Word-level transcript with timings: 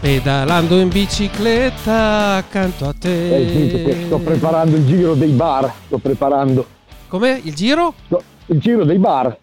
Pedalando 0.00 0.78
in 0.80 0.88
bicicletta 0.88 2.36
accanto 2.36 2.86
a 2.86 2.94
te. 2.98 3.36
Eh, 3.36 4.04
sto 4.06 4.18
preparando 4.18 4.76
il 4.76 4.86
giro 4.86 5.12
dei 5.12 5.30
bar. 5.30 5.70
Sto 5.84 5.98
preparando. 5.98 6.64
Com'è 7.06 7.38
il 7.44 7.54
giro? 7.54 7.92
No, 8.08 8.22
il 8.46 8.58
giro 8.60 8.86
dei 8.86 8.98
bar. 8.98 9.36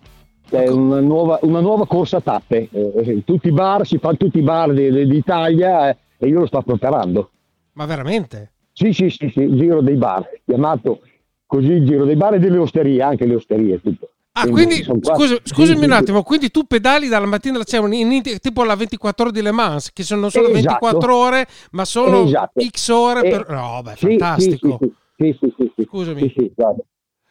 È 0.49 0.67
una 0.67 0.99
nuova, 0.99 1.37
una 1.43 1.59
nuova 1.59 1.85
corsa 1.85 2.17
a 2.17 2.21
tappe. 2.21 2.69
Eh, 2.71 2.91
eh 2.95 3.23
tutti 3.23 3.49
i 3.49 3.51
bar, 3.51 3.85
si 3.85 3.99
fanno 3.99 4.17
tutti 4.17 4.39
i 4.39 4.41
bar 4.41 4.73
d'Italia 4.73 5.89
eh, 5.89 5.97
e 6.17 6.27
io 6.27 6.39
lo 6.39 6.47
sto 6.47 6.63
preparando. 6.63 7.29
Ma 7.73 7.85
veramente? 7.85 8.53
Sì, 8.73 8.93
sì, 8.93 9.11
sì, 9.11 9.29
sì, 9.29 9.41
il 9.41 9.59
giro 9.59 9.81
dei 9.81 9.95
bar. 9.95 10.27
Chiamato 10.43 11.01
così 11.45 11.73
il 11.73 11.85
giro 11.85 12.03
dei 12.03 12.15
bar 12.15 12.33
e 12.33 12.39
delle 12.39 12.57
osterie, 12.57 13.03
anche 13.03 13.27
le 13.27 13.35
osterie, 13.35 13.79
tutto. 13.79 14.09
Ah, 14.39 14.47
quindi, 14.47 14.83
scusa, 14.83 15.35
scusami 15.41 15.85
un 15.85 15.91
attimo, 15.93 16.21
quindi 16.21 16.51
tu 16.51 16.65
pedali 16.65 17.07
dalla 17.07 17.25
mattina 17.25 17.55
alla 17.55 17.65
sera, 17.65 17.87
tipo 18.39 18.63
la 18.63 18.75
24 18.75 19.23
ore 19.23 19.33
di 19.33 19.41
Le 19.41 19.51
Mans, 19.51 19.91
che 19.91 20.03
sono 20.03 20.21
non 20.21 20.29
solo 20.29 20.49
esatto. 20.49 20.85
24 20.85 21.15
ore, 21.15 21.47
ma 21.71 21.85
sono 21.85 22.23
esatto. 22.23 22.63
X 22.63 22.87
ore 22.89 23.21
per... 23.21 23.49
No, 23.49 23.81
beh, 23.83 23.95
sì, 23.95 24.05
fantastico. 24.05 24.77
Sì, 25.17 25.35
sì, 25.39 25.53
sì, 25.57 25.71
sì, 25.75 25.83
Scusami. 25.85 26.33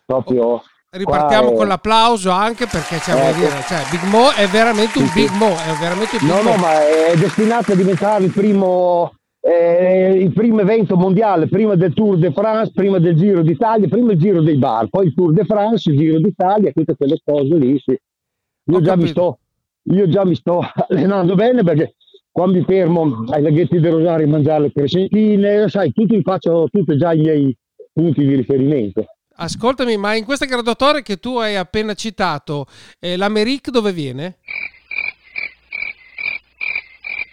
Proprio... 0.05 0.63
Ripartiamo 0.89 1.53
con 1.53 1.69
l'applauso 1.69 2.31
anche 2.31 2.67
perché 2.67 2.99
cioè, 3.01 3.29
eh, 3.29 3.35
dire, 3.35 3.63
cioè, 3.69 3.85
Big 3.91 4.03
Mo 4.05 4.31
è 4.33 4.47
veramente 4.47 4.99
un 4.99 5.11
Big 5.13 5.31
Mo, 5.33 5.49
è 5.49 5.75
veramente 5.79 6.17
un 6.17 6.27
Big 6.27 6.37
no, 6.37 6.43
Mo. 6.43 6.51
No, 6.51 6.57
ma 6.57 6.87
è 6.87 7.15
destinato 7.17 7.73
a 7.73 7.75
diventare 7.75 8.25
il 8.25 8.31
primo 8.31 9.16
eh, 9.49 10.19
il 10.19 10.33
primo 10.33 10.61
evento 10.61 10.97
mondiale, 10.97 11.47
prima 11.47 11.77
del 11.77 11.95
Tour 11.95 12.19
de 12.19 12.33
France, 12.33 12.73
prima 12.75 12.99
del 12.99 13.15
Giro 13.15 13.43
d'Italia, 13.43 13.87
prima 13.87 14.13
il 14.13 14.19
Giro 14.19 14.43
dei 14.43 14.57
bar, 14.57 14.89
poi 14.89 15.07
il 15.07 15.15
Tour 15.15 15.33
de 15.33 15.45
France, 15.45 15.89
il 15.89 15.97
Giro 15.97 16.19
d'Italia, 16.19 16.73
tutte 16.73 16.97
quelle 16.97 17.21
cose 17.25 17.55
lì. 17.55 17.79
Sì. 17.79 17.97
Io, 18.69 18.81
già 18.81 18.97
mi 18.97 19.07
sto, 19.07 19.39
io 19.85 20.09
già 20.09 20.25
mi 20.25 20.35
sto 20.35 20.61
allenando 20.89 21.37
bene 21.37 21.63
perché 21.63 21.95
quando 22.33 22.59
mi 22.59 22.65
fermo 22.65 23.25
ai 23.29 23.43
laghetti 23.43 23.79
del 23.79 23.93
Rosario 23.93 24.27
a 24.27 24.31
mangiare 24.31 24.63
le 24.63 24.73
crescentine, 24.73 25.69
sai, 25.69 25.93
tutti 25.93 26.21
faccio 26.23 26.69
tutti 26.69 26.97
già 26.97 27.13
i 27.13 27.21
miei 27.21 27.57
punti 27.93 28.27
di 28.27 28.35
riferimento. 28.35 29.05
Ascoltami, 29.39 29.97
ma 29.97 30.15
in 30.15 30.25
questa 30.25 30.47
graduatoria 30.47 31.03
che 31.03 31.19
tu 31.19 31.37
hai 31.37 31.57
appena 31.57 31.95
citato, 31.95 32.67
eh, 32.99 33.17
l'Americ 33.17 33.71
dove 33.71 33.93
viene? 33.93 34.39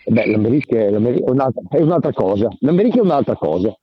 Beh, 0.06 0.26
l'America 0.26 0.78
è, 0.78 0.90
è, 0.90 1.30
un'altra, 1.30 1.62
è 1.70 1.82
un'altra 1.82 2.12
cosa. 2.14 2.50
L'America 2.60 2.98
è 2.98 3.02
un'altra 3.02 3.36
cosa. 3.36 3.74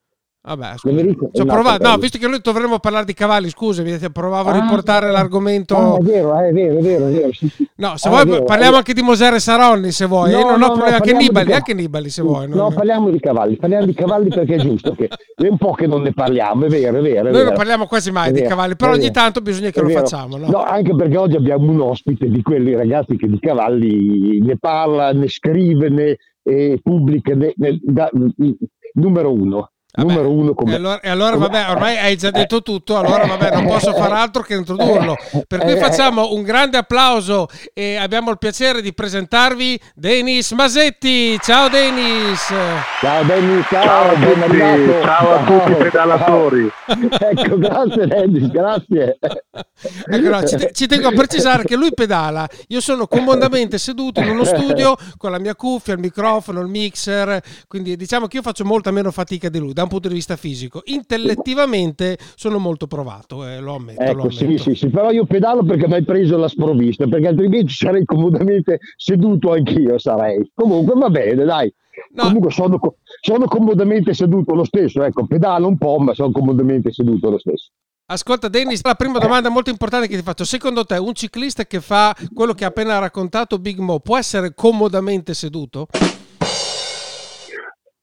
Vabbè, 0.42 0.72
scusa. 0.78 1.44
Provato, 1.44 1.86
no, 1.86 1.96
visto 1.98 2.16
che 2.16 2.26
noi 2.26 2.40
dovremmo 2.42 2.78
parlare 2.78 3.04
di 3.04 3.12
cavalli, 3.12 3.50
scusami, 3.50 3.98
provavo 4.10 4.48
a 4.48 4.54
ah, 4.54 4.60
riportare 4.60 5.08
ah, 5.08 5.10
l'argomento. 5.10 5.76
Ah, 5.76 5.98
è 5.98 6.00
vero, 6.00 6.34
è 6.34 6.50
vero, 6.50 6.78
è 6.78 6.82
vero. 6.82 7.06
È 7.08 7.10
vero. 7.10 7.30
No, 7.76 7.96
se 7.98 8.08
ah, 8.08 8.10
vuoi 8.10 8.24
vero, 8.24 8.44
parliamo 8.44 8.76
anche 8.76 8.94
di 8.94 9.02
Mosere 9.02 9.38
Saronni, 9.38 9.90
se 9.90 10.06
vuoi. 10.06 10.32
No, 10.32 10.38
Io 10.38 10.50
non 10.50 10.58
no, 10.58 10.66
ho 10.66 10.70
problemi, 10.70 10.94
anche 10.94 11.12
Nibali, 11.12 11.52
anche 11.52 11.74
Nibali, 11.74 12.08
se 12.08 12.22
vuoi. 12.22 12.48
No, 12.48 12.54
non... 12.54 12.72
parliamo 12.72 13.10
di 13.10 13.20
cavalli, 13.20 13.56
parliamo 13.56 13.84
di 13.84 13.92
cavalli 13.92 14.28
perché 14.30 14.54
è 14.54 14.58
giusto 14.58 14.94
che 14.94 15.08
è 15.08 15.46
un 15.46 15.58
po' 15.58 15.72
che 15.72 15.86
non 15.86 16.00
ne 16.00 16.14
parliamo, 16.14 16.64
è 16.64 16.68
vero, 16.68 16.98
è 16.98 17.02
vero. 17.02 17.18
È 17.18 17.22
noi 17.24 17.32
vero. 17.32 17.44
non 17.44 17.54
parliamo 17.54 17.86
quasi 17.86 18.10
mai 18.10 18.32
di 18.32 18.40
cavalli, 18.40 18.76
però 18.76 18.92
ogni 18.92 19.10
tanto 19.10 19.42
bisogna 19.42 19.68
che 19.68 19.82
lo 19.82 19.90
facciamo. 19.90 20.38
No? 20.38 20.48
no, 20.48 20.62
anche 20.62 20.94
perché 20.94 21.18
oggi 21.18 21.36
abbiamo 21.36 21.70
un 21.70 21.82
ospite 21.82 22.30
di 22.30 22.40
quelli 22.40 22.74
ragazzi 22.74 23.16
che 23.16 23.28
di 23.28 23.38
cavalli 23.38 24.40
ne 24.40 24.56
parla, 24.56 25.12
ne 25.12 25.28
scrive, 25.28 25.90
ne 25.90 26.16
eh, 26.42 26.80
pubblica, 26.82 27.34
ne, 27.34 27.52
ne, 27.56 27.78
da, 27.82 28.10
numero 28.94 29.32
uno. 29.34 29.70
Vabbè, 29.92 30.12
numero 30.12 30.30
uno 30.30 30.54
come... 30.54 30.72
e 30.72 30.74
allora, 30.76 31.00
e 31.00 31.08
allora 31.08 31.36
vabbè 31.36 31.70
ormai 31.70 31.96
hai 31.98 32.16
già 32.16 32.30
detto 32.30 32.62
tutto 32.62 32.96
allora 32.96 33.26
vabbè 33.26 33.50
non 33.54 33.66
posso 33.68 33.92
far 33.92 34.12
altro 34.12 34.42
che 34.42 34.54
introdurlo. 34.54 35.16
Per 35.46 35.60
cui 35.60 35.76
facciamo 35.76 36.32
un 36.32 36.42
grande 36.42 36.76
applauso 36.76 37.48
e 37.72 37.96
abbiamo 37.96 38.30
il 38.30 38.38
piacere 38.38 38.82
di 38.82 38.94
presentarvi 38.94 39.80
Denis 39.94 40.52
Masetti. 40.52 41.38
Ciao 41.40 41.68
Denis. 41.68 42.52
Ciao 43.00 43.24
Denis 43.24 43.66
ciao, 43.68 43.82
ciao, 43.82 44.10
a 44.10 44.14
tutti, 44.14 45.02
ciao 45.02 45.32
a 45.32 45.44
tutti 45.44 45.70
i 45.72 45.74
pedalatori. 45.74 46.70
Ecco 47.30 47.58
grazie 47.58 48.06
Denis 48.06 48.50
grazie. 48.50 49.18
Ecco, 49.20 50.28
no, 50.28 50.42
ci, 50.44 50.56
te, 50.56 50.70
ci, 50.72 50.86
tengo 50.86 51.08
a 51.08 51.12
precisare 51.12 51.64
che 51.64 51.76
lui 51.76 51.92
pedala. 51.92 52.48
Io 52.68 52.80
sono 52.80 53.06
comodamente 53.06 53.78
seduto 53.78 54.20
in 54.20 54.28
uno 54.28 54.44
studio 54.44 54.96
con 55.16 55.30
la 55.30 55.38
mia 55.38 55.54
cuffia 55.54 55.94
il 55.94 56.00
microfono 56.00 56.60
il 56.60 56.68
mixer 56.68 57.40
quindi 57.66 57.96
diciamo 57.96 58.26
che 58.26 58.36
io 58.36 58.42
faccio 58.42 58.64
molta 58.64 58.90
meno 58.90 59.10
fatica 59.10 59.48
di 59.48 59.58
lui 59.58 59.72
da 59.80 59.82
un 59.84 59.88
punto 59.88 60.08
di 60.08 60.14
vista 60.14 60.36
fisico. 60.36 60.82
Intellettivamente 60.84 62.18
sono 62.36 62.58
molto 62.58 62.86
provato, 62.86 63.46
eh, 63.46 63.60
lo 63.60 63.74
ammetto. 63.74 64.02
Ecco, 64.02 64.12
lo 64.12 64.22
ammetto. 64.22 64.36
Sì, 64.36 64.58
sì, 64.58 64.74
sì, 64.74 64.88
però 64.88 65.10
io 65.10 65.24
pedalo 65.24 65.64
perché 65.64 65.86
mi 65.86 65.94
hai 65.94 66.04
preso 66.04 66.36
la 66.36 66.48
sprovvista, 66.48 67.06
perché 67.06 67.28
altrimenti 67.28 67.72
sarei 67.72 68.04
comodamente 68.04 68.78
seduto 68.96 69.52
anch'io, 69.52 69.98
sarei. 69.98 70.50
Comunque 70.54 70.94
va 70.98 71.08
bene, 71.08 71.44
dai. 71.44 71.72
No. 72.12 72.24
Comunque 72.24 72.50
sono, 72.50 72.78
sono, 73.20 73.46
comodamente 73.46 74.14
seduto 74.14 74.54
lo 74.54 74.64
stesso, 74.64 75.02
ecco, 75.02 75.26
pedalo 75.26 75.66
un 75.66 75.76
po', 75.76 75.98
ma 75.98 76.14
sono 76.14 76.30
comodamente 76.30 76.92
seduto 76.92 77.30
lo 77.30 77.38
stesso. 77.38 77.70
Ascolta 78.06 78.48
Dennis, 78.48 78.82
la 78.82 78.94
prima 78.94 79.18
domanda 79.18 79.50
molto 79.50 79.70
importante 79.70 80.08
che 80.08 80.16
ti 80.16 80.22
faccio, 80.22 80.44
secondo 80.44 80.84
te 80.84 80.96
un 80.96 81.14
ciclista 81.14 81.64
che 81.64 81.80
fa 81.80 82.14
quello 82.34 82.54
che 82.54 82.64
ha 82.64 82.68
appena 82.68 82.98
raccontato 82.98 83.58
Big 83.58 83.78
Mo 83.78 84.00
può 84.00 84.18
essere 84.18 84.52
comodamente 84.54 85.32
seduto? 85.32 85.86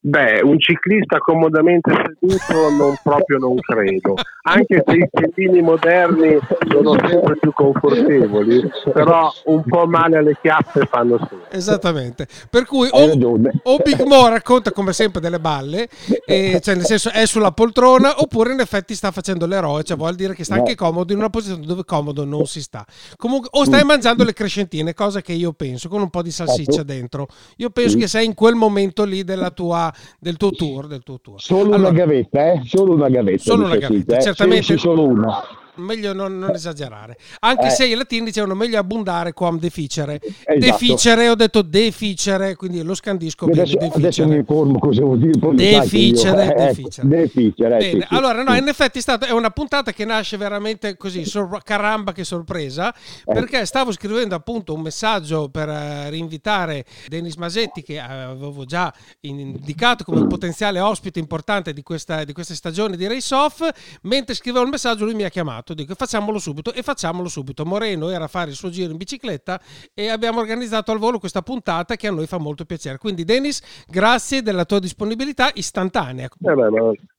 Beh, 0.07 0.39
un 0.41 0.57
ciclista 0.57 1.17
comodamente 1.17 1.91
seduto 1.91 2.69
non 2.69 2.95
proprio 3.03 3.39
non 3.39 3.55
credo, 3.59 4.13
anche 4.43 4.81
se 4.85 4.93
i 4.93 5.09
piedini 5.11 5.61
moderni 5.61 6.37
sono 6.69 6.97
sempre 7.05 7.35
più 7.37 7.51
confortevoli, 7.51 8.69
però 8.93 9.29
un 9.47 9.63
po' 9.65 9.85
male 9.85 10.19
alle 10.19 10.37
chiappe 10.41 10.85
fanno 10.85 11.17
sempre. 11.17 11.49
Esattamente, 11.49 12.25
per 12.49 12.65
cui 12.65 12.87
o, 12.89 13.39
o, 13.63 13.77
Big 13.83 14.01
Mo 14.05 14.29
racconta 14.29 14.71
come 14.71 14.93
sempre 14.93 15.19
delle 15.19 15.41
balle, 15.41 15.89
e, 16.25 16.61
cioè 16.63 16.75
nel 16.75 16.85
senso 16.85 17.09
è 17.11 17.25
sulla 17.25 17.51
poltrona, 17.51 18.21
oppure 18.21 18.53
in 18.53 18.61
effetti 18.61 18.95
sta 18.95 19.11
facendo 19.11 19.45
l'eroe, 19.45 19.83
cioè 19.83 19.97
vuol 19.97 20.15
dire 20.15 20.33
che 20.33 20.45
sta 20.45 20.55
anche 20.55 20.75
comodo 20.75 21.11
in 21.11 21.19
una 21.19 21.29
posizione 21.29 21.65
dove 21.65 21.83
comodo 21.83 22.23
non 22.23 22.45
si 22.45 22.61
sta. 22.61 22.85
Comunque, 23.17 23.49
o 23.51 23.65
stai 23.65 23.83
mangiando 23.83 24.23
le 24.23 24.31
crescentine, 24.31 24.93
cosa 24.93 25.19
che 25.19 25.33
io 25.33 25.51
penso, 25.51 25.89
con 25.89 25.99
un 25.99 26.09
po' 26.09 26.21
di 26.21 26.31
salsiccia 26.31 26.83
dentro. 26.83 27.27
Io 27.57 27.71
penso 27.71 27.97
che 27.97 28.07
sei 28.07 28.25
in 28.25 28.35
quel 28.35 28.55
momento 28.55 29.03
lì 29.03 29.25
della 29.25 29.51
tua 29.51 29.95
del 30.19 30.37
tuo 30.37 30.51
tour. 30.51 30.87
Del 30.87 31.03
tuo 31.03 31.19
tour. 31.19 31.41
Solo 31.41 31.73
allora, 31.73 31.89
una 31.89 31.91
gavetta, 31.91 32.51
eh? 32.51 32.61
Solo 32.65 32.93
una 32.93 33.09
gavetta. 33.09 33.43
Solo 33.43 33.65
una 33.65 33.77
gavetta, 33.77 34.17
eh? 34.17 34.21
certamente. 34.21 34.63
Sì, 34.63 34.77
solo 34.77 35.03
una 35.03 35.43
meglio 35.77 36.13
non, 36.13 36.37
non 36.37 36.53
esagerare. 36.53 37.17
Anche 37.39 37.67
eh. 37.67 37.69
se 37.71 37.85
i 37.85 37.93
latini 37.93 38.25
dicevano 38.25 38.55
meglio 38.55 38.79
abbondare 38.79 39.33
quam 39.33 39.59
deficere. 39.59 40.19
Esatto. 40.21 40.59
Deficere, 40.59 41.29
ho 41.29 41.35
detto 41.35 41.61
deficere, 41.61 42.55
quindi 42.55 42.81
lo 42.83 42.95
scandisco 42.95 43.45
adesso, 43.45 43.77
bene. 43.77 43.93
Adesso 43.93 44.27
mi 44.27 44.35
informo 44.35 44.79
cosa 44.79 45.01
vuol 45.01 45.19
dire. 45.19 45.37
Deficere, 45.53 46.55
eh, 46.55 46.65
deficere. 46.67 47.07
deficere 47.07 47.77
eh, 47.77 47.81
sì, 47.81 47.89
sì. 47.99 48.05
Allora, 48.09 48.43
no, 48.43 48.55
in 48.55 48.67
effetti 48.67 48.99
è, 48.99 49.01
stata, 49.01 49.27
è 49.27 49.31
una 49.31 49.49
puntata 49.49 49.91
che 49.91 50.05
nasce 50.05 50.37
veramente 50.37 50.97
così, 50.97 51.25
sor- 51.25 51.63
caramba 51.63 52.11
che 52.11 52.23
sorpresa, 52.23 52.93
eh. 52.93 53.33
perché 53.33 53.65
stavo 53.65 53.91
scrivendo 53.91 54.35
appunto 54.35 54.73
un 54.73 54.81
messaggio 54.81 55.49
per 55.49 55.67
uh, 55.67 56.09
rinvitare 56.09 56.85
Denis 57.07 57.35
Masetti, 57.35 57.81
che 57.83 57.99
avevo 57.99 58.65
già 58.65 58.93
indicato 59.21 60.03
come 60.03 60.25
potenziale 60.27 60.79
ospite 60.79 61.19
importante 61.19 61.73
di 61.73 61.83
questa, 61.83 62.23
di 62.23 62.33
questa 62.33 62.53
stagione 62.53 62.97
di 62.97 63.07
Race 63.07 63.33
Off, 63.33 63.67
mentre 64.03 64.35
scrivevo 64.35 64.63
il 64.63 64.71
messaggio 64.71 65.05
lui 65.05 65.15
mi 65.15 65.23
ha 65.23 65.29
chiamato 65.29 65.66
fatto, 65.67 65.73
dico 65.73 65.93
facciamolo 65.95 66.39
subito 66.39 66.71
e 66.71 66.81
facciamolo 66.81 67.27
subito. 67.27 67.65
Moreno 67.65 68.09
era 68.09 68.25
a 68.25 68.27
fare 68.27 68.51
il 68.51 68.55
suo 68.55 68.69
giro 68.69 68.91
in 68.91 68.97
bicicletta 68.97 69.59
e 69.93 70.07
abbiamo 70.09 70.39
organizzato 70.39 70.91
al 70.91 70.99
volo 70.99 71.19
questa 71.19 71.41
puntata 71.41 71.95
che 71.95 72.07
a 72.07 72.11
noi 72.11 72.27
fa 72.27 72.37
molto 72.37 72.63
piacere. 72.63 72.97
Quindi 72.97 73.25
Denis, 73.25 73.61
grazie 73.87 74.41
della 74.41 74.65
tua 74.65 74.79
disponibilità 74.79 75.49
istantanea. 75.53 76.25
Eh 76.25 76.53
beh, 76.53 76.69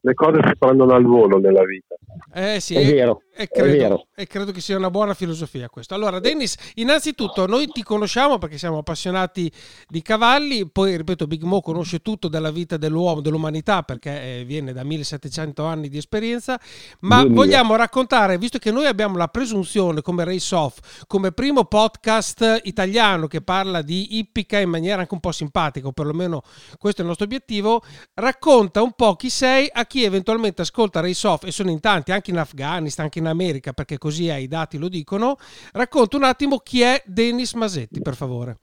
le 0.01 0.15
cose 0.15 0.41
si 0.45 0.57
prendono 0.59 0.95
al 0.95 1.05
volo 1.05 1.39
nella 1.39 1.65
vita. 1.65 1.97
Eh 2.33 2.61
sì, 2.61 2.75
è, 2.75 2.81
è 2.81 2.93
vero, 2.93 3.23
e 3.39 3.47
credo. 3.47 4.09
E 4.17 4.27
credo 4.27 4.51
che 4.51 4.61
sia 4.61 4.77
una 4.77 4.91
buona 4.91 5.15
filosofia 5.15 5.69
questo. 5.69 5.95
Allora, 5.95 6.19
Dennis, 6.19 6.57
innanzitutto 6.75 7.47
noi 7.47 7.69
ti 7.69 7.85
conosciamo 7.85 8.37
perché 8.39 8.59
siamo 8.59 8.79
appassionati 8.79 9.49
di 9.87 10.03
cavalli, 10.03 10.69
poi 10.69 10.97
ripeto, 10.97 11.29
Big 11.29 11.45
Mo 11.45 11.61
conosce 11.61 12.01
tutto 12.01 12.27
della 12.27 12.51
vita 12.51 12.77
dell'uomo, 12.77 13.21
dell'umanità 13.21 13.85
perché 13.85 14.41
eh, 14.41 14.45
viene 14.45 14.73
da 14.73 14.83
1700 14.83 15.65
anni 15.65 15.89
di 15.89 15.99
esperienza, 15.99 16.59
ma 17.03 17.23
Dio 17.23 17.33
vogliamo 17.33 17.77
raccontare, 17.77 18.39
visto 18.39 18.59
che 18.59 18.73
noi 18.73 18.87
abbiamo 18.87 19.17
la 19.17 19.29
presunzione 19.29 20.03
come 20.03 20.25
Race 20.25 20.53
Off, 20.57 21.05
come 21.07 21.31
primo 21.31 21.65
podcast 21.67 22.63
italiano 22.65 23.29
che 23.29 23.41
parla 23.41 23.83
di 23.83 24.19
ippica 24.19 24.59
in 24.59 24.69
maniera 24.69 25.03
anche 25.03 25.15
un 25.15 25.21
po' 25.21 25.31
simpatica, 25.31 25.87
o 25.87 25.93
perlomeno 25.93 26.43
questo 26.77 27.03
è 27.03 27.03
il 27.03 27.09
nostro 27.09 27.27
obiettivo, 27.27 27.85
racconta 28.15 28.83
un 28.83 28.95
po' 28.95 29.15
chi 29.15 29.31
sei 29.31 29.71
a 29.73 29.87
chi 29.87 30.03
eventualmente 30.03 30.63
ascolta 30.63 30.99
Race 30.99 31.25
Off, 31.25 31.45
e 31.45 31.53
sono 31.53 31.71
in 31.71 31.79
tanti, 31.79 32.11
anche 32.11 32.33
in 32.33 32.39
Afghanistan, 32.39 33.05
anche 33.05 33.21
in 33.21 33.27
America, 33.29 33.73
perché 33.73 33.99
così 33.99 34.31
i 34.33 34.49
dati 34.49 34.79
lo 34.79 34.89
dicono. 34.89 35.37
Racconta 35.73 36.17
un 36.17 36.25
attimo 36.25 36.59
chi 36.59 36.83
è 36.83 37.03
Denis 37.07 37.55
Masetti, 37.55 38.01
per 38.01 38.15
favore. 38.15 38.59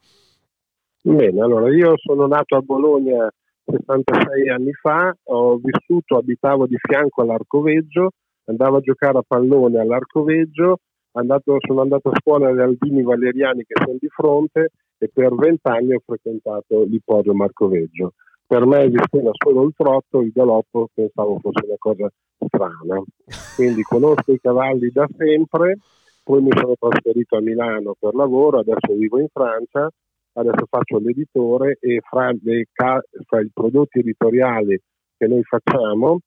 Bene, 1.02 1.40
allora 1.40 1.70
io 1.70 1.94
sono 1.96 2.26
nato 2.26 2.56
a 2.56 2.60
Bologna 2.60 3.30
66 3.64 4.48
anni 4.48 4.72
fa, 4.72 5.14
ho 5.24 5.56
vissuto, 5.56 6.16
abitavo 6.16 6.66
di 6.66 6.76
fianco 6.78 7.22
all'Arcoveggio, 7.22 8.10
andavo 8.46 8.76
a 8.76 8.80
giocare 8.80 9.18
a 9.18 9.24
pallone 9.26 9.78
all'Arcoveggio, 9.80 10.78
andato, 11.12 11.56
sono 11.60 11.82
andato 11.82 12.10
a 12.10 12.16
scuola 12.20 12.48
agli 12.48 12.60
Albini 12.60 13.02
Valeriani 13.02 13.64
che 13.64 13.74
sono 13.84 13.96
di 14.00 14.08
fronte 14.08 14.70
e 14.98 15.10
per 15.12 15.34
vent'anni 15.34 15.94
ho 15.94 16.02
frequentato 16.04 16.84
l'ippodromo 16.84 17.44
Arcoveggio. 17.44 18.14
Per 18.46 18.64
me 18.64 18.84
esisteva 18.84 19.30
solo 19.32 19.64
il 19.64 19.72
trotto, 19.76 20.20
il 20.20 20.30
galoppo 20.32 20.88
pensavo 20.94 21.38
fosse 21.40 21.64
una 21.64 21.76
cosa 21.78 22.08
strana. 22.38 23.02
Quindi 23.56 23.82
conosco 23.82 24.32
i 24.32 24.40
cavalli 24.40 24.90
da 24.90 25.06
sempre, 25.16 25.78
poi 26.22 26.42
mi 26.42 26.50
sono 26.54 26.74
trasferito 26.78 27.36
a 27.36 27.40
Milano 27.40 27.94
per 27.98 28.14
lavoro, 28.14 28.60
adesso 28.60 28.94
vivo 28.94 29.18
in 29.18 29.28
Francia, 29.32 29.90
adesso 30.34 30.66
faccio 30.68 30.98
l'editore 30.98 31.76
e 31.80 32.00
fra, 32.08 32.30
le, 32.42 32.66
fra 32.72 33.40
i 33.40 33.50
prodotti 33.52 33.98
editoriali 33.98 34.80
che 35.16 35.26
noi 35.26 35.42
facciamo 35.42 36.20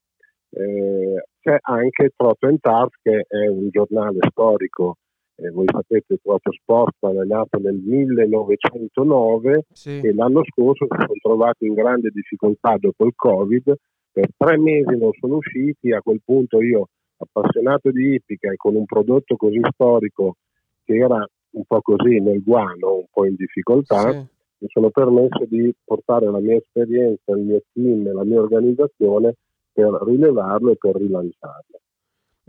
eh, 0.52 1.24
c'è 1.40 1.58
anche 1.62 2.12
Trotto 2.16 2.48
and 2.48 2.60
Turf 2.60 2.96
che 3.02 3.26
è 3.28 3.48
un 3.48 3.70
giornale 3.70 4.18
storico 4.32 4.98
eh, 5.42 5.52
voi 5.52 5.66
sapete 5.72 6.18
Trotto 6.22 6.52
Sport 6.52 6.96
è 7.00 7.26
nato 7.26 7.60
nel 7.60 7.76
1909 7.76 9.66
sì. 9.72 10.00
e 10.00 10.14
l'anno 10.14 10.42
scorso 10.44 10.86
si 10.90 10.96
sono 10.98 11.20
trovati 11.22 11.66
in 11.66 11.74
grande 11.74 12.10
difficoltà 12.10 12.76
dopo 12.78 13.06
il 13.06 13.14
Covid, 13.16 13.74
per 14.12 14.30
tre 14.36 14.58
mesi 14.58 14.98
non 14.98 15.12
sono 15.20 15.38
usciti, 15.38 15.92
a 15.92 16.02
quel 16.02 16.22
punto 16.24 16.62
io 16.62 16.90
appassionato 17.18 17.92
di 17.92 18.16
ippica 18.16 18.52
e 18.52 18.56
con 18.56 18.76
un 18.76 18.86
prodotto 18.86 19.36
così 19.36 19.60
storico 19.74 20.36
che 20.84 20.96
era 20.96 21.26
un 21.52 21.64
po' 21.66 21.82
così 21.82 22.20
nel 22.20 22.44
guano, 22.44 22.96
un 22.96 23.06
po' 23.12 23.26
in 23.26 23.36
difficoltà, 23.36 24.12
sì. 24.12 24.18
mi 24.60 24.68
sono 24.70 24.90
permesso 24.90 25.46
di 25.48 25.74
portare 25.84 26.30
la 26.30 26.40
mia 26.40 26.56
esperienza, 26.56 27.32
il 27.34 27.44
mio 27.44 27.62
team, 27.74 28.12
la 28.14 28.24
mia 28.24 28.40
organizzazione 28.40 29.36
per 29.72 29.90
rilevarlo 30.06 30.72
e 30.72 30.78
per 30.78 30.96
rilanciarlo. 30.96 31.80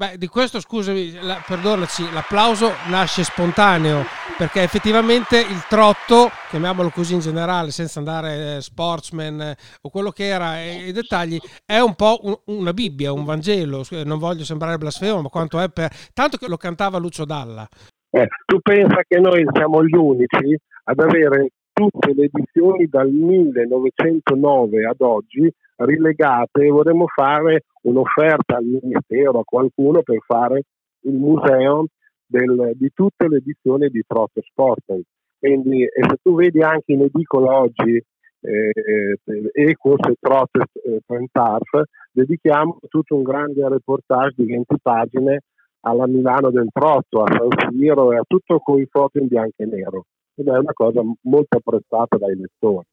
Beh, 0.00 0.16
di 0.16 0.28
questo 0.28 0.60
scusami, 0.60 1.12
la, 1.20 1.42
perdonaci, 1.46 2.10
l'applauso 2.10 2.70
nasce 2.88 3.22
spontaneo 3.22 4.02
perché 4.38 4.62
effettivamente 4.62 5.38
il 5.40 5.62
trotto, 5.68 6.30
chiamiamolo 6.48 6.88
così 6.88 7.12
in 7.12 7.20
generale, 7.20 7.70
senza 7.70 7.98
andare 7.98 8.56
eh, 8.56 8.60
sportsman 8.62 9.42
eh, 9.42 9.56
o 9.82 9.90
quello 9.90 10.08
che 10.08 10.24
era, 10.24 10.58
eh, 10.58 10.86
i 10.86 10.92
dettagli, 10.92 11.38
è 11.66 11.80
un 11.80 11.94
po' 11.96 12.18
un, 12.22 12.34
una 12.46 12.72
Bibbia, 12.72 13.12
un 13.12 13.26
Vangelo. 13.26 13.84
Non 14.06 14.18
voglio 14.18 14.44
sembrare 14.44 14.78
blasfemo, 14.78 15.20
ma 15.20 15.28
quanto 15.28 15.60
è 15.60 15.68
per. 15.68 15.90
tanto 16.14 16.38
che 16.38 16.48
lo 16.48 16.56
cantava 16.56 16.96
Lucio 16.96 17.26
Dalla. 17.26 17.68
Eh, 18.08 18.26
tu 18.46 18.58
pensa 18.60 19.02
che 19.06 19.18
noi 19.18 19.44
siamo 19.52 19.84
gli 19.84 19.94
unici 19.94 20.58
ad 20.84 20.98
avere 20.98 21.50
tutte 21.80 22.12
le 22.12 22.24
edizioni 22.24 22.86
dal 22.86 23.10
1909 23.10 24.84
ad 24.84 25.00
oggi 25.00 25.50
rilegate 25.76 26.66
e 26.66 26.68
vorremmo 26.68 27.06
fare 27.06 27.64
un'offerta 27.82 28.56
al 28.56 28.64
Ministero, 28.64 29.38
a 29.38 29.44
qualcuno 29.44 30.02
per 30.02 30.18
fare 30.26 30.64
il 31.04 31.14
museo 31.14 31.86
del, 32.26 32.72
di 32.74 32.90
tutte 32.92 33.28
le 33.28 33.38
edizioni 33.38 33.88
di 33.88 34.02
Trotto 34.06 34.42
Sport. 34.42 35.00
Quindi, 35.38 35.84
e 35.84 36.02
se 36.06 36.16
tu 36.22 36.34
vedi 36.34 36.60
anche 36.60 36.92
in 36.92 37.00
edicola 37.00 37.60
oggi 37.60 37.96
eh, 38.42 39.18
Ecos 39.52 40.06
e 40.06 40.14
Trotto 40.20 40.60
eh, 40.84 41.84
dedichiamo 42.12 42.78
tutto 42.88 43.16
un 43.16 43.22
grande 43.22 43.66
reportage 43.66 44.34
di 44.36 44.52
20 44.52 44.74
pagine 44.82 45.40
alla 45.80 46.06
Milano 46.06 46.50
del 46.50 46.68
Trotto, 46.70 47.22
a 47.22 47.32
San 47.34 47.70
Siro 47.70 48.12
e 48.12 48.18
a 48.18 48.24
tutto 48.26 48.58
con 48.58 48.78
i 48.78 48.86
foto 48.90 49.18
in 49.18 49.28
bianco 49.28 49.54
e 49.56 49.64
nero. 49.64 50.04
Ed 50.40 50.48
è 50.48 50.58
una 50.58 50.72
cosa 50.72 51.02
molto 51.22 51.58
apprezzata 51.58 52.16
dai 52.16 52.34
lettori. 52.34 52.86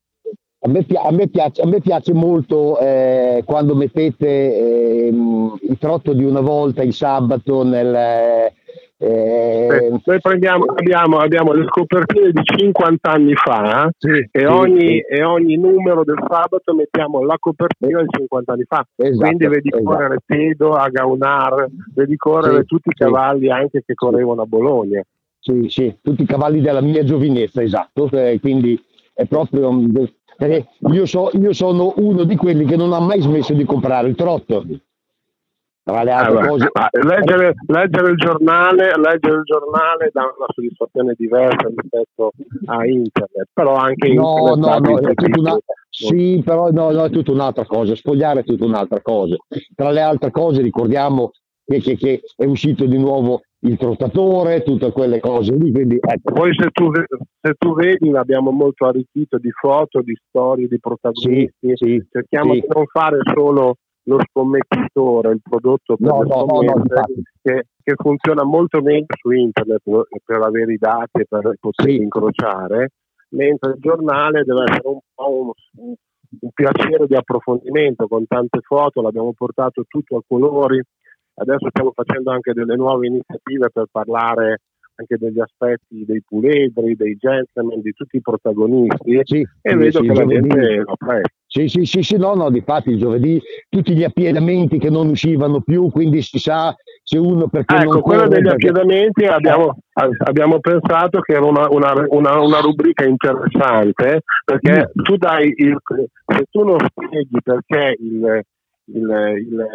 A 0.60 0.70
me, 0.70 0.86
a 1.02 1.12
me, 1.12 1.30
piace, 1.30 1.62
a 1.62 1.68
me 1.68 1.80
piace, 1.80 2.14
molto 2.14 2.78
eh, 2.80 3.44
quando 3.46 3.74
mettete 3.76 4.28
eh, 4.28 5.08
il 5.08 5.78
trotto 5.80 6.14
di 6.14 6.26
una 6.26 6.42
volta 6.42 6.84
il 6.84 6.94
sabato 6.94 7.64
nel... 7.64 7.94
Eh, 7.96 8.54
eh 9.00 10.02
noi 10.04 10.20
prendiamo, 10.20 10.66
abbiamo, 10.66 11.20
abbiamo, 11.20 11.54
le 11.54 11.66
scopertine 11.68 12.32
di 12.32 12.42
50 12.44 13.12
anni 13.12 13.36
fa 13.36 13.88
sì, 13.96 14.10
e, 14.10 14.30
sì, 14.32 14.44
ogni, 14.46 14.80
sì. 14.80 15.00
e, 15.08 15.24
ogni, 15.24 15.56
numero 15.56 16.04
del 16.04 16.18
sabato 16.28 16.74
mettiamo 16.74 17.24
la 17.24 17.38
copertina 17.40 18.02
di 18.02 18.08
50 18.10 18.52
anni 18.52 18.66
fa. 18.68 18.84
Esatto, 18.96 19.18
Quindi 19.20 19.48
vedi 19.48 19.70
esatto. 19.70 19.84
correre 19.84 20.18
Tedo 20.26 20.74
a 20.74 20.90
Gaunar, 20.90 21.68
vedi 21.94 22.18
correre 22.18 22.64
tutti 22.64 22.90
i 22.90 22.94
cavalli 22.94 23.52
anche 23.52 23.84
che 23.86 23.94
correvano 23.94 24.42
a 24.42 24.46
Bologna. 24.46 25.04
Sì, 25.48 25.70
sì, 25.70 25.98
tutti 26.02 26.24
i 26.24 26.26
cavalli 26.26 26.60
della 26.60 26.82
mia 26.82 27.06
giovinezza, 27.06 27.62
esatto. 27.62 28.10
Eh, 28.12 28.38
quindi 28.42 28.78
è 29.14 29.26
proprio 29.28 29.72
perché 30.36 30.68
io, 30.92 31.06
so, 31.06 31.30
io, 31.34 31.54
sono 31.54 31.94
uno 31.96 32.26
di 32.26 32.36
quelli 32.36 32.66
che 32.66 32.76
non 32.76 32.92
ha 32.92 33.00
mai 33.00 33.22
smesso 33.22 33.54
di 33.54 33.64
comprare 33.64 34.10
il 34.10 34.16
trotto. 34.16 34.66
Tra 35.84 36.04
le 36.04 36.12
altre 36.12 36.42
ah, 36.42 36.48
cose. 36.48 36.70
Leggere, 37.02 37.54
leggere, 37.66 38.10
il 38.10 38.18
giornale, 38.18 38.92
leggere 38.98 39.36
il 39.38 39.44
giornale 39.44 40.10
dà 40.12 40.24
una 40.24 40.48
soddisfazione 40.54 41.14
diversa 41.18 41.70
rispetto 41.74 42.32
a 42.66 42.86
internet, 42.86 43.48
però 43.54 43.76
anche 43.76 44.14
no, 44.14 44.54
internet 44.54 44.82
no, 44.82 45.00
no, 45.00 45.10
è 45.10 45.14
tutta 45.14 45.40
una, 45.40 45.58
sì, 45.90 46.42
però 46.44 46.72
no, 46.72 46.92
no, 46.92 47.06
è 47.06 47.10
tutta 47.10 47.32
un'altra 47.32 47.66
cosa, 47.66 47.96
spogliare 47.96 48.42
è 48.42 48.44
tutta 48.44 48.66
un'altra 48.66 49.02
cosa. 49.02 49.38
Tra 49.74 49.92
le 49.92 50.02
altre 50.02 50.30
cose 50.30 50.62
ricordiamo 50.62 51.32
che, 51.66 51.80
che, 51.80 51.96
che 51.96 52.22
è 52.36 52.44
uscito 52.44 52.86
di 52.86 52.98
nuovo 52.98 53.44
il 53.68 53.78
trottatore, 53.78 54.64
tutte 54.64 54.92
quelle 54.92 55.20
cose 55.20 55.56
lì. 55.56 55.72
Quindi, 55.72 55.98
ecco. 56.00 56.34
Poi 56.34 56.54
se 56.56 56.70
tu, 56.72 56.92
se 56.94 57.54
tu, 57.58 57.74
vedi 57.74 58.10
l'abbiamo 58.10 58.52
molto 58.52 58.86
arricchito 58.86 59.38
di 59.38 59.52
foto, 59.52 60.02
di 60.02 60.16
storie, 60.28 60.68
di 60.68 60.80
protagonisti. 60.80 61.54
Sì, 61.60 61.74
sì, 61.76 62.08
cerchiamo 62.12 62.54
sì. 62.54 62.62
di 62.62 62.68
non 62.74 62.86
fare 62.86 63.18
solo 63.34 63.76
lo 64.08 64.20
scommettitore, 64.30 65.32
il 65.32 65.42
prodotto 65.42 65.98
per 65.98 66.08
no, 66.08 66.22
no, 66.22 66.46
no, 66.46 66.84
che, 67.42 67.66
che, 67.84 67.94
funziona 67.96 68.44
molto 68.44 68.82
meglio 68.82 69.06
su 69.20 69.32
internet 69.32 69.82
per 70.24 70.42
avere 70.42 70.74
i 70.74 70.78
dati 70.78 71.20
e 71.20 71.26
per 71.28 71.56
poter 71.60 71.90
incrociare, 71.90 72.92
mentre 73.32 73.72
il 73.72 73.80
giornale 73.80 74.44
deve 74.44 74.64
essere 74.64 74.88
un 74.88 75.00
po' 75.14 75.54
un, 75.78 75.94
un 76.40 76.50
piacere 76.54 77.06
di 77.06 77.16
approfondimento 77.16 78.08
con 78.08 78.26
tante 78.28 78.60
foto, 78.62 79.02
l'abbiamo 79.02 79.34
portato 79.34 79.84
tutto 79.88 80.18
a 80.18 80.22
colori, 80.26 80.82
Adesso 81.40 81.70
stiamo 81.70 81.92
facendo 81.94 82.32
anche 82.32 82.54
delle 82.54 82.76
nuove 82.76 83.08
iniziative 83.08 83.70
per 83.72 83.86
parlare 83.92 84.62
anche 85.00 85.18
degli 85.18 85.40
aspetti 85.40 86.06
dei 86.06 86.24
puledri, 86.28 86.96
dei 86.96 87.16
gentleman, 87.16 87.82
di 87.82 87.94
tutti 87.94 88.18
i 88.18 88.22
protagonisti 88.22 89.20
sì, 89.24 89.48
e 89.62 89.76
vedo 89.76 90.02
sì, 90.02 90.08
che 90.08 90.14
la 90.14 90.26
gente 90.26 90.76
lo 90.78 90.92
apprezza. 90.92 91.30
Sì, 91.46 91.68
sì, 91.68 91.86
sì, 91.86 92.02
sì, 92.02 92.18
no, 92.18 92.34
no, 92.34 92.50
di 92.50 92.62
fatti 92.62 92.90
il 92.90 92.98
giovedì 92.98 93.42
tutti 93.70 93.96
gli 93.96 94.04
appiedamenti 94.04 94.80
che 94.80 94.90
non 94.90 95.10
uscivano 95.10 95.62
più, 95.62 95.90
quindi 95.92 96.22
si 96.22 96.40
sa 96.40 96.76
se 97.04 97.18
uno 97.18 97.48
perché 97.48 97.76
ecco, 97.76 97.92
non 97.94 98.02
quello 98.02 98.28
degli 98.28 98.44
perché... 98.44 98.68
appiedamenti 98.68 99.26
abbiamo, 99.26 99.78
abbiamo, 99.94 100.60
pensato 100.60 101.22
che 101.22 101.34
era 101.34 101.46
una, 101.46 101.70
una, 101.70 101.94
una, 102.10 102.42
una 102.42 102.60
rubrica 102.60 103.06
interessante 103.06 104.22
perché 104.44 104.90
mm. 104.90 105.04
tu 105.04 105.16
dai 105.16 105.54
il, 105.56 105.78
se 106.26 106.46
tu 106.50 106.64
non 106.66 106.78
spieghi 106.80 107.40
perché 107.42 107.96
il, 108.00 108.42
il, 108.86 109.36
il 109.38 109.68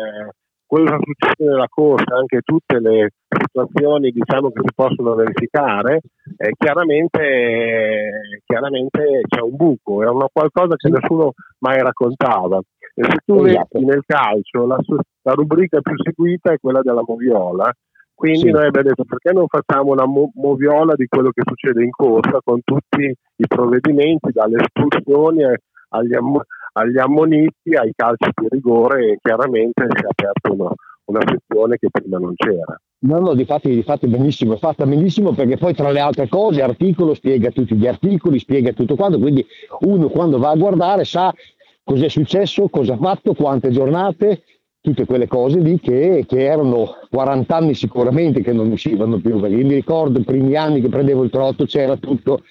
quello 0.73 0.97
che 0.97 1.05
succede 1.05 1.51
nella 1.51 1.69
corsa, 1.69 2.17
anche 2.17 2.41
tutte 2.41 2.81
le 2.81 3.11
situazioni 3.29 4.11
diciamo, 4.11 4.51
che 4.51 4.63
si 4.65 4.73
possono 4.75 5.15
verificare, 5.15 6.01
eh, 6.39 6.53
chiaramente, 6.57 8.41
chiaramente, 8.47 9.21
c'è 9.29 9.43
un 9.43 9.55
buco, 9.55 10.03
è 10.03 10.09
una 10.09 10.29
qualcosa 10.33 10.75
che 10.77 10.89
nessuno 10.89 11.33
mai 11.59 11.79
raccontava. 11.83 12.59
E 12.95 13.05
se 13.05 13.19
tu 13.27 13.45
esatto. 13.45 13.69
vedi 13.73 13.85
nel 13.85 14.03
calcio 14.07 14.65
la, 14.65 14.79
la, 15.23 15.33
rubrica 15.33 15.79
più 15.83 15.95
seguita 16.03 16.53
è 16.53 16.59
quella 16.59 16.81
della 16.81 17.03
moviola, 17.07 17.71
quindi 18.15 18.39
sì. 18.39 18.51
noi 18.51 18.65
abbiamo 18.65 18.89
detto 18.89 19.05
perché 19.05 19.33
non 19.33 19.49
facciamo 19.49 19.93
una 19.93 20.07
mo- 20.07 20.33
moviola 20.37 20.95
di 20.95 21.05
quello 21.07 21.33
che 21.33 21.43
succede 21.45 21.85
in 21.85 21.91
corsa 21.91 22.39
con 22.43 22.61
tutti 22.65 23.05
i 23.05 23.47
provvedimenti, 23.47 24.31
dalle 24.33 24.63
espulsioni 24.63 25.45
agli, 25.91 26.15
am- 26.15 26.41
agli 26.73 26.99
ammoniti, 26.99 27.75
ai 27.75 27.93
calci 27.95 28.31
di 28.35 28.47
rigore 28.49 29.13
e 29.13 29.19
chiaramente 29.21 29.87
si 29.89 30.05
è 30.05 30.09
aperto 30.09 30.53
uno, 30.53 30.75
una 31.07 31.21
sezione 31.27 31.77
che 31.79 31.89
prima 31.91 32.19
non 32.19 32.35
c'era. 32.35 32.79
No, 33.05 33.19
no, 33.19 33.35
di 33.35 33.45
fatti, 33.45 33.71
di 33.71 33.83
fatti 33.83 34.07
benissimo, 34.07 34.55
è 34.55 34.59
fatta 34.59 34.87
benissimo 34.87 35.33
perché 35.33 35.57
poi 35.57 35.75
tra 35.75 35.91
le 35.91 35.99
altre 35.99 36.29
cose 36.29 36.63
articolo 36.63 37.15
spiega 37.15 37.51
tutti 37.51 37.75
gli 37.75 37.87
articoli, 37.87 38.39
spiega 38.39 38.73
tutto 38.73 38.95
quanto, 38.95 39.19
quindi 39.19 39.45
uno 39.81 40.09
quando 40.09 40.39
va 40.39 40.51
a 40.51 40.57
guardare 40.57 41.05
sa 41.05 41.35
cos'è 41.83 42.09
successo, 42.09 42.69
cosa 42.69 42.95
ha 42.95 42.97
fatto, 42.97 43.35
quante 43.35 43.71
giornate, 43.71 44.45
tutte 44.81 45.05
quelle 45.05 45.27
cose 45.27 45.59
lì 45.59 45.81
che, 45.81 46.25
che, 46.29 46.45
erano 46.45 46.97
40 47.11 47.57
anni 47.57 47.75
sicuramente 47.75 48.41
che 48.41 48.53
non 48.53 48.71
uscivano 48.71 49.19
più, 49.19 49.41
perché 49.41 49.57
io 49.57 49.67
mi 49.67 49.75
ricordo 49.75 50.21
i 50.21 50.25
primi 50.25 50.55
anni 50.55 50.81
che 50.81 50.89
prendevo 50.89 51.25
il 51.25 51.31
trotto 51.31 51.65
c'era 51.65 51.97
tutto 51.97 52.43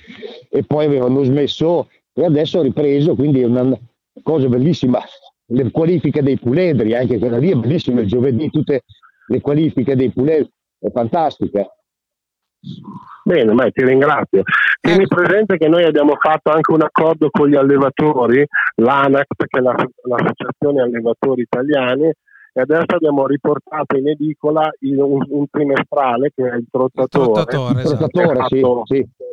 e 0.49 0.63
poi 0.63 0.85
avevano 0.85 1.23
smesso 1.23 1.87
e 2.13 2.25
adesso 2.25 2.59
ho 2.59 2.61
ripreso, 2.61 3.15
quindi 3.15 3.39
è 3.39 3.45
una 3.45 3.77
cosa 4.21 4.47
bellissima. 4.47 4.99
Le 5.47 5.71
qualifiche 5.71 6.23
dei 6.23 6.39
puledri, 6.39 6.95
anche 6.95 7.19
quella 7.19 7.37
lì 7.37 7.51
è 7.51 7.55
bellissima, 7.55 8.01
il 8.01 8.07
giovedì 8.07 8.49
tutte 8.49 8.83
le 9.27 9.41
qualifiche 9.41 9.95
dei 9.95 10.11
puledri, 10.11 10.49
è 10.79 10.89
fantastica. 10.91 11.67
Bene, 13.23 13.53
ma 13.53 13.69
ti 13.69 13.83
ringrazio. 13.83 14.43
Tieni 14.79 15.07
presente 15.07 15.57
che 15.57 15.67
noi 15.67 15.83
abbiamo 15.83 16.15
fatto 16.15 16.51
anche 16.51 16.71
un 16.71 16.81
accordo 16.81 17.29
con 17.29 17.49
gli 17.49 17.55
allevatori, 17.55 18.45
l'ANAC, 18.75 19.27
che 19.35 19.59
è 19.59 19.61
l'Associazione 19.61 20.81
Allevatori 20.81 21.41
Italiani, 21.41 22.11
e 22.53 22.61
adesso 22.61 22.95
abbiamo 22.95 23.25
riportato 23.27 23.97
in 23.97 24.09
edicola 24.09 24.69
un, 24.81 25.23
un 25.27 25.49
trimestrale 25.49 26.31
che 26.35 26.49
è 26.49 26.55
il 26.55 26.65
trottatore. 26.69 27.25
Il 27.25 27.31
trottatore, 27.31 27.81
esatto. 27.81 28.07
trottatore 28.07 28.85
sì, 28.85 28.95
sì 28.95 29.29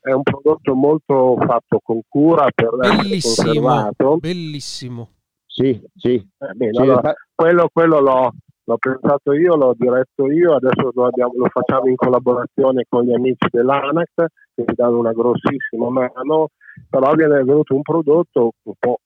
è 0.00 0.12
un 0.12 0.22
prodotto 0.22 0.74
molto 0.74 1.36
fatto 1.44 1.80
con 1.82 2.00
cura 2.08 2.46
per 2.54 2.70
bellissimo, 2.76 3.90
bellissimo. 4.20 5.08
Sì, 5.46 5.80
sì. 5.96 6.14
Eh, 6.14 6.52
bene, 6.54 6.72
sì 6.72 6.80
allora, 6.80 7.12
quello, 7.34 7.68
quello 7.72 7.98
l'ho, 7.98 8.32
l'ho, 8.64 8.76
pensato 8.76 9.32
io, 9.32 9.56
l'ho 9.56 9.74
diretto 9.76 10.30
io, 10.30 10.54
adesso 10.54 10.90
lo, 10.94 11.06
abbiamo, 11.06 11.32
lo, 11.36 11.48
facciamo 11.48 11.88
in 11.88 11.96
collaborazione 11.96 12.84
con 12.88 13.04
gli 13.04 13.12
amici 13.12 13.48
dell'ANAC 13.50 14.12
che 14.14 14.64
ci 14.64 14.74
danno 14.74 14.98
una 14.98 15.12
grossissima 15.12 15.90
mano, 15.90 16.50
però 16.88 17.12
viene 17.14 17.42
venuto 17.42 17.74
un 17.74 17.82
prodotto 17.82 18.52
un 18.62 18.74
po', 18.78 18.98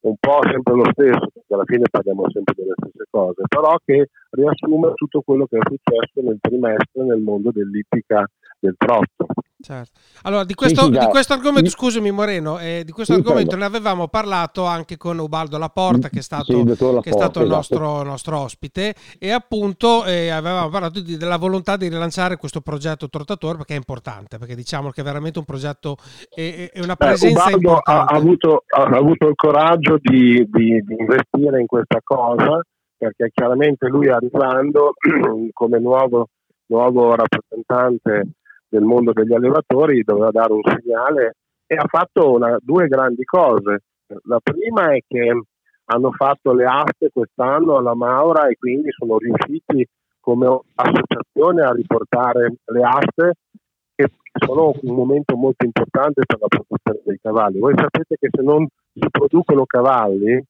un 0.00 0.14
po' 0.18 0.40
sempre 0.50 0.74
lo 0.74 0.84
stesso, 0.90 1.28
perché 1.32 1.54
alla 1.54 1.64
fine 1.66 1.84
parliamo 1.88 2.24
sempre 2.30 2.54
delle 2.56 2.74
stesse 2.76 3.04
cose, 3.10 3.42
però 3.46 3.76
che 3.84 4.08
riassume 4.30 4.92
tutto 4.94 5.22
quello 5.22 5.46
che 5.46 5.58
è 5.58 5.60
successo 5.62 6.20
nel 6.20 6.38
trimestre 6.40 7.04
nel 7.04 7.20
mondo 7.20 7.52
dell'ippica 7.52 8.26
del 8.58 8.74
trotto. 8.76 9.26
Certo. 9.62 10.00
Allora, 10.22 10.44
di 10.44 10.54
questo, 10.54 10.86
sì, 10.86 10.92
sì, 10.92 10.98
di 10.98 11.06
questo 11.06 11.34
argomento, 11.34 11.70
scusami 11.70 12.10
Moreno, 12.10 12.58
eh, 12.58 12.82
di 12.84 12.90
questo 12.90 13.12
sì, 13.14 13.20
argomento 13.20 13.54
ne 13.54 13.64
avevamo 13.64 14.08
parlato 14.08 14.64
anche 14.64 14.96
con 14.96 15.18
Ubaldo 15.20 15.56
Laporta, 15.56 16.08
che 16.08 16.18
è 16.18 16.22
stato, 16.22 16.52
Laporta, 16.64 17.00
che 17.00 17.10
è 17.10 17.12
stato 17.12 17.38
il 17.38 17.46
esatto. 17.46 17.56
nostro, 17.78 18.02
nostro, 18.02 18.38
ospite, 18.38 18.94
e 19.20 19.30
appunto 19.30 20.04
eh, 20.04 20.30
avevamo 20.30 20.68
parlato 20.68 21.00
di, 21.00 21.16
della 21.16 21.36
volontà 21.36 21.76
di 21.76 21.88
rilanciare 21.88 22.36
questo 22.36 22.60
progetto 22.60 23.08
Trottatore 23.08 23.58
perché 23.58 23.74
è 23.74 23.76
importante, 23.76 24.38
perché 24.38 24.56
diciamo 24.56 24.90
che 24.90 25.00
è 25.00 25.04
veramente 25.04 25.38
un 25.38 25.44
progetto 25.44 25.96
e 26.34 26.72
una 26.82 26.96
presenza 26.96 27.46
Beh, 27.46 27.52
importante. 27.52 28.12
Ha, 28.12 28.16
ha, 28.16 28.18
avuto, 28.18 28.64
ha, 28.66 28.82
avuto, 28.82 29.28
il 29.28 29.36
coraggio 29.36 29.96
di, 30.00 30.44
di, 30.50 30.80
di 30.80 30.96
investire 30.98 31.60
in 31.60 31.66
questa 31.66 32.00
cosa, 32.02 32.60
perché 32.96 33.30
chiaramente 33.32 33.86
lui 33.86 34.08
arrivando 34.08 34.94
come 35.52 35.78
nuovo, 35.78 36.26
nuovo 36.66 37.14
rappresentante 37.14 38.26
del 38.72 38.84
mondo 38.84 39.12
degli 39.12 39.34
allevatori 39.34 40.02
doveva 40.02 40.30
dare 40.30 40.54
un 40.54 40.62
segnale 40.64 41.34
e 41.66 41.74
ha 41.74 41.84
fatto 41.86 42.32
una, 42.32 42.56
due 42.62 42.88
grandi 42.88 43.22
cose. 43.24 43.82
La 44.24 44.40
prima 44.42 44.94
è 44.94 45.00
che 45.06 45.42
hanno 45.84 46.12
fatto 46.12 46.54
le 46.54 46.64
aste 46.64 47.10
quest'anno 47.12 47.76
alla 47.76 47.94
Maura 47.94 48.48
e 48.48 48.56
quindi 48.56 48.88
sono 48.92 49.18
riusciti 49.18 49.86
come 50.20 50.60
associazione 50.74 51.62
a 51.62 51.72
riportare 51.72 52.54
le 52.64 52.82
aste 52.82 53.32
che 53.94 54.08
sono 54.32 54.72
un 54.80 54.94
momento 54.94 55.36
molto 55.36 55.66
importante 55.66 56.22
per 56.24 56.38
la 56.40 56.46
produzione 56.46 57.00
dei 57.04 57.18
cavalli. 57.20 57.58
Voi 57.58 57.74
sapete 57.76 58.16
che 58.18 58.28
se 58.30 58.42
non 58.42 58.66
si 58.94 59.06
producono 59.10 59.66
cavalli 59.66 60.42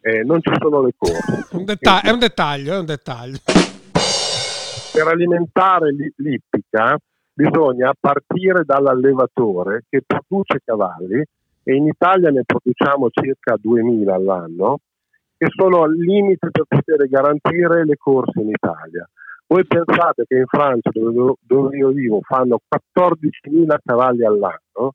eh, 0.00 0.22
non 0.22 0.40
ci 0.40 0.52
sono 0.60 0.82
le 0.82 0.92
corse. 0.96 1.48
Un 1.56 1.64
detta- 1.64 2.02
è 2.02 2.10
un 2.10 2.20
dettaglio, 2.20 2.74
è 2.74 2.78
un 2.78 2.86
dettaglio. 2.86 3.38
Per 4.92 5.06
alimentare 5.08 5.90
l'ippica 6.16 6.96
bisogna 7.32 7.92
partire 7.98 8.64
dall'allevatore 8.64 9.84
che 9.88 10.02
produce 10.06 10.60
cavalli 10.64 11.22
e 11.64 11.74
in 11.74 11.86
Italia 11.86 12.30
ne 12.30 12.42
produciamo 12.44 13.08
circa 13.10 13.56
2000 13.60 14.14
all'anno 14.14 14.78
che 15.36 15.46
sono 15.48 15.82
al 15.82 15.94
limite 15.94 16.50
per 16.50 16.64
poter 16.68 17.08
garantire 17.08 17.84
le 17.84 17.96
corse 17.96 18.40
in 18.40 18.50
Italia. 18.50 19.08
Voi 19.46 19.66
pensate 19.66 20.24
che 20.26 20.36
in 20.36 20.46
Francia, 20.46 20.90
dove, 20.92 21.34
dove 21.40 21.76
io 21.76 21.88
vivo, 21.88 22.20
fanno 22.22 22.60
14.000 22.72 23.76
cavalli 23.84 24.24
all'anno 24.24 24.94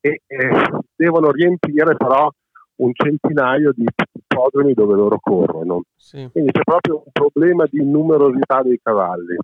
e 0.00 0.22
eh, 0.26 0.50
devono 0.96 1.30
riempire 1.30 1.96
però 1.96 2.30
un 2.76 2.90
centinaio 2.92 3.72
di 3.74 3.86
podroni 4.26 4.72
dove 4.72 4.94
loro 4.94 5.18
corrono. 5.20 5.82
Sì. 5.94 6.28
Quindi 6.32 6.50
c'è 6.50 6.62
proprio 6.62 7.02
un 7.04 7.12
problema 7.12 7.66
di 7.70 7.84
numerosità 7.84 8.62
dei 8.62 8.80
cavalli. 8.82 9.36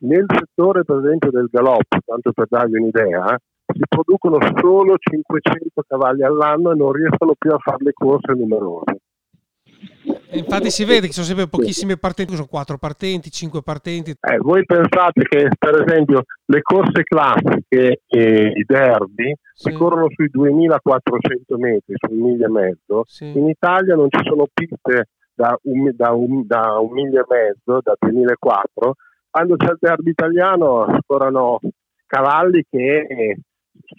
Nel 0.00 0.26
settore 0.28 0.84
per 0.84 0.98
esempio 0.98 1.30
del 1.30 1.48
galoppo, 1.50 1.98
tanto 2.04 2.32
per 2.32 2.46
darvi 2.48 2.78
un'idea, 2.78 3.38
si 3.66 3.82
producono 3.88 4.38
solo 4.60 4.96
500 4.98 5.82
cavalli 5.86 6.22
all'anno 6.22 6.72
e 6.72 6.76
non 6.76 6.92
riescono 6.92 7.34
più 7.36 7.52
a 7.52 7.58
fare 7.58 7.84
le 7.84 7.92
corse 7.92 8.32
numerose. 8.32 9.00
E 10.28 10.38
infatti 10.38 10.70
si 10.70 10.84
vede 10.84 11.06
che 11.06 11.12
sono 11.12 11.26
sempre 11.26 11.48
pochissime 11.48 11.96
partenti, 11.96 12.34
sono 12.34 12.46
quattro 12.46 12.78
partenti, 12.78 13.30
cinque 13.30 13.62
partenti. 13.62 14.10
Eh, 14.10 14.38
voi 14.38 14.64
pensate 14.64 15.22
che 15.22 15.48
per 15.58 15.82
esempio 15.82 16.24
le 16.46 16.62
corse 16.62 17.02
classiche 17.02 18.02
e 18.06 18.52
i 18.54 18.64
derby 18.66 19.34
sì. 19.54 19.70
si 19.70 19.76
corrono 19.76 20.06
sui 20.10 20.28
2400 20.28 21.58
metri, 21.58 21.94
sui 21.96 22.16
miglia 22.16 22.46
e 22.46 22.50
mezzo, 22.50 23.04
sì. 23.06 23.36
in 23.36 23.48
Italia 23.48 23.94
non 23.94 24.08
ci 24.10 24.20
sono 24.24 24.46
piste 24.52 25.08
da 25.34 25.56
un, 25.62 25.90
da, 25.94 26.12
un, 26.12 26.46
da 26.46 26.78
un 26.80 26.92
miglio 26.92 27.20
e 27.20 27.26
mezzo, 27.28 27.80
da 27.82 27.94
2004, 27.98 28.94
quando 29.36 29.56
c'è 29.56 29.72
il 29.72 29.76
derby 29.78 30.10
italiano 30.12 30.86
scorrono 31.02 31.60
cavalli 32.06 32.64
che 32.70 33.36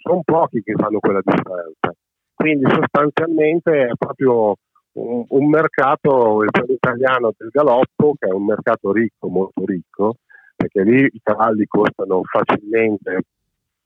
sono 0.02 0.22
pochi 0.24 0.64
che 0.64 0.72
fanno 0.76 0.98
quella 0.98 1.20
differenza. 1.22 1.94
Quindi 2.34 2.68
sostanzialmente 2.68 3.86
è 3.86 3.92
proprio 3.96 4.56
un, 4.94 5.24
un 5.28 5.48
mercato, 5.48 6.42
il 6.42 6.50
italiano 6.66 7.32
del 7.36 7.50
galoppo, 7.52 8.16
che 8.18 8.26
è 8.26 8.32
un 8.32 8.46
mercato 8.46 8.90
ricco, 8.90 9.28
molto 9.28 9.64
ricco, 9.64 10.16
perché 10.56 10.82
lì 10.82 11.04
i 11.04 11.20
cavalli 11.22 11.66
costano 11.68 12.22
facilmente 12.24 13.20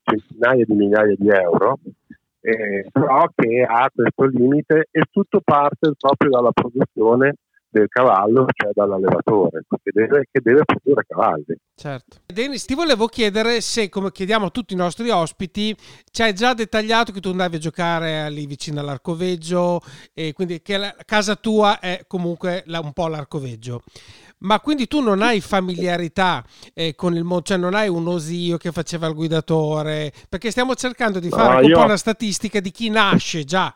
centinaia 0.01 0.65
di 0.65 0.73
migliaia 0.73 1.13
di 1.15 1.29
euro, 1.29 1.77
eh, 2.41 2.87
però 2.91 3.27
che 3.35 3.61
ha 3.61 3.91
questo 3.93 4.25
limite 4.25 4.87
e 4.89 5.03
tutto 5.11 5.39
parte 5.43 5.91
proprio 5.99 6.31
dalla 6.31 6.51
produzione 6.51 7.35
del 7.73 7.87
cavallo, 7.89 8.45
cioè 8.53 8.69
dall'allevatore, 8.71 9.63
che 9.67 9.91
deve, 9.91 10.27
che 10.31 10.39
deve 10.41 10.61
produrre 10.63 11.03
cavalli. 11.07 11.57
Certo. 11.75 12.17
Denis, 12.25 12.65
ti 12.65 12.75
volevo 12.75 13.07
chiedere 13.07 13.59
se, 13.61 13.89
come 13.89 14.11
chiediamo 14.11 14.45
a 14.45 14.49
tutti 14.49 14.73
i 14.73 14.77
nostri 14.77 15.09
ospiti, 15.09 15.75
ci 16.11 16.21
hai 16.21 16.33
già 16.33 16.53
dettagliato 16.53 17.11
che 17.11 17.19
tu 17.19 17.29
andavi 17.29 17.55
a 17.55 17.59
giocare 17.59 18.29
lì 18.29 18.45
vicino 18.45 18.79
all'Arcoveggio 18.79 19.81
e 20.13 20.33
quindi 20.33 20.61
che 20.61 20.77
la 20.77 20.95
casa 21.03 21.35
tua 21.35 21.79
è 21.79 22.03
comunque 22.07 22.63
un 22.67 22.93
po' 22.93 23.07
l'Arcoveggio. 23.07 23.81
Ma 24.43 24.59
quindi 24.59 24.87
tu 24.87 24.99
non 24.99 25.21
hai 25.21 25.39
familiarità 25.39 26.43
eh, 26.73 26.95
con 26.95 27.15
il 27.15 27.23
mondo, 27.23 27.43
cioè 27.43 27.57
non 27.57 27.75
hai 27.75 27.87
un 27.87 28.05
osio 28.07 28.57
che 28.57 28.73
faceva 28.73 29.07
il 29.07 29.13
guidatore, 29.13 30.11
perché 30.27 30.51
stiamo 30.51 30.75
cercando 30.75 31.19
di 31.19 31.29
fare 31.29 31.61
no, 31.61 31.67
un 31.67 31.71
po' 31.71 31.85
una 31.85 31.95
statistica 31.95 32.59
di 32.59 32.69
chi 32.69 32.89
nasce 32.89 33.45
già 33.45 33.73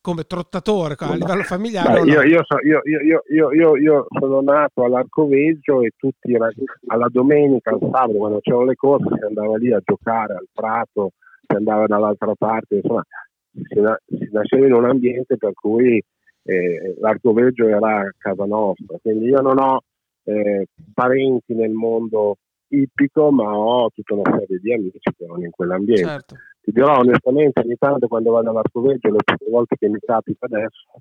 come 0.00 0.24
trottatore 0.24 0.96
a 0.98 1.14
livello 1.14 1.44
familiare. 1.44 2.00
Beh, 2.00 2.10
io, 2.10 2.22
io, 2.22 2.42
so, 2.44 2.56
io, 2.66 2.80
io, 2.84 3.22
sono 4.08 4.40
nato 4.40 4.84
all'Arcoveggio 4.84 5.82
e 5.82 5.92
tutti 5.96 6.34
alla 6.34 7.08
domenica, 7.08 7.70
al 7.70 7.80
sabato, 7.80 8.12
quando 8.12 8.40
c'erano 8.40 8.64
le 8.64 8.74
corse, 8.74 9.16
si 9.18 9.24
andava 9.24 9.56
lì 9.56 9.72
a 9.72 9.80
giocare 9.84 10.34
al 10.34 10.48
prato, 10.52 11.12
si 11.46 11.56
andava 11.56 11.86
dall'altra 11.86 12.34
parte, 12.36 12.76
insomma, 12.76 13.04
si, 13.52 13.80
si 14.16 14.28
nasceva 14.32 14.66
in 14.66 14.72
un 14.72 14.84
ambiente 14.84 15.36
per 15.36 15.52
cui 15.54 16.02
eh, 16.42 16.96
l'Arcoveggio 16.98 17.66
era 17.66 18.10
casa 18.16 18.44
nostra, 18.44 18.96
quindi 19.00 19.26
io 19.26 19.40
non 19.40 19.58
ho 19.58 19.82
eh, 20.24 20.66
parenti 20.94 21.54
nel 21.54 21.72
mondo 21.72 22.36
ippico, 22.68 23.30
ma 23.30 23.56
ho 23.56 23.90
tutta 23.94 24.14
una 24.14 24.38
serie 24.38 24.58
di 24.58 24.72
amici 24.72 24.98
che 25.00 25.26
vanno 25.26 25.44
in 25.44 25.50
quell'ambiente. 25.50 26.04
Certo. 26.04 26.36
Ti 26.60 26.72
dirò 26.72 26.98
onestamente, 26.98 27.60
ogni 27.60 27.76
tanto 27.78 28.08
quando 28.08 28.32
vado 28.32 28.50
all'Arcoveggio, 28.50 29.10
le 29.10 29.22
prime 29.24 29.50
volte 29.50 29.76
che 29.76 29.88
mi 29.88 29.98
capita 30.00 30.46
adesso, 30.46 31.00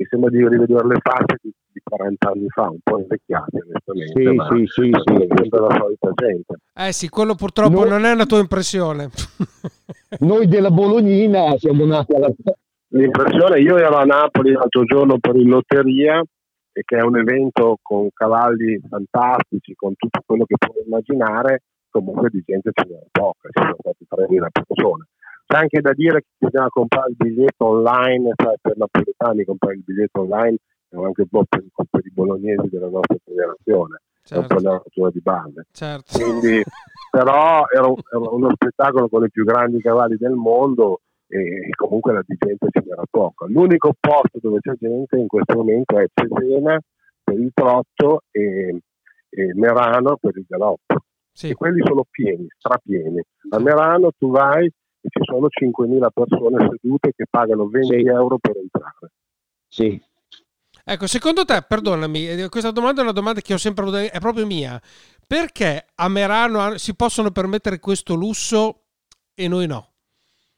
mi 0.00 0.06
sembra 0.08 0.30
di 0.30 0.38
rivedere 0.38 0.86
le 0.86 0.98
facce 1.02 1.36
di, 1.42 1.52
di 1.72 1.80
40 1.84 2.30
anni 2.30 2.48
fa, 2.48 2.70
un 2.70 2.78
po' 2.82 2.98
invecchiate 2.98 3.60
onestamente, 3.60 4.22
sì, 4.22 4.34
ma 4.34 4.48
sì, 4.48 4.64
sì, 4.64 4.90
sì, 4.90 5.26
sempre 5.28 5.60
la 5.60 5.76
solita 5.78 6.10
gente. 6.14 6.54
Eh 6.74 6.92
sì, 6.92 7.08
quello 7.10 7.34
purtroppo 7.34 7.80
noi, 7.80 7.88
non 7.90 8.04
è 8.06 8.12
una 8.12 8.24
tua 8.24 8.38
impressione. 8.38 9.10
noi 10.20 10.48
della 10.48 10.70
Bolognina 10.70 11.54
siamo 11.58 11.84
nati 11.84 12.14
alla... 12.14 12.32
L'impressione, 12.92 13.60
io 13.60 13.76
ero 13.76 13.98
a 13.98 14.04
Napoli 14.04 14.50
l'altro 14.52 14.82
giorno 14.84 15.18
per 15.20 15.36
il 15.36 15.46
lotteria 15.46 16.20
e 16.72 16.82
che 16.84 16.96
è 16.96 17.02
un 17.02 17.18
evento 17.18 17.78
con 17.80 18.08
cavalli 18.12 18.80
fantastici, 18.88 19.74
con 19.76 19.94
tutto 19.94 20.20
quello 20.26 20.44
che 20.44 20.56
puoi 20.58 20.82
immaginare, 20.84 21.62
comunque 21.88 22.30
di 22.30 22.42
gente 22.44 22.70
ce 22.72 22.88
n'è 22.88 23.06
poca, 23.12 23.48
ci 23.52 23.62
sono 23.62 23.76
stati 23.78 24.06
3.000 24.32 24.46
persone. 24.50 25.04
C'è 25.50 25.56
anche 25.56 25.80
da 25.80 25.92
dire 25.94 26.20
che 26.20 26.46
bisogna 26.46 26.68
comprare 26.68 27.10
il 27.10 27.16
biglietto 27.16 27.66
online, 27.66 28.34
cioè 28.36 28.54
per 28.60 28.76
napoletani 28.76 29.44
comprare 29.44 29.74
il 29.74 29.82
biglietto 29.82 30.20
online 30.20 30.58
è 30.88 30.96
anche 30.96 31.22
un 31.22 31.28
po' 31.28 31.44
per, 31.48 31.64
per 31.90 32.06
i 32.06 32.12
bolognesi 32.12 32.68
della 32.68 32.88
nostra 32.88 33.16
generazione, 33.24 34.00
certo. 34.22 34.34
è 34.34 34.38
un 34.38 34.46
po' 34.46 34.68
la 34.68 34.72
natura 34.74 35.10
di 35.10 35.20
base. 35.20 35.66
Certo. 35.72 36.18
Quindi, 36.20 36.62
però 37.10 37.64
era, 37.66 37.88
era, 37.88 38.30
uno 38.30 38.50
spettacolo 38.54 39.08
con 39.08 39.24
i 39.24 39.30
più 39.30 39.42
grandi 39.42 39.80
cavalli 39.80 40.16
del 40.18 40.34
mondo 40.34 41.00
e 41.26 41.68
comunque 41.74 42.12
la 42.12 42.22
gente 42.24 42.68
ci 42.70 42.88
era 42.88 43.02
poco. 43.10 43.48
L'unico 43.48 43.92
posto 43.98 44.38
dove 44.40 44.60
c'è 44.60 44.74
gente 44.78 45.16
in 45.16 45.26
questo 45.26 45.56
momento 45.56 45.98
è 45.98 46.06
Cesena 46.14 46.80
per 47.24 47.40
il 47.40 47.50
trotto 47.52 48.22
e, 48.30 48.78
e 49.28 49.54
Merano 49.54 50.16
per 50.16 50.36
il 50.36 50.44
galoppo. 50.46 50.94
Sì. 51.32 51.48
E 51.50 51.54
quelli 51.54 51.82
sono 51.84 52.04
pieni, 52.08 52.46
strapieni. 52.56 53.20
A 53.50 53.58
Merano 53.58 54.12
tu 54.16 54.30
vai 54.30 54.70
ci 55.08 55.20
sono 55.22 55.46
5.000 55.48 56.06
persone 56.12 56.68
sedute 56.70 57.12
che 57.16 57.24
pagano 57.28 57.66
20 57.66 57.86
sì. 57.86 58.06
euro 58.06 58.38
per 58.38 58.56
entrare. 58.56 59.12
Sì. 59.68 60.02
Ecco, 60.84 61.06
secondo 61.06 61.44
te, 61.44 61.64
perdonami, 61.66 62.28
eh, 62.28 62.48
questa 62.48 62.70
domanda 62.70 63.00
è 63.00 63.04
una 63.04 63.12
domanda 63.12 63.40
che 63.40 63.54
ho 63.54 63.58
sempre 63.58 63.84
avuto, 63.84 63.98
è 63.98 64.18
proprio 64.18 64.46
mia. 64.46 64.80
Perché 65.26 65.86
a 65.94 66.08
Merano 66.08 66.76
si 66.76 66.96
possono 66.96 67.30
permettere 67.30 67.78
questo 67.78 68.14
lusso 68.14 68.80
e 69.34 69.46
noi 69.46 69.66
no? 69.66 69.86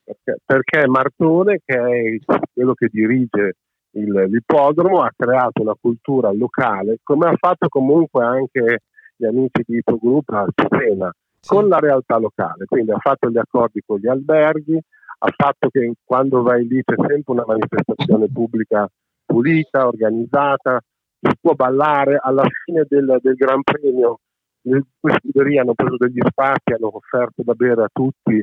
Perché, 0.02 0.40
perché 0.44 0.86
Martone, 0.86 1.60
che 1.64 1.74
è 1.76 2.18
quello 2.52 2.74
che 2.74 2.88
dirige 2.90 3.56
il, 3.90 4.10
l'ippodromo, 4.30 5.02
ha 5.02 5.12
creato 5.14 5.62
una 5.62 5.76
cultura 5.78 6.32
locale, 6.32 6.98
come 7.02 7.28
ha 7.28 7.34
fatto 7.36 7.68
comunque 7.68 8.24
anche 8.24 8.78
gli 9.16 9.24
amici 9.24 9.62
di 9.66 9.76
Ipogroup 9.76 10.28
a 10.30 10.46
Cesena, 10.54 11.12
con 11.44 11.68
la 11.68 11.78
realtà 11.78 12.18
locale, 12.18 12.64
quindi 12.66 12.92
ha 12.92 12.98
fatto 12.98 13.28
gli 13.28 13.38
accordi 13.38 13.82
con 13.84 13.98
gli 13.98 14.06
alberghi, 14.06 14.80
ha 15.24 15.32
fatto 15.36 15.68
che 15.68 15.92
quando 16.04 16.42
vai 16.42 16.66
lì 16.66 16.82
c'è 16.84 16.94
sempre 16.96 17.32
una 17.32 17.44
manifestazione 17.46 18.28
pubblica 18.28 18.88
pulita, 19.24 19.86
organizzata, 19.86 20.80
si 21.20 21.32
può 21.40 21.54
ballare, 21.54 22.18
alla 22.20 22.44
fine 22.64 22.84
del, 22.88 23.18
del 23.20 23.34
Gran 23.34 23.62
Premio 23.62 24.20
le 24.62 24.84
scuderie 25.18 25.60
hanno 25.60 25.74
preso 25.74 25.96
degli 25.96 26.20
spazi, 26.24 26.72
hanno 26.72 26.94
offerto 26.94 27.42
da 27.42 27.54
bere 27.54 27.82
a 27.82 27.90
tutti, 27.92 28.42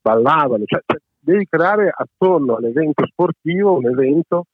ballavano, 0.00 0.64
cioè, 0.64 0.80
cioè, 0.86 0.98
devi 1.18 1.46
creare 1.48 1.92
attorno 1.94 2.56
all'evento 2.56 3.06
sportivo 3.06 3.76
un 3.76 3.86
evento 3.86 4.44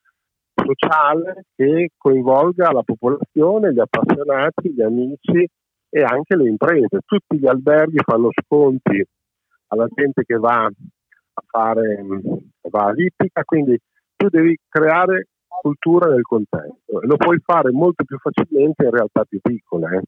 sociale 0.54 1.44
che 1.54 1.90
coinvolga 1.96 2.72
la 2.72 2.82
popolazione, 2.82 3.72
gli 3.72 3.80
appassionati, 3.80 4.72
gli 4.72 4.82
amici 4.82 5.48
e 5.94 6.02
anche 6.02 6.34
le 6.34 6.48
imprese. 6.48 6.98
Tutti 7.04 7.38
gli 7.38 7.46
alberghi 7.46 7.98
fanno 8.04 8.30
sconti 8.44 9.00
alla 9.68 9.86
gente 9.94 10.24
che 10.24 10.36
va 10.36 10.64
a 10.64 11.42
fare 11.46 12.04
va 12.68 12.84
all'ippica, 12.86 13.44
quindi 13.44 13.78
tu 14.16 14.28
devi 14.28 14.58
creare 14.68 15.28
cultura 15.60 16.10
nel 16.10 16.22
contesto 16.22 17.00
e 17.00 17.06
lo 17.06 17.16
puoi 17.16 17.40
fare 17.44 17.70
molto 17.70 18.02
più 18.04 18.18
facilmente 18.18 18.84
in 18.84 18.90
realtà 18.90 19.24
più 19.24 19.38
piccole. 19.40 19.96
Eh. 19.96 20.02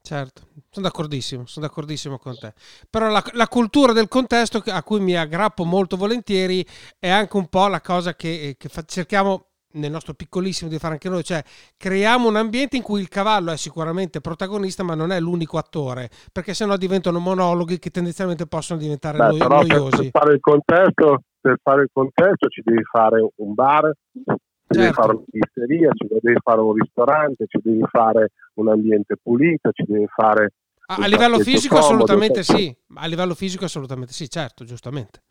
Certo, 0.00 0.42
sono 0.70 0.86
d'accordissimo, 0.86 1.46
sono 1.46 1.66
d'accordissimo 1.66 2.18
con 2.18 2.36
te. 2.38 2.54
Però 2.88 3.08
la, 3.08 3.22
la, 3.32 3.48
cultura 3.48 3.92
del 3.92 4.08
contesto 4.08 4.62
a 4.64 4.82
cui 4.82 5.00
mi 5.00 5.16
aggrappo 5.16 5.64
molto 5.64 5.96
volentieri 5.96 6.64
è 6.98 7.08
anche 7.08 7.36
un 7.36 7.48
po' 7.48 7.66
la 7.66 7.80
cosa 7.80 8.14
che, 8.14 8.54
che 8.56 8.68
fa, 8.68 8.82
cerchiamo 8.82 9.51
nel 9.74 9.90
nostro 9.90 10.14
piccolissimo 10.14 10.70
di 10.70 10.78
fare 10.78 10.94
anche 10.94 11.08
noi, 11.08 11.22
cioè 11.24 11.42
creiamo 11.76 12.28
un 12.28 12.36
ambiente 12.36 12.76
in 12.76 12.82
cui 12.82 13.00
il 13.00 13.08
cavallo 13.08 13.52
è 13.52 13.56
sicuramente 13.56 14.20
protagonista, 14.20 14.82
ma 14.82 14.94
non 14.94 15.12
è 15.12 15.20
l'unico 15.20 15.58
attore, 15.58 16.10
perché 16.32 16.54
sennò 16.54 16.76
diventano 16.76 17.18
monologhi 17.18 17.78
che 17.78 17.90
tendenzialmente 17.90 18.46
possono 18.46 18.78
diventare 18.78 19.18
Beh, 19.18 19.36
noi, 19.36 19.38
noiosi. 19.38 19.90
Per, 19.90 20.10
per, 20.10 20.10
fare 20.10 20.32
il 20.34 20.40
contesto, 20.40 21.22
per 21.40 21.58
fare 21.62 21.82
il 21.82 21.88
contesto 21.92 22.48
ci 22.48 22.62
devi 22.64 22.82
fare 22.84 23.26
un 23.36 23.54
bar, 23.54 23.92
ci 24.12 24.22
certo. 24.24 24.78
devi 24.78 24.92
fare 24.92 25.12
una 25.12 25.24
pizzeria, 25.30 25.90
ci 25.94 26.06
devi 26.08 26.38
fare 26.42 26.60
un 26.60 26.72
ristorante, 26.74 27.44
ci 27.48 27.60
devi 27.62 27.84
fare 27.90 28.28
un 28.54 28.68
ambiente 28.68 29.16
pulito, 29.22 29.70
ci 29.72 29.84
devi 29.86 30.06
fare 30.14 30.52
a, 30.86 30.96
a 30.96 31.06
livello 31.06 31.38
fisico 31.38 31.76
comodo, 31.76 31.94
assolutamente 31.94 32.42
sì, 32.42 32.76
a 32.94 33.06
livello 33.06 33.34
fisico 33.34 33.64
assolutamente 33.64 34.12
sì, 34.12 34.28
certo, 34.28 34.64
giustamente. 34.64 35.22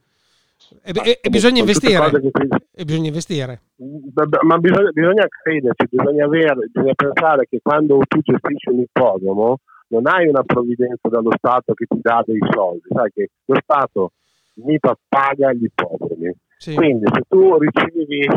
E, 0.83 0.91
e, 1.03 1.19
e, 1.21 1.29
bisogna 1.29 1.59
investire. 1.59 2.09
E 2.73 2.83
bisogna 2.85 3.07
investire. 3.07 3.61
Ma 4.43 4.57
bisogna, 4.57 4.89
bisogna 4.91 5.27
crederci, 5.27 5.87
bisogna, 5.89 6.25
avere, 6.25 6.67
bisogna 6.71 6.93
pensare 6.93 7.47
che 7.49 7.59
quando 7.61 7.99
tu 8.07 8.19
gestisci 8.21 8.69
un 8.69 8.79
ippodromo 8.79 9.57
non 9.87 10.07
hai 10.07 10.27
una 10.27 10.43
provvidenza 10.43 11.09
dallo 11.09 11.31
Stato 11.35 11.73
che 11.73 11.85
ti 11.87 11.99
dà 12.01 12.23
dei 12.25 12.39
soldi, 12.49 12.87
sai 12.87 13.11
che 13.13 13.29
lo 13.45 13.57
Stato 13.61 14.11
MIPA 14.55 14.97
paga 15.07 15.53
gli 15.53 15.65
ippodromi. 15.65 16.33
Sì. 16.57 16.75
Quindi 16.75 17.05
se 17.11 17.21
tu 17.27 17.57
ricevi 17.57 18.27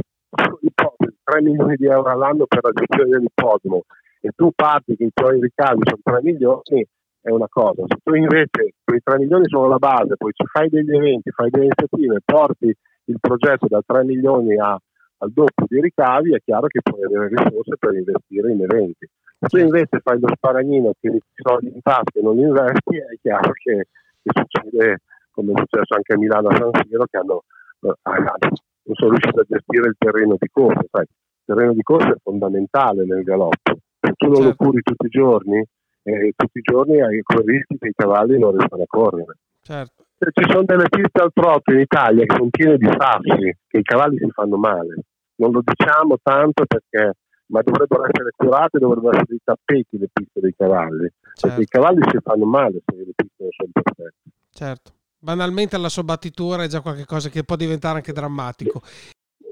3 1.24 1.42
milioni 1.42 1.76
di 1.76 1.86
euro 1.86 2.10
all'anno 2.10 2.46
per 2.46 2.60
la 2.62 2.70
gestione 2.72 3.10
dell'ippodromo 3.10 3.84
e 4.20 4.30
tu 4.34 4.50
parti 4.54 4.96
che 4.96 5.04
i 5.04 5.10
tuoi 5.12 5.40
ricavi 5.40 5.80
sono 5.84 6.00
3 6.02 6.22
milioni, 6.22 6.86
è 7.24 7.30
una 7.30 7.48
cosa. 7.48 7.84
Se 7.86 7.96
tu 8.02 8.14
invece 8.14 8.74
quei 8.84 9.00
3 9.02 9.18
milioni 9.18 9.48
sono 9.48 9.66
la 9.66 9.78
base, 9.78 10.14
poi 10.18 10.32
ci 10.34 10.44
fai 10.44 10.68
degli 10.68 10.94
eventi, 10.94 11.30
fai 11.30 11.48
delle 11.48 11.64
iniziative, 11.72 12.20
porti 12.22 12.66
il 13.06 13.16
progetto 13.18 13.66
da 13.66 13.80
3 13.84 14.04
milioni 14.04 14.58
a, 14.58 14.72
al 14.72 15.32
doppio 15.32 15.64
di 15.66 15.80
ricavi, 15.80 16.34
è 16.34 16.40
chiaro 16.44 16.66
che 16.66 16.80
puoi 16.82 17.02
avere 17.02 17.28
risorse 17.28 17.76
per 17.78 17.94
investire 17.94 18.52
in 18.52 18.62
eventi. 18.62 19.08
Se 19.40 19.46
tu 19.48 19.56
invece 19.56 20.00
fai 20.02 20.20
lo 20.20 20.28
sparagnino 20.34 20.92
che 21.00 21.08
i 21.08 21.20
soldi 21.34 21.72
in 21.72 21.80
tasca 21.80 22.18
e 22.18 22.22
non 22.22 22.38
investi, 22.38 22.96
è 22.96 23.16
chiaro 23.22 23.52
che, 23.52 23.88
che 24.22 24.30
succede 24.30 24.98
come 25.30 25.52
è 25.52 25.58
successo 25.58 25.94
anche 25.94 26.12
a 26.12 26.18
Milano 26.18 26.48
a 26.48 26.56
San 26.56 26.70
Siro 26.86 27.06
che 27.10 27.16
hanno, 27.16 27.42
eh, 27.80 27.90
non 28.02 28.94
sono 28.94 29.10
riusciti 29.10 29.38
a 29.38 29.44
gestire 29.48 29.88
il 29.88 29.96
terreno 29.96 30.36
di 30.38 30.48
corsa. 30.52 30.84
Sai, 30.90 31.02
il 31.04 31.44
terreno 31.46 31.72
di 31.72 31.82
corsa 31.82 32.10
è 32.10 32.16
fondamentale 32.22 33.04
nel 33.06 33.22
galoppo. 33.22 33.78
Se 33.98 34.12
tu 34.14 34.26
non 34.26 34.42
lo 34.42 34.48
certo. 34.48 34.64
curi 34.64 34.82
tutti 34.82 35.06
i 35.06 35.08
giorni, 35.08 35.64
eh, 36.04 36.32
tutti 36.36 36.58
i 36.58 36.62
giorni 36.62 37.00
hai 37.00 37.22
rischi 37.44 37.78
che 37.78 37.88
i 37.88 37.94
cavalli 37.94 38.38
non 38.38 38.56
riescono 38.56 38.82
a 38.82 38.86
correre. 38.86 39.36
Certo. 39.62 40.04
Ci 40.18 40.44
sono 40.48 40.64
delle 40.64 40.88
piste 40.88 41.20
al 41.20 41.30
trotto 41.32 41.72
in 41.72 41.80
Italia 41.80 42.24
che 42.24 42.34
sono 42.36 42.48
piene 42.50 42.76
di 42.76 42.86
sassi, 42.86 43.56
che 43.66 43.78
i 43.78 43.82
cavalli 43.82 44.18
si 44.18 44.30
fanno 44.30 44.56
male. 44.56 44.94
Non 45.36 45.50
lo 45.50 45.62
diciamo 45.64 46.16
tanto 46.22 46.64
perché, 46.66 47.18
ma 47.46 47.60
dovrebbero 47.62 48.04
essere 48.04 48.30
curate, 48.36 48.78
dovrebbero 48.78 49.10
essere 49.10 49.26
dei 49.28 49.40
tappeti 49.42 49.98
le 49.98 50.08
piste 50.12 50.40
dei 50.40 50.54
cavalli. 50.56 51.08
Certo. 51.34 51.48
Perché 51.48 51.62
i 51.62 51.66
cavalli 51.66 52.00
si 52.08 52.18
fanno 52.22 52.44
male 52.44 52.80
se 52.84 52.96
le 52.96 53.12
piste 53.14 53.34
non 53.38 53.50
sono 53.50 53.70
perfette. 53.72 54.14
Certo. 54.50 54.92
Banalmente 55.18 55.78
la 55.78 55.88
sua 55.88 56.04
battitura 56.04 56.64
è 56.64 56.68
già 56.68 56.80
qualcosa 56.80 57.30
che 57.30 57.44
può 57.44 57.56
diventare 57.56 57.96
anche 57.96 58.12
drammatico. 58.12 58.82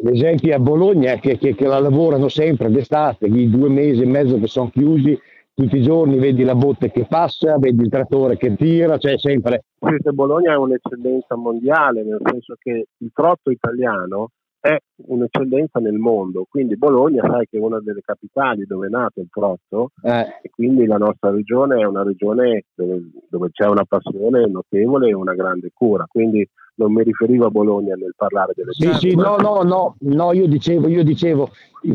L'esempio 0.03 0.55
a 0.55 0.59
Bologna 0.59 1.15
che, 1.17 1.39
che, 1.39 1.55
che 1.55 1.67
la 1.67 1.79
lavorano 1.79 2.29
sempre 2.29 2.71
d'estate, 2.71 3.27
i 3.27 3.49
due 3.49 3.69
mesi 3.69 4.03
e 4.03 4.07
mezzo 4.07 4.39
che 4.39 4.49
sono 4.49 4.69
chiusi, 4.71 5.19
tutti 5.63 5.77
i 5.77 5.83
giorni 5.83 6.19
vedi 6.19 6.43
la 6.43 6.57
botte 6.57 6.91
che 6.91 7.07
passa, 7.09 7.57
vedi 7.59 7.83
il 7.83 7.89
trattore 7.89 8.37
che 8.37 8.55
tira, 8.57 8.99
cioè 8.99 9.17
sempre. 9.17 9.65
Questa 9.79 10.11
Bologna 10.11 10.53
è 10.53 10.57
un'eccellenza 10.57 11.37
mondiale, 11.37 12.03
nel 12.03 12.19
senso 12.25 12.57
che 12.59 12.87
il 12.97 13.11
trotto 13.13 13.51
italiano 13.51 14.31
è 14.59 14.77
un'eccellenza 15.09 15.81
nel 15.81 15.99
mondo, 15.99 16.47
quindi 16.49 16.77
Bologna 16.77 17.23
sai 17.29 17.47
che 17.51 17.59
è 17.59 17.61
una 17.61 17.81
delle 17.81 18.01
capitali 18.05 18.65
dove 18.65 18.87
è 18.87 18.91
nato 18.91 19.21
il 19.21 19.29
trotto 19.29 19.91
eh. 20.03 20.39
e 20.41 20.51
quindi 20.51 20.87
la 20.87 20.99
nostra 20.99 21.31
regione 21.31 21.81
è 21.81 21.85
una 21.85 22.05
regione 22.05 22.63
dove, 22.73 23.01
dove 23.29 23.51
c'è 23.51 23.67
una 23.67 23.85
passione 23.85 24.47
notevole 24.47 25.09
e 25.09 25.15
una 25.15 25.35
grande 25.35 25.71
cura, 25.75 26.07
quindi 26.09 26.49
non 26.75 26.93
mi 26.93 27.03
riferivo 27.03 27.47
a 27.47 27.51
Bologna 27.51 27.95
nel 27.95 28.15
parlare 28.17 28.53
delle 28.57 28.73
sì, 28.73 28.93
sì, 28.95 29.15
no, 29.15 29.37
no, 29.37 29.63
no, 29.63 29.97
no, 29.99 30.33
io 30.33 30.47
dicevo, 30.47 30.89
io 30.89 31.05
dicevo, 31.05 31.51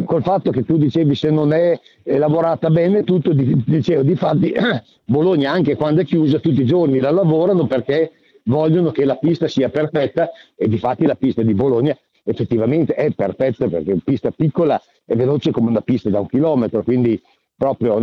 col 0.06 0.22
fatto 0.22 0.52
che 0.52 0.63
tu 0.63 0.78
dicevi 0.78 1.16
se 1.16 1.32
non 1.32 1.52
è, 1.52 1.80
lavorata 2.04 2.70
bene 2.70 3.04
tutto, 3.04 3.34
dicevo, 3.34 4.04
di 4.04 4.16
fatti 4.16 4.54
Bologna 5.06 5.52
anche 5.52 5.76
quando 5.76 6.02
è 6.02 6.06
chiusa 6.06 6.40
tutti 6.40 6.62
i 6.62 6.66
giorni 6.66 7.00
la 7.00 7.12
lavorano 7.12 7.66
perché 7.66 8.12
vogliono 8.44 8.92
che 8.92 9.06
la 9.06 9.16
pista 9.16 9.48
sia 9.48 9.70
perfetta 9.70 10.30
e 10.56 10.68
di 10.68 10.78
fatti 10.78 11.06
la 11.06 11.16
pista 11.16 11.42
di 11.42 11.54
Bologna 11.54 11.98
effettivamente 12.24 12.94
è 12.94 13.12
perfetta 13.12 13.68
perché 13.68 13.90
è 13.90 13.94
una 13.94 14.02
pista 14.04 14.32
piccola 14.32 14.82
e 15.06 15.16
veloce 15.16 15.52
come 15.52 15.70
una 15.70 15.82
pista 15.82 16.10
da 16.10 16.20
un 16.20 16.28
chilometro, 16.28 16.84
quindi 16.84 17.20
proprio 17.56 17.98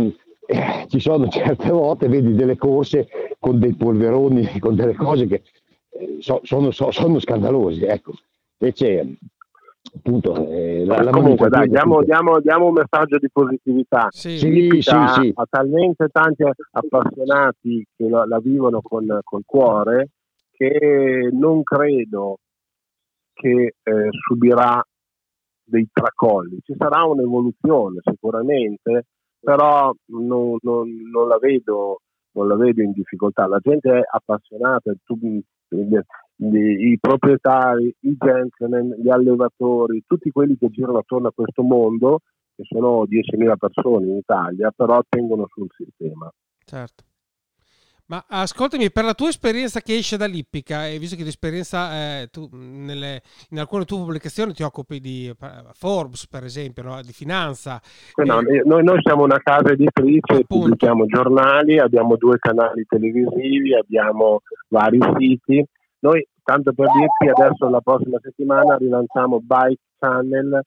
eh, 0.47 0.85
ci 0.87 0.99
sono 0.99 1.27
certe 1.27 1.69
volte, 1.69 2.07
vedi 2.07 2.33
delle 2.33 2.57
corse 2.57 3.07
con 3.39 3.59
dei 3.59 3.75
polveroni, 3.75 4.57
con 4.59 4.75
delle 4.75 4.95
cose 4.95 5.27
che 5.27 5.43
so, 6.19 6.39
sono, 6.43 6.71
so, 6.71 6.91
sono, 6.91 7.19
scandalosi. 7.19 7.83
Ecco. 7.83 8.13
Invece, 8.57 9.17
appunto, 9.95 10.47
eh, 10.49 10.85
la, 10.85 11.01
la 11.01 11.11
comunque, 11.11 11.49
dai, 11.49 11.67
diamo, 11.67 12.03
diamo, 12.03 12.39
diamo, 12.39 12.67
un 12.67 12.73
messaggio 12.73 13.17
di 13.17 13.29
positività. 13.31 14.07
Sì, 14.09 14.37
sì, 14.37 14.69
sì, 14.81 14.81
sì. 14.81 15.31
Ha 15.33 15.45
talmente 15.49 16.07
tanti 16.11 16.43
appassionati 16.71 17.85
che 17.95 18.09
la, 18.09 18.25
la 18.25 18.39
vivono 18.39 18.81
con, 18.81 19.19
col 19.23 19.43
cuore 19.45 20.09
che 20.51 21.29
non 21.33 21.63
credo 21.63 22.39
che 23.33 23.73
eh, 23.83 24.07
subirà 24.27 24.81
dei 25.65 25.87
tracolli. 25.91 26.59
Ci 26.63 26.75
sarà 26.77 27.03
un'evoluzione 27.03 27.99
sicuramente, 28.03 29.07
però 29.39 29.93
non, 30.05 30.57
non, 30.61 30.89
non, 31.11 31.27
la 31.27 31.37
vedo, 31.37 32.01
non, 32.31 32.47
la 32.47 32.55
vedo, 32.55 32.81
in 32.81 32.93
difficoltà. 32.93 33.47
La 33.47 33.59
gente 33.59 33.91
è 33.91 34.01
appassionata, 34.09 34.93
tu, 35.03 35.41
i 36.37 36.97
proprietari, 36.99 37.95
i 38.01 38.15
gentleman, 38.17 38.95
gli 39.01 39.09
allevatori, 39.09 40.03
tutti 40.05 40.29
quelli 40.31 40.57
che 40.57 40.69
girano 40.69 40.99
attorno 40.99 41.29
a 41.29 41.33
questo 41.33 41.63
mondo, 41.63 42.19
che 42.55 42.63
sono 42.65 43.05
10.000 43.05 43.55
persone 43.57 44.07
in 44.07 44.17
Italia, 44.17 44.71
però 44.75 45.01
tengono 45.07 45.45
sul 45.47 45.67
sistema. 45.75 46.31
Certo. 46.63 47.03
Ma 48.07 48.23
ascoltami, 48.27 48.91
per 48.91 49.03
la 49.03 49.15
tua 49.15 49.29
esperienza 49.29 49.81
che 49.81 49.95
esce 49.95 50.15
dall'Ippica, 50.15 50.87
e 50.87 50.99
visto 50.99 51.15
che 51.15 51.23
l'esperienza 51.23 51.91
eh, 51.91 52.27
tu, 52.31 52.47
nelle, 52.51 53.23
in 53.49 53.57
alcune 53.57 53.83
tue 53.83 53.97
pubblicazioni 53.97 54.53
ti 54.53 54.61
occupi 54.61 54.99
di 54.99 55.27
uh, 55.27 55.45
Forbes, 55.73 56.27
per 56.27 56.43
esempio, 56.43 56.83
no? 56.83 57.01
di 57.01 57.13
finanza. 57.13 57.81
No, 58.23 58.41
eh, 58.41 58.61
noi, 58.63 58.83
noi, 58.83 58.99
siamo 59.01 59.23
una 59.23 59.39
casa 59.39 59.71
editrice, 59.71 60.33
appunto. 60.33 60.45
pubblichiamo 60.45 61.05
giornali, 61.07 61.79
abbiamo 61.79 62.15
due 62.15 62.37
canali 62.37 62.85
televisivi, 62.87 63.73
abbiamo 63.73 64.41
vari 64.67 64.99
siti. 65.17 65.65
Noi, 66.01 66.27
tanto 66.43 66.73
per 66.73 66.85
dirti, 66.91 67.41
adesso 67.41 67.67
la 67.69 67.81
prossima 67.81 68.19
settimana 68.21 68.77
rilanciamo 68.77 69.41
Bike 69.41 69.81
Channel 69.97 70.61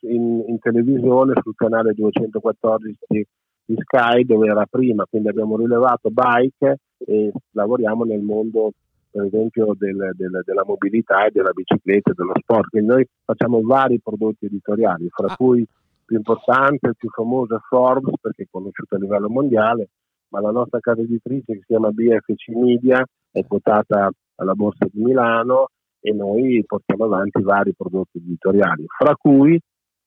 in, 0.00 0.44
in 0.48 0.58
televisione 0.58 1.34
sul 1.40 1.54
canale 1.54 1.92
214 1.92 3.26
di 3.66 3.76
Sky 3.78 4.24
dove 4.24 4.48
era 4.48 4.64
prima, 4.64 5.04
quindi 5.04 5.28
abbiamo 5.28 5.56
rilevato 5.56 6.10
bike 6.10 6.78
e 6.98 7.32
lavoriamo 7.50 8.04
nel 8.04 8.22
mondo 8.22 8.72
per 9.10 9.24
esempio 9.24 9.74
del, 9.76 10.12
del, 10.14 10.42
della 10.44 10.64
mobilità 10.64 11.26
e 11.26 11.30
della 11.32 11.50
bicicletta 11.50 12.10
e 12.10 12.14
dello 12.14 12.34
sport. 12.38 12.68
Quindi 12.68 12.88
noi 12.88 13.08
facciamo 13.24 13.60
vari 13.62 13.98
prodotti 14.00 14.44
editoriali, 14.44 15.08
fra 15.08 15.28
ah. 15.28 15.36
cui 15.36 15.60
il 15.60 15.68
più 16.04 16.16
importante, 16.16 16.88
il 16.88 16.96
più 16.96 17.08
famoso 17.08 17.56
è 17.56 17.58
Forbes 17.66 18.14
perché 18.20 18.42
è 18.42 18.48
conosciuto 18.50 18.94
a 18.94 18.98
livello 18.98 19.28
mondiale, 19.28 19.88
ma 20.28 20.40
la 20.40 20.50
nostra 20.50 20.80
casa 20.80 21.00
editrice 21.00 21.52
che 21.52 21.58
si 21.60 21.64
chiama 21.66 21.90
BFC 21.90 22.48
Media 22.54 23.04
è 23.30 23.44
quotata 23.46 24.10
alla 24.36 24.54
Borsa 24.54 24.86
di 24.92 25.02
Milano 25.02 25.68
e 26.00 26.12
noi 26.12 26.62
portiamo 26.66 27.04
avanti 27.04 27.42
vari 27.42 27.74
prodotti 27.74 28.18
editoriali, 28.18 28.84
fra 28.86 29.16
cui 29.16 29.58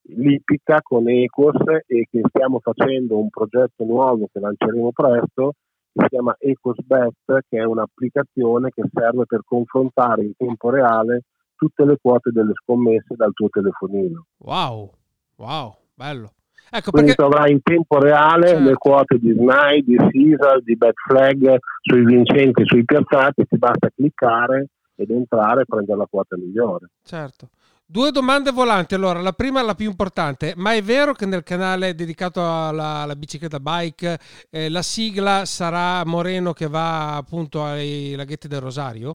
l'Ipica 0.01 0.81
con 0.81 1.07
Ecos 1.09 1.57
e 1.87 2.07
che 2.09 2.21
stiamo 2.29 2.59
facendo 2.59 3.17
un 3.17 3.29
progetto 3.29 3.83
nuovo 3.83 4.27
che 4.31 4.39
lanceremo 4.39 4.91
presto 4.91 5.53
che 5.91 6.03
si 6.03 6.07
chiama 6.09 6.35
EcosBet 6.37 7.39
che 7.49 7.57
è 7.57 7.63
un'applicazione 7.63 8.69
che 8.71 8.83
serve 8.93 9.25
per 9.25 9.41
confrontare 9.45 10.23
in 10.23 10.33
tempo 10.37 10.69
reale 10.69 11.23
tutte 11.55 11.83
le 11.85 11.97
quote 12.01 12.31
delle 12.31 12.53
scommesse 12.53 13.15
dal 13.15 13.33
tuo 13.33 13.49
telefonino. 13.49 14.25
Wow, 14.37 14.91
wow, 15.35 15.75
bello. 15.93 16.33
Ecco 16.71 16.91
Quindi 16.91 17.15
perché... 17.15 17.23
troverai 17.23 17.51
in 17.51 17.61
tempo 17.63 17.99
reale 17.99 18.47
certo. 18.49 18.63
le 18.63 18.73
quote 18.75 19.17
di 19.17 19.33
SNAI, 19.33 19.83
di 19.83 19.95
Caesar, 19.95 20.61
di 20.61 20.75
Betflag 20.75 21.57
sui 21.81 22.05
vincenti, 22.05 22.63
sui 22.65 22.85
piazzati, 22.85 23.45
ti 23.45 23.57
basta 23.57 23.89
cliccare 23.93 24.67
ed 24.95 25.09
entrare 25.09 25.61
e 25.61 25.65
prendere 25.65 25.97
la 25.97 26.07
quota 26.09 26.37
migliore. 26.37 26.91
Certo. 27.03 27.49
Due 27.91 28.11
domande 28.11 28.51
volanti. 28.51 28.93
Allora, 28.93 29.19
la 29.19 29.31
prima, 29.31 29.63
la 29.63 29.73
più 29.73 29.87
importante, 29.87 30.53
ma 30.55 30.75
è 30.75 30.81
vero 30.83 31.13
che 31.13 31.25
nel 31.25 31.41
canale 31.41 31.95
dedicato 31.95 32.39
alla, 32.39 32.97
alla 33.01 33.15
bicicletta 33.15 33.59
bike 33.59 34.19
eh, 34.51 34.69
la 34.69 34.83
sigla 34.83 35.43
sarà 35.45 36.05
Moreno 36.05 36.53
che 36.53 36.67
va 36.67 37.15
appunto 37.15 37.63
ai 37.63 38.13
laghetti 38.15 38.47
del 38.47 38.59
Rosario? 38.59 39.13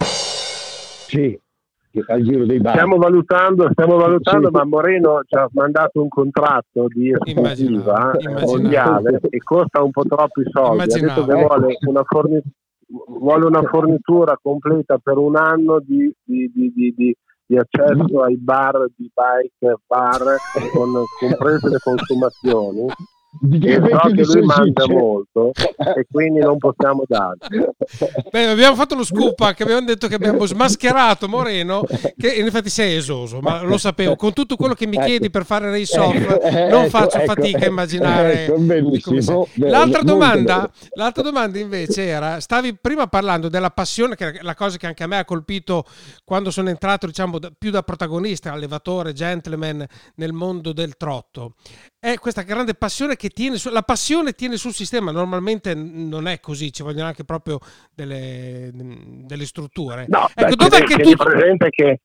Sì, 0.00 1.38
al 2.08 2.22
giro 2.22 2.44
dei 2.46 2.58
bar. 2.58 2.72
Stiamo 2.72 2.96
valutando, 2.96 3.68
stiamo 3.70 3.96
valutando 3.96 4.48
sì. 4.48 4.54
ma 4.54 4.64
Moreno 4.64 5.20
ci 5.24 5.36
ha 5.36 5.48
mandato 5.52 6.02
un 6.02 6.08
contratto 6.08 6.88
di 6.88 7.12
esclusiva 7.12 8.10
mondiale 8.44 9.20
e 9.30 9.38
costa 9.38 9.84
un 9.84 9.92
po' 9.92 10.02
troppi 10.02 10.42
soldi. 10.50 10.74
Immaginavo. 10.74 11.20
Ha 11.20 11.24
detto 11.24 11.32
che 11.32 11.46
vuole 11.46 11.76
una, 11.82 12.02
forni- 12.04 12.42
vuole 13.20 13.46
una 13.46 13.62
fornitura 13.62 14.36
completa 14.42 14.98
per 14.98 15.16
un 15.16 15.36
anno 15.36 15.78
di, 15.78 16.12
di, 16.24 16.50
di, 16.52 16.92
di 16.96 17.16
di 17.46 17.56
accesso 17.56 18.22
ai 18.22 18.36
bar 18.36 18.86
di 18.96 19.10
bike 19.12 19.76
bar 19.86 20.36
con 20.72 20.92
comprese 21.20 21.68
le 21.68 21.78
consumazioni 21.78 22.86
so 23.40 24.08
che 24.14 24.22
lui 24.24 24.42
mangia 24.42 24.86
molto 24.86 25.52
e 25.52 26.06
quindi 26.10 26.40
non 26.40 26.58
possiamo 26.58 27.04
dargli. 27.06 27.64
Beh, 28.30 28.46
abbiamo 28.46 28.74
fatto 28.74 28.94
lo 28.94 29.04
scoop 29.04 29.40
anche 29.40 29.62
abbiamo 29.62 29.84
detto 29.84 30.08
che 30.08 30.14
abbiamo 30.14 30.46
smascherato 30.46 31.28
Moreno 31.28 31.82
che 32.16 32.32
in 32.32 32.46
effetti 32.46 32.70
sei 32.70 32.96
esoso 32.96 33.40
ma 33.40 33.62
lo 33.62 33.78
sapevo. 33.78 34.16
Con 34.16 34.32
tutto 34.32 34.56
quello 34.56 34.74
che 34.74 34.86
mi 34.86 34.96
ecco. 34.96 35.06
chiedi 35.06 35.30
per 35.30 35.44
fare 35.44 35.70
race 35.70 35.98
off 35.98 36.14
eh, 36.42 36.68
non 36.68 36.84
ecco, 36.84 36.90
faccio 36.90 37.18
ecco, 37.18 37.32
fatica 37.32 37.64
a 37.64 37.68
immaginare 37.68 38.46
ecco, 38.46 39.48
l'altra 39.56 40.02
domanda 40.02 40.70
l'altra 40.94 41.22
domanda 41.22 41.58
invece 41.58 42.06
era 42.06 42.40
stavi 42.40 42.76
prima 42.80 43.06
parlando 43.06 43.48
della 43.48 43.70
passione 43.70 44.14
che 44.14 44.32
è 44.32 44.42
la 44.42 44.54
cosa 44.54 44.76
che 44.76 44.86
anche 44.86 45.02
a 45.04 45.06
me 45.06 45.18
ha 45.18 45.24
colpito 45.24 45.84
quando 46.24 46.50
sono 46.50 46.68
entrato 46.68 47.06
diciamo 47.06 47.38
più 47.58 47.70
da 47.70 47.82
protagonista 47.82 48.52
allevatore 48.52 49.12
gentleman 49.12 49.84
nel 50.16 50.32
mondo 50.32 50.72
del 50.72 50.96
trotto 50.96 51.54
è 52.12 52.18
questa 52.18 52.42
grande 52.42 52.74
passione 52.74 53.16
che 53.16 53.30
tiene 53.30 53.56
su, 53.56 53.68
la 53.68 53.82
passione 53.82 54.32
tiene 54.32 54.56
sul 54.56 54.72
sistema, 54.72 55.10
normalmente 55.10 55.74
non 55.74 56.28
è 56.28 56.38
così, 56.38 56.72
ci 56.72 56.84
vogliono 56.84 57.08
anche 57.08 57.24
proprio 57.24 57.58
delle, 57.92 58.70
delle 58.72 59.44
strutture. 59.44 60.06
No, 60.08 60.28
ecco, 60.32 60.54
dov'è 60.54 60.84
che 60.84 61.02
tu... 61.02 61.16
presente 61.16 61.68
che... 61.70 62.00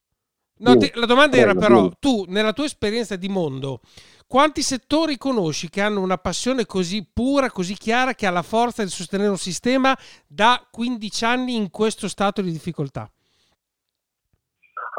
No, 0.57 0.75
ti, 0.77 0.91
la 0.95 1.05
domanda 1.05 1.37
era 1.37 1.53
però, 1.53 1.91
tu 1.99 2.25
nella 2.27 2.51
tua 2.51 2.65
esperienza 2.65 3.15
di 3.15 3.29
mondo, 3.29 3.81
quanti 4.25 4.63
settori 4.63 5.17
conosci 5.17 5.69
che 5.69 5.81
hanno 5.81 6.01
una 6.01 6.17
passione 6.17 6.65
così 6.65 7.07
pura, 7.11 7.51
così 7.51 7.75
chiara, 7.75 8.15
che 8.15 8.25
ha 8.25 8.31
la 8.31 8.41
forza 8.41 8.83
di 8.83 8.89
sostenere 8.89 9.29
un 9.29 9.37
sistema 9.37 9.95
da 10.25 10.67
15 10.71 11.25
anni 11.25 11.55
in 11.55 11.69
questo 11.69 12.07
stato 12.07 12.41
di 12.41 12.51
difficoltà? 12.51 13.11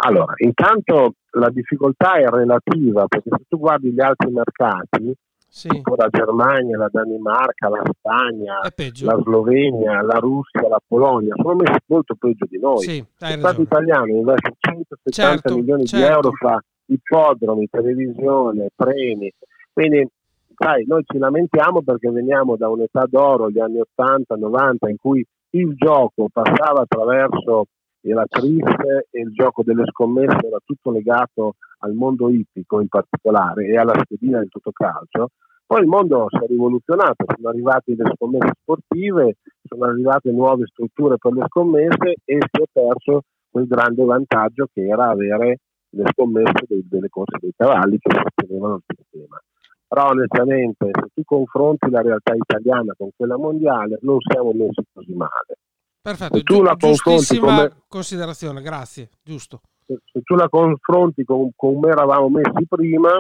Allora, 0.04 0.34
intanto 0.38 1.14
la 1.32 1.48
difficoltà 1.50 2.14
è 2.14 2.26
relativa, 2.26 3.06
perché 3.06 3.30
se 3.30 3.44
tu 3.48 3.58
guardi 3.58 3.92
gli 3.92 4.00
altri 4.00 4.32
mercati, 4.32 5.14
sì. 5.46 5.68
tipo 5.68 5.94
la 5.94 6.08
Germania, 6.10 6.76
la 6.76 6.88
Danimarca, 6.90 7.68
la 7.68 7.82
Spagna, 7.84 8.58
la 9.02 9.20
Slovenia, 9.22 10.02
la 10.02 10.18
Russia, 10.18 10.66
la 10.68 10.80
Polonia, 10.84 11.34
sono 11.36 11.54
messi 11.54 11.78
molto 11.86 12.16
peggio 12.16 12.46
di 12.48 12.58
noi. 12.58 12.80
Sì, 12.80 12.98
Lo 12.98 13.26
Stato 13.26 13.62
italiano 13.62 14.06
investe 14.06 14.54
170 14.58 15.10
certo, 15.10 15.54
milioni 15.54 15.86
certo. 15.86 16.06
di 16.06 16.12
euro 16.12 16.30
fra 16.32 16.64
ippodromi, 16.86 17.68
televisione, 17.70 18.70
premi. 18.74 19.32
Quindi, 19.72 20.08
sai, 20.56 20.84
noi 20.86 21.04
ci 21.06 21.18
lamentiamo 21.18 21.82
perché 21.82 22.10
veniamo 22.10 22.56
da 22.56 22.68
un'età 22.68 23.04
d'oro, 23.08 23.50
gli 23.50 23.60
anni 23.60 23.80
80-90, 23.96 24.88
in 24.88 24.96
cui 24.96 25.24
il 25.50 25.74
gioco 25.76 26.28
passava 26.32 26.80
attraverso 26.80 27.66
e 28.02 28.12
la 28.12 28.26
triste 28.28 29.06
e 29.10 29.20
il 29.20 29.32
gioco 29.32 29.62
delle 29.62 29.84
scommesse 29.86 30.46
era 30.46 30.58
tutto 30.64 30.90
legato 30.90 31.54
al 31.78 31.92
mondo 31.92 32.28
ippico 32.28 32.80
in 32.80 32.88
particolare 32.88 33.66
e 33.66 33.76
alla 33.76 33.94
schedina 34.02 34.38
del 34.38 34.48
calcio. 34.72 35.28
Poi 35.64 35.80
il 35.80 35.86
mondo 35.86 36.26
si 36.28 36.36
è 36.36 36.46
rivoluzionato, 36.46 37.24
sono 37.34 37.48
arrivate 37.48 37.94
le 37.96 38.12
scommesse 38.14 38.52
sportive, 38.60 39.36
sono 39.62 39.84
arrivate 39.86 40.30
nuove 40.30 40.66
strutture 40.66 41.16
per 41.16 41.32
le 41.32 41.44
scommesse 41.46 42.16
e 42.24 42.38
si 42.50 42.62
è 42.62 42.64
perso 42.70 43.22
quel 43.48 43.66
grande 43.66 44.04
vantaggio 44.04 44.66
che 44.72 44.86
era 44.86 45.08
avere 45.08 45.58
le 45.90 46.04
scommesse 46.12 46.64
dei, 46.66 46.86
delle 46.88 47.08
corse 47.08 47.38
dei 47.40 47.52
cavalli 47.56 47.98
che 47.98 48.10
sostenevano 48.10 48.74
il 48.74 48.96
sistema. 48.96 49.40
Però 49.88 50.08
onestamente 50.08 50.90
se 50.90 51.08
tu 51.14 51.22
confronti 51.24 51.90
la 51.90 52.00
realtà 52.00 52.34
italiana 52.34 52.94
con 52.96 53.10
quella 53.14 53.36
mondiale 53.36 53.98
non 54.02 54.18
siamo 54.20 54.52
messi 54.52 54.82
così 54.92 55.12
male. 55.14 55.56
Perfetto, 56.02 56.36
se 56.36 56.42
tu 56.42 56.62
la 56.62 56.74
giustissima 56.74 57.46
come, 57.46 57.72
considerazione, 57.86 58.60
grazie, 58.60 59.10
giusto. 59.22 59.60
Se, 59.86 59.98
se, 60.04 60.20
tu 60.22 60.34
la 60.34 60.48
confronti 60.48 61.22
con, 61.22 61.50
come 61.54 61.90
eravamo 61.90 62.28
messi 62.28 62.66
prima, 62.68 63.16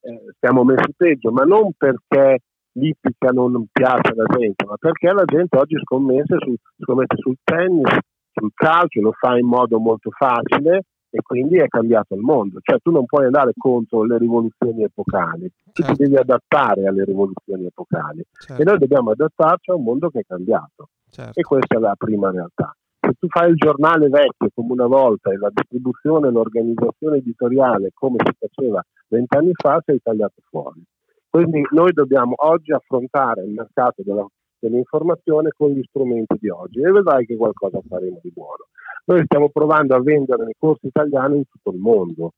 eh, 0.00 0.24
siamo 0.40 0.64
messi 0.64 0.92
peggio, 0.96 1.30
ma 1.30 1.44
non 1.44 1.70
perché 1.76 2.40
l'ippica 2.72 3.30
non 3.30 3.66
piace 3.70 4.12
alla 4.12 4.26
gente, 4.36 4.64
ma 4.66 4.76
perché 4.76 5.12
la 5.12 5.24
gente 5.24 5.56
oggi 5.56 5.76
scommette, 5.80 6.36
su, 6.40 6.54
scommette 6.82 7.16
sul 7.18 7.36
tennis, 7.44 7.96
sul 8.32 8.50
calcio, 8.52 9.00
lo 9.00 9.12
fa 9.12 9.38
in 9.38 9.46
modo 9.46 9.78
molto 9.78 10.10
facile 10.10 10.82
e 11.10 11.22
quindi 11.22 11.56
è 11.58 11.68
cambiato 11.68 12.14
il 12.14 12.20
mondo. 12.20 12.58
Cioè 12.60 12.78
tu 12.80 12.90
non 12.90 13.06
puoi 13.06 13.26
andare 13.26 13.52
contro 13.56 14.04
le 14.04 14.18
rivoluzioni 14.18 14.82
epocali, 14.82 15.50
tu 15.72 15.82
certo. 15.82 15.94
ti 15.94 16.02
devi 16.02 16.16
adattare 16.16 16.86
alle 16.86 17.04
rivoluzioni 17.04 17.66
epocali 17.66 18.24
certo. 18.32 18.62
e 18.62 18.64
noi 18.64 18.78
dobbiamo 18.78 19.10
adattarci 19.10 19.70
a 19.70 19.74
un 19.74 19.82
mondo 19.84 20.10
che 20.10 20.20
è 20.20 20.24
cambiato. 20.26 20.88
Certo. 21.10 21.38
E 21.38 21.42
questa 21.42 21.76
è 21.76 21.80
la 21.80 21.94
prima 21.96 22.30
realtà. 22.30 22.74
Se 23.00 23.14
tu 23.18 23.28
fai 23.28 23.50
il 23.50 23.56
giornale 23.56 24.08
vecchio 24.08 24.50
come 24.54 24.72
una 24.72 24.86
volta 24.86 25.30
e 25.30 25.38
la 25.38 25.50
distribuzione 25.50 26.30
l'organizzazione 26.30 27.18
editoriale 27.18 27.90
come 27.94 28.16
si 28.18 28.32
faceva 28.38 28.84
vent'anni 29.08 29.52
fa, 29.54 29.80
sei 29.84 30.00
tagliato 30.02 30.42
fuori. 30.50 30.82
Quindi 31.30 31.62
noi 31.70 31.92
dobbiamo 31.92 32.34
oggi 32.36 32.72
affrontare 32.72 33.44
il 33.44 33.52
mercato 33.52 34.02
della, 34.04 34.26
dell'informazione 34.58 35.50
con 35.56 35.70
gli 35.70 35.82
strumenti 35.84 36.36
di 36.40 36.48
oggi 36.48 36.80
e 36.80 36.90
vedrai 36.90 37.24
che 37.26 37.36
qualcosa 37.36 37.80
faremo 37.86 38.18
di 38.22 38.30
buono. 38.32 38.66
Noi 39.08 39.24
stiamo 39.24 39.48
provando 39.48 39.94
a 39.94 40.02
vendere 40.02 40.44
nei 40.44 40.54
corsi 40.58 40.86
italiani 40.86 41.38
in 41.38 41.44
tutto 41.48 41.70
il 41.70 41.78
mondo. 41.78 42.32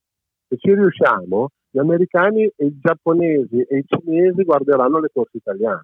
Se 0.47 0.57
ci 0.57 0.73
riusciamo, 0.73 1.49
gli 1.69 1.79
americani 1.79 2.45
e 2.45 2.67
i 2.67 2.79
giapponesi 2.81 3.61
e 3.61 3.79
i 3.79 3.85
cinesi 3.87 4.45
guarderanno 4.45 5.01
le 5.01 5.09
corse 5.13 5.37
italiane. 5.37 5.83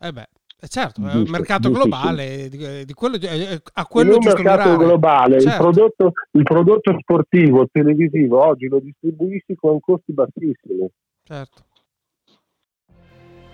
Eh 0.00 0.10
beh, 0.10 0.28
eh, 0.58 0.68
certo, 0.68 1.06
è 1.06 1.14
un 1.14 1.28
mercato 1.28 1.70
globale, 1.70 2.48
di, 2.48 2.86
di 2.86 2.92
quello, 2.94 3.16
eh, 3.16 3.60
a 3.74 3.86
quello 3.86 4.12
In 4.12 4.16
un 4.16 4.24
mercato 4.24 4.70
mirare. 4.70 4.76
globale, 4.84 5.40
certo. 5.40 5.48
il, 5.48 5.72
prodotto, 5.72 6.12
il 6.30 6.42
prodotto 6.42 6.96
sportivo 7.00 7.68
televisivo 7.70 8.42
oggi 8.42 8.68
lo 8.68 8.80
distribuisci 8.80 9.54
con 9.54 9.80
costi 9.80 10.14
bassissimi. 10.14 10.88
Certo. 11.24 11.64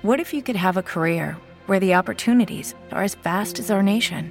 What 0.03 0.21
if 0.21 0.33
you 0.33 0.43
could 0.43 0.57
have 0.57 0.79
a 0.79 0.83
career 0.83 1.37
where 1.66 1.81
the 1.81 1.93
opportunities 1.93 2.77
are 2.90 3.03
as 3.03 3.16
vast 3.16 3.59
as 3.59 3.71
our 3.71 3.83
nation, 3.83 4.31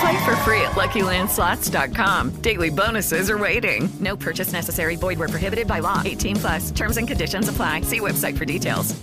Play 0.00 0.24
for 0.24 0.36
free 0.44 0.60
at 0.60 0.72
LuckyLandSlots.com. 0.72 2.42
Daily 2.42 2.70
bonuses 2.70 3.30
are 3.30 3.38
waiting. 3.38 3.88
No 4.00 4.16
purchase 4.16 4.52
necessary. 4.52 4.96
Void 4.96 5.18
where 5.18 5.28
prohibited 5.28 5.66
by 5.66 5.78
law. 5.78 6.02
18 6.04 6.36
plus. 6.36 6.70
Terms 6.72 6.96
and 6.96 7.08
conditions 7.08 7.48
apply. 7.48 7.82
See 7.82 8.00
website 8.00 8.36
for 8.36 8.44
details. 8.44 8.94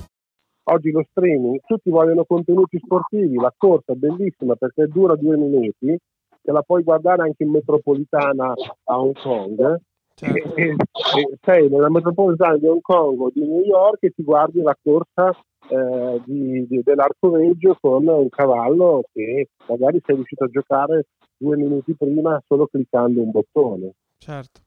Oggi 0.65 0.91
lo 0.91 1.03
streaming, 1.11 1.59
tutti 1.65 1.89
vogliono 1.89 2.23
contenuti 2.23 2.79
sportivi, 2.81 3.35
la 3.35 3.53
corsa 3.55 3.91
è 3.91 3.95
bellissima 3.95 4.55
perché 4.55 4.87
dura 4.87 5.13
due 5.17 5.35
minuti, 5.35 5.97
te 6.41 6.51
la 6.53 6.61
puoi 6.61 6.83
guardare 6.83 7.23
anche 7.23 7.43
in 7.43 7.51
metropolitana 7.51 8.53
a 8.85 8.97
Hong 8.97 9.13
Kong. 9.21 9.77
Certo. 10.23 10.55
E, 10.55 10.63
e- 10.63 10.75
e 11.19 11.37
sei 11.41 11.69
nella 11.69 11.89
metropolitana 11.89 12.57
di 12.57 12.65
Hong 12.67 12.81
Kong 12.81 13.19
o 13.19 13.29
di 13.33 13.41
New 13.45 13.61
York 13.63 14.03
e 14.03 14.11
ti 14.11 14.23
guardi 14.23 14.61
la 14.61 14.77
corsa 14.81 15.37
eh, 15.69 16.21
di- 16.25 16.65
di- 16.67 16.81
dell'arcoveggio 16.83 17.77
con 17.79 18.05
un 18.07 18.29
cavallo 18.29 19.03
che 19.13 19.47
magari 19.67 20.01
sei 20.05 20.15
riuscito 20.15 20.43
a 20.43 20.47
giocare 20.49 21.05
due 21.37 21.55
minuti 21.57 21.93
prima 21.95 22.41
solo 22.47 22.67
cliccando 22.67 23.21
un 23.21 23.31
bottone. 23.31 23.93
certo. 24.17 24.61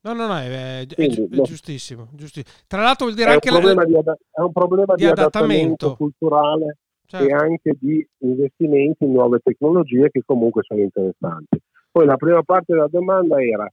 No, 0.00 0.12
no, 0.14 0.26
no, 0.28 0.36
è, 0.36 0.86
è- 0.86 0.94
Quindi, 0.94 1.28
è 1.38 1.42
giustissimo, 1.42 2.08
giusti- 2.12 2.42
Tra 2.66 2.80
l'altro 2.82 3.06
vuol 3.06 3.16
dire 3.16 3.30
È 3.30 3.30
un, 3.32 3.40
anche 3.42 3.50
la- 3.74 3.84
di, 3.84 3.92
è 3.94 4.40
un 4.40 4.52
problema 4.52 4.94
di 4.94 5.02
di 5.02 5.08
adattamento 5.08 5.86
adattamento. 5.86 5.96
culturale 5.96 6.76
certo. 7.04 7.26
e 7.28 7.32
anche 7.34 7.76
di 7.80 8.08
investimenti 8.18 9.04
in 9.04 9.12
nuove 9.12 9.40
tecnologie 9.42 10.08
che 10.10 10.22
comunque 10.24 10.62
sono 10.62 10.80
interessanti. 10.80 11.60
Poi 11.90 12.06
la 12.06 12.16
prima 12.16 12.42
parte 12.42 12.72
della 12.74 12.86
domanda 12.88 13.42
era 13.42 13.68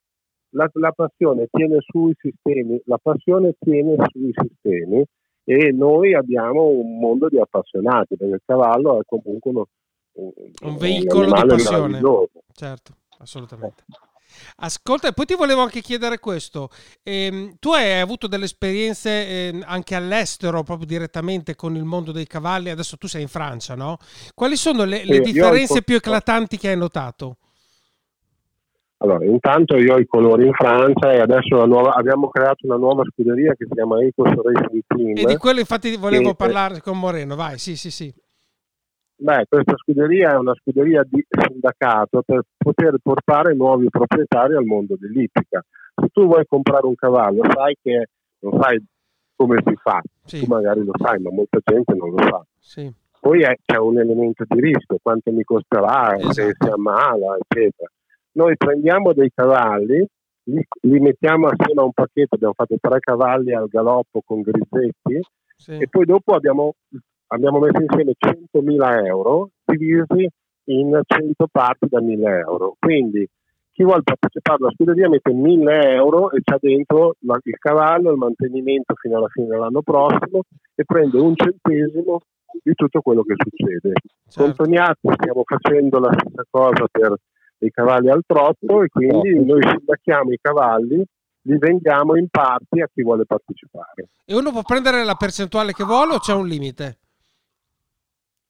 la, 0.56 0.70
la 0.74 0.92
passione 0.92 1.48
tiene 1.52 1.78
sui 1.82 2.16
sistemi, 2.18 2.82
la 2.86 2.98
passione 2.98 3.56
tiene 3.60 3.96
sui 4.12 4.32
sistemi 4.34 5.04
e 5.44 5.72
noi 5.72 6.16
abbiamo 6.16 6.66
un 6.66 6.98
mondo 6.98 7.28
di 7.30 7.40
appassionati 7.40 8.16
perché 8.18 8.36
il 8.36 8.42
cavallo 8.44 9.00
è 9.00 9.04
comunque 9.06 9.52
uno, 9.52 9.68
un, 10.14 10.32
un 10.62 10.78
veicolo 10.78 11.26
di 11.26 11.32
animale 11.32 11.48
passione. 11.56 12.02
Certo, 12.54 12.94
assolutamente. 13.20 13.84
Ascolta, 14.58 15.12
poi 15.12 15.26
ti 15.26 15.36
volevo 15.36 15.62
anche 15.62 15.82
chiedere 15.82 16.20
questo. 16.20 16.70
Ehm, 17.04 17.56
tu 17.60 17.72
hai 17.72 18.00
avuto 18.00 18.28
delle 18.28 18.46
esperienze 18.46 19.50
ehm, 19.50 19.64
anche 19.66 19.96
all'estero, 19.96 20.64
proprio 20.64 20.88
direttamente 20.88 21.56
con 21.56 21.76
il 21.76 21.84
mondo 21.84 22.12
dei 22.12 22.28
cavalli. 22.28 22.70
Adesso 22.70 22.98
tu 22.98 23.08
sei 23.08 23.22
in 23.22 23.28
Francia, 23.28 23.76
no? 23.76 23.98
Quali 24.34 24.58
sono 24.58 24.84
le, 24.84 25.06
le 25.06 25.16
Sì, 25.16 25.22
differenze 25.22 25.84
più 25.84 25.96
eclatanti 25.96 26.58
che 26.58 26.70
hai 26.70 26.78
notato? 26.78 27.38
Allora, 29.06 29.24
intanto 29.26 29.78
io 29.78 29.94
ho 29.94 30.00
i 30.00 30.08
colori 30.08 30.48
in 30.48 30.54
Francia 30.54 31.12
e 31.14 31.20
adesso 31.20 31.56
la 31.58 31.66
nuova- 31.66 31.94
abbiamo 31.94 32.28
creato 32.30 32.66
una 32.66 32.76
nuova 32.78 33.04
scuderia 33.06 33.54
che 33.54 33.66
si 33.68 33.74
chiama 33.74 34.02
Ecos 34.02 34.32
Racing 34.34 34.82
Team. 34.88 35.14
E 35.16 35.26
di 35.26 35.38
quello 35.38 35.60
infatti 35.60 35.96
volevo 35.96 36.30
Sì, 36.30 36.36
parlare 36.36 36.82
con 36.82 36.98
Moreno. 36.98 37.36
Vai, 37.36 37.60
sì, 37.60 37.76
sì, 37.78 37.92
sì. 37.92 38.12
Beh, 39.18 39.46
questa 39.48 39.76
scuderia 39.78 40.32
è 40.32 40.38
una 40.38 40.56
scuderia 40.56 41.04
di 41.08 41.24
sindacato 41.30 42.24
per 42.26 42.42
poter 42.58 42.96
portare 43.02 43.54
nuovi 43.54 43.88
proprietari 43.90 44.56
al 44.56 44.66
mondo 44.66 44.96
dell'ippica. 45.00 45.64
Se 45.96 46.08
tu 46.12 46.26
vuoi 46.26 46.44
comprare 46.48 46.88
un 46.88 46.96
cavallo, 46.96 47.44
sai 47.54 47.78
che 47.82 48.08
non 48.40 48.60
sai 48.60 48.84
come 49.36 49.62
si 49.66 49.74
fa, 49.84 50.02
Sì, 50.26 50.40
tu 50.40 50.46
magari 50.48 50.84
lo 50.84 50.92
sai, 50.98 51.22
ma 51.22 51.30
molta 51.32 51.60
gente 51.64 51.94
non 51.94 52.10
lo 52.10 52.18
sa. 52.28 52.44
sì. 52.60 52.92
Poi 53.20 53.42
è- 53.42 53.56
c'è 53.66 53.78
un 53.78 53.98
elemento 54.00 54.44
di 54.48 54.60
rischio, 54.62 54.98
quanto 55.02 55.32
mi 55.32 55.44
costerà, 55.44 56.16
se 56.32 56.48
Esatto. 56.48 56.66
si 56.66 56.72
ammala, 56.72 57.38
eccetera. 57.40 57.90
Noi 58.36 58.56
prendiamo 58.58 59.14
dei 59.14 59.32
cavalli, 59.34 60.06
li, 60.44 60.68
li 60.82 61.00
mettiamo 61.00 61.48
assieme 61.48 61.82
a 61.82 61.86
un 61.86 61.94
pacchetto, 61.94 62.36
abbiamo 62.36 62.54
fatto 62.54 62.76
tre 62.80 63.00
cavalli 63.00 63.54
al 63.54 63.68
galoppo 63.68 64.22
con 64.26 64.42
Grisetti 64.42 65.20
sì. 65.56 65.78
e 65.78 65.88
poi 65.88 66.06
dopo 66.06 66.34
abbiamo, 66.34 66.74
abbiamo 67.28 67.60
messo 67.60 67.82
insieme 67.82 68.14
100.000 68.18 69.06
euro 69.06 69.50
divisi 69.66 70.30
in 70.66 71.00
100 71.06 71.48
parti 71.52 71.88
da 71.90 72.02
1.000 72.02 72.40
euro. 72.40 72.76
Quindi 72.78 73.28
chi 73.72 73.84
vuole 73.84 74.04
partecipare 74.04 74.58
alla 74.62 74.72
scuderia 74.72 75.10
mette 75.10 75.32
1.000 75.32 75.84
euro 75.94 76.32
e 76.32 76.40
c'ha 76.44 76.58
dentro 76.60 77.16
il 77.20 77.58
cavallo, 77.58 78.12
il 78.12 78.18
mantenimento 78.18 78.96
fino 78.96 79.18
alla 79.18 79.28
fine 79.28 79.48
dell'anno 79.48 79.82
prossimo 79.82 80.44
e 80.76 80.84
prende 80.86 81.20
un 81.20 81.36
centesimo 81.36 82.20
di 82.64 82.74
tutto 82.74 83.02
quello 83.02 83.24
che 83.24 83.36
succede. 83.38 83.92
Con 83.92 84.46
certo. 84.48 84.64
Tognati 84.64 85.10
stiamo 85.14 85.44
facendo 85.46 86.00
la 86.00 86.12
stessa 86.18 86.46
cosa 86.50 86.86
per 86.92 87.16
i 87.66 87.72
cavalli 87.72 88.10
al 88.10 88.24
trotto 88.26 88.84
e 88.84 88.88
quindi 88.88 89.44
noi 89.44 89.62
sindacchiamo 89.62 90.32
i 90.32 90.40
cavalli, 90.42 91.04
li 91.42 91.58
vendiamo 91.58 92.16
in 92.16 92.28
parti 92.30 92.82
a 92.82 92.90
chi 92.92 93.04
vuole 93.04 93.26
partecipare. 93.26 94.08
E 94.26 94.36
uno 94.36 94.52
può 94.52 94.62
prendere 94.64 95.04
la 95.04 95.16
percentuale 95.16 95.74
che 95.74 95.84
vuole 95.84 96.14
o 96.14 96.20
c'è 96.20 96.34
un 96.34 96.48
limite? 96.48 96.98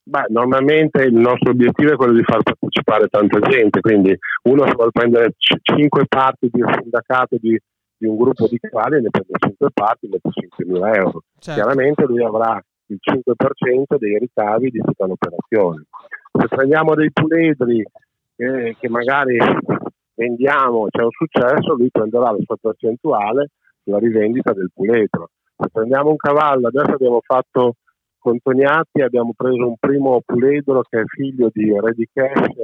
Beh, 0.07 0.25
normalmente 0.29 1.01
il 1.03 1.15
nostro 1.15 1.49
obiettivo 1.49 1.93
è 1.93 1.95
quello 1.95 2.13
di 2.13 2.23
far 2.23 2.43
partecipare 2.43 3.07
tanta 3.07 3.39
gente, 3.39 3.81
quindi 3.81 4.15
uno 4.43 4.67
se 4.67 4.73
vuole 4.73 4.91
prendere 4.91 5.33
5 5.37 6.05
parti 6.07 6.47
di 6.51 6.61
un 6.61 6.71
sindacato 6.79 7.37
di, 7.39 7.59
di 7.97 8.07
un 8.07 8.15
gruppo 8.15 8.47
di 8.47 8.59
cavalli 8.59 9.01
ne 9.01 9.09
prende 9.09 9.33
5 9.39 9.69
parti, 9.73 10.07
mette 10.07 10.29
5.000 10.29 10.95
euro. 10.95 11.23
Certo. 11.39 11.59
Chiaramente 11.59 12.05
lui 12.05 12.23
avrà 12.23 12.61
il 12.87 12.99
5% 13.01 13.97
dei 13.97 14.19
ricavi 14.19 14.69
di 14.69 14.79
tutta 14.79 15.07
l'operazione. 15.07 15.85
Se 16.31 16.47
prendiamo 16.49 16.93
dei 16.93 17.11
puledri 17.11 17.83
eh, 18.35 18.75
che 18.79 18.89
magari 18.89 19.37
vendiamo, 20.15 20.87
c'è 20.89 21.03
un 21.03 21.11
successo, 21.11 21.75
lui 21.75 21.89
prenderà 21.89 22.31
la 22.31 22.37
sua 22.43 22.55
percentuale 22.59 23.49
sulla 23.83 23.99
rivendita 23.99 24.53
del 24.53 24.71
puledro. 24.73 25.29
Se 25.57 25.67
prendiamo 25.71 26.09
un 26.09 26.17
cavallo, 26.17 26.67
adesso 26.67 26.91
abbiamo 26.91 27.21
fatto 27.21 27.75
con 28.17 28.39
Tognati, 28.41 29.01
abbiamo 29.01 29.33
preso 29.35 29.67
un 29.67 29.75
primo 29.77 30.21
puledro 30.25 30.81
che 30.89 30.99
è 30.99 31.03
figlio 31.05 31.49
di 31.53 31.71
Re 31.79 31.93
di 31.93 32.07
Cash 32.11 32.55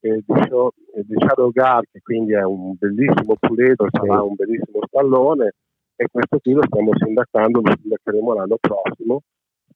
e 0.00 0.22
di, 0.26 0.42
Sho- 0.48 0.72
e 0.94 1.02
di 1.04 1.14
Shadow 1.18 1.50
Guard, 1.50 1.84
che 1.92 2.00
quindi 2.02 2.32
è 2.32 2.42
un 2.42 2.74
bellissimo 2.78 3.36
puledro, 3.38 3.88
sarà 3.90 4.22
un 4.22 4.34
bellissimo 4.34 4.80
stallone 4.86 5.52
e 5.96 6.06
questo 6.10 6.38
qui 6.38 6.52
lo 6.52 6.62
stiamo 6.66 6.90
sindacando, 6.96 7.60
lo 7.60 7.72
sindaccheremo 7.78 8.34
l'anno 8.34 8.56
prossimo 8.60 9.20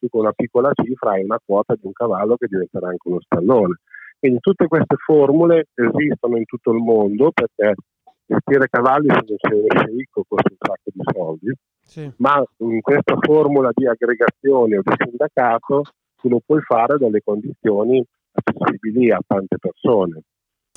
con 0.09 0.21
una 0.21 0.33
piccola 0.33 0.71
cifra 0.75 1.13
hai 1.13 1.25
una 1.25 1.41
quota 1.45 1.75
di 1.75 1.85
un 1.85 1.93
cavallo 1.93 2.37
che 2.37 2.47
diventerà 2.47 2.89
anche 2.89 3.09
uno 3.09 3.21
stallone. 3.21 3.81
Quindi 4.19 4.39
tutte 4.41 4.67
queste 4.67 4.97
formule 4.97 5.67
esistono 5.75 6.37
in 6.37 6.45
tutto 6.45 6.73
il 6.73 6.79
mondo 6.83 7.31
perché 7.33 7.75
gestire 8.27 8.69
cavalli 8.69 9.09
se 9.09 9.25
non 9.27 9.37
sei 9.39 9.67
sceicco 9.69 10.25
costa 10.29 10.51
un 10.51 10.57
sacco 10.59 10.91
di 10.93 11.01
soldi, 11.13 11.53
Sì. 11.81 12.13
ma 12.19 12.43
in 12.59 12.81
questa 12.81 13.17
formula 13.21 13.71
di 13.73 13.87
aggregazione 13.87 14.79
o 14.79 14.83
di 14.83 14.93
sindacato 14.99 15.83
tu 16.17 16.29
lo 16.29 16.41
puoi 16.45 16.61
fare 16.63 16.99
dalle 16.99 17.21
condizioni 17.25 18.05
accessibili 18.33 19.11
a 19.13 19.21
tante 19.27 19.57
persone. 19.59 20.21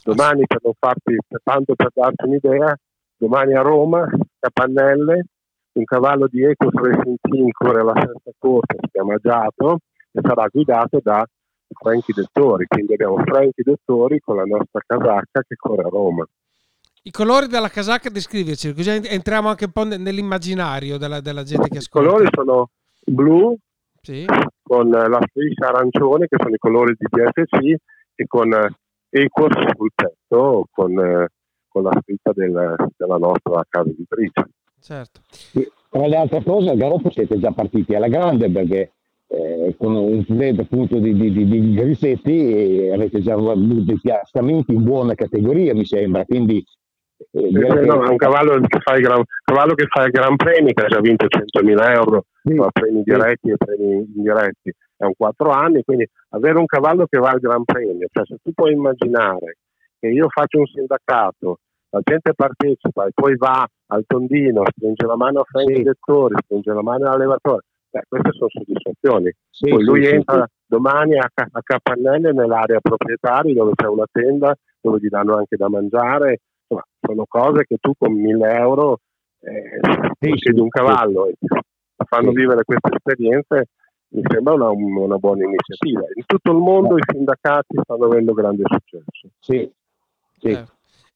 Domani 0.04 0.46
per 0.48 0.60
non 0.64 0.74
farti, 0.80 1.18
tanto 1.44 1.76
per 1.76 1.90
darti 1.94 2.26
un'idea, 2.26 2.76
domani 3.18 3.54
a 3.56 3.62
Roma, 3.62 4.08
Capannelle, 4.40 5.26
un 5.74 5.84
cavallo 5.84 6.28
di 6.28 6.44
Ecos 6.44 6.74
Racing 6.74 7.18
Team 7.22 7.50
corre 7.52 7.84
la 7.84 7.94
sesta 7.96 8.32
corsa, 8.38 8.76
si 8.80 8.88
chiama 8.92 9.16
Giato 9.18 9.80
e 10.12 10.20
sarà 10.24 10.48
guidato 10.48 11.00
da 11.04 11.26
Franchi 11.74 12.14
Dettori, 12.14 12.66
quindi 12.68 12.94
abbiamo 12.94 13.18
Franchi 13.24 13.62
Dettori 13.64 14.20
con 14.20 14.36
la 14.36 14.44
nostra 14.44 14.82
casacca 14.86 15.42
che 15.48 15.56
corre 15.56 15.84
a 15.84 15.90
Roma. 15.90 16.26
I 17.04 17.12
colori 17.12 17.48
della 17.48 17.70
casacca, 17.70 18.10
descriverci, 18.10 18.74
così 18.74 18.90
entriamo 18.90 19.50
anche 19.50 19.66
un 19.66 19.72
po' 19.72 19.84
nell'immaginario 19.84 20.98
della, 20.98 21.20
della 21.20 21.44
gente 21.44 21.68
che 21.68 21.80
ascolta. 21.80 22.08
I 22.08 22.12
colori 22.12 22.30
sono 22.32 22.70
blu 23.04 23.58
sì. 24.02 24.26
con 24.62 24.90
la 24.90 25.20
striscia 25.28 25.70
arancione, 25.70 26.28
che 26.28 26.38
sono 26.40 26.54
i 26.54 26.60
colori 26.60 26.96
di 26.98 27.08
DFC, 27.10 27.76
e 28.16 28.26
con 28.28 28.52
Equos 29.10 29.52
sul 29.76 29.92
petto, 29.96 30.68
con, 30.70 31.26
con 31.68 31.84
la 31.84 32.00
scritta 32.04 32.32
del, 32.34 32.76
della 32.96 33.18
nostra 33.18 33.66
casa 33.68 33.90
editrice. 33.90 34.50
Certo. 34.80 35.22
Tra 35.90 36.08
le 36.08 36.16
altre 36.16 36.44
cose, 36.44 36.70
al 36.70 36.78
Garofo 36.78 37.10
siete 37.10 37.40
già 37.40 37.52
partiti 37.52 37.96
alla 37.96 38.08
grande 38.08 38.50
perché 38.50 38.94
eh, 39.32 39.76
con 39.78 39.96
un 39.96 40.24
fred 40.26 40.60
appunto 40.60 41.00
di, 41.00 41.14
di, 41.14 41.32
di, 41.32 41.46
di 41.46 41.74
grisetti 41.74 42.90
avete 42.94 43.22
già 43.22 43.34
avuto 43.34 43.96
piazzamenti 44.02 44.74
in 44.74 44.84
buona 44.84 45.14
categoria, 45.16 45.74
mi 45.74 45.86
sembra. 45.86 46.26
Quindi 46.26 46.64
eh, 47.32 47.50
no, 47.50 48.04
è 48.04 48.10
un 48.10 48.18
cavallo 48.18 48.60
che, 48.60 48.80
fa 48.80 48.96
il 48.96 49.04
gran, 49.04 49.24
cavallo 49.44 49.74
che 49.74 49.86
fa 49.88 50.04
il 50.04 50.12
Gran 50.12 50.36
Premi, 50.36 50.74
che 50.74 50.84
ha 50.84 50.88
già 50.88 51.00
vinto 51.00 51.28
100.000 51.28 51.94
euro, 51.94 52.26
sì, 52.44 52.56
premi 52.72 53.04
diretti 53.04 53.48
sì. 53.48 53.52
e 53.52 53.58
premi 53.58 54.12
indiretti, 54.16 54.74
è 54.98 55.06
un 55.06 55.14
4 55.16 55.50
anni, 55.50 55.84
quindi 55.84 56.08
avere 56.30 56.58
un 56.58 56.66
cavallo 56.66 57.06
che 57.06 57.20
va 57.20 57.30
al 57.30 57.40
Gran 57.40 57.64
Premio, 57.64 58.08
cioè 58.12 58.26
se 58.26 58.38
tu 58.42 58.52
puoi 58.54 58.74
immaginare 58.74 59.58
che 60.00 60.08
io 60.08 60.28
faccio 60.30 60.58
un 60.58 60.66
sindacato, 60.66 61.60
la 61.92 62.00
gente 62.04 62.34
partecipa 62.34 63.06
e 63.06 63.12
poi 63.14 63.36
va 63.38 63.66
al 63.88 64.04
tondino, 64.08 64.64
stringe 64.76 65.06
la 65.06 65.16
mano 65.16 65.42
a 65.42 65.44
Frank 65.44 65.76
sì. 65.76 65.84
Dettori, 65.84 66.36
stringe 66.44 66.74
la 66.74 66.82
mano 66.82 67.06
all'allevatore, 67.06 67.66
Beh, 67.92 68.04
queste 68.08 68.32
sono 68.32 68.50
soddisfazioni. 68.50 69.32
Sì, 69.50 69.70
Poi 69.70 69.84
lui 69.84 70.06
sì, 70.06 70.14
entra 70.14 70.46
sì. 70.48 70.54
domani 70.66 71.18
a, 71.20 71.30
a 71.34 71.62
Capannelle 71.62 72.32
nell'area 72.32 72.80
proprietaria 72.80 73.54
dove 73.54 73.74
c'è 73.76 73.88
una 73.88 74.06
tenda 74.10 74.56
dove 74.80 75.00
gli 75.00 75.10
danno 75.10 75.36
anche 75.36 75.58
da 75.58 75.68
mangiare. 75.68 76.40
Insomma, 76.62 76.88
sono 77.02 77.26
cose 77.28 77.66
che 77.66 77.78
tu 77.82 77.92
con 77.98 78.14
1000 78.14 78.54
euro 78.54 79.00
eh, 79.42 79.80
sì, 80.20 80.52
di 80.54 80.60
un 80.60 80.70
cavallo 80.70 81.28
e 81.28 81.36
fanno 82.06 82.32
vivere 82.32 82.64
queste 82.64 82.96
esperienze. 82.96 83.68
Mi 84.14 84.22
sembra 84.28 84.54
una, 84.54 84.70
una, 84.70 85.18
buona 85.18 85.44
iniziativa. 85.44 86.02
In 86.16 86.26
tutto 86.26 86.52
il 86.52 86.58
mondo 86.58 86.98
i 86.98 87.04
sindacati 87.06 87.80
stanno 87.82 88.06
avendo 88.06 88.34
grande 88.34 88.64
successo. 88.66 89.30
Sì, 89.40 89.72
sì. 90.38 90.48
Eh. 90.50 90.66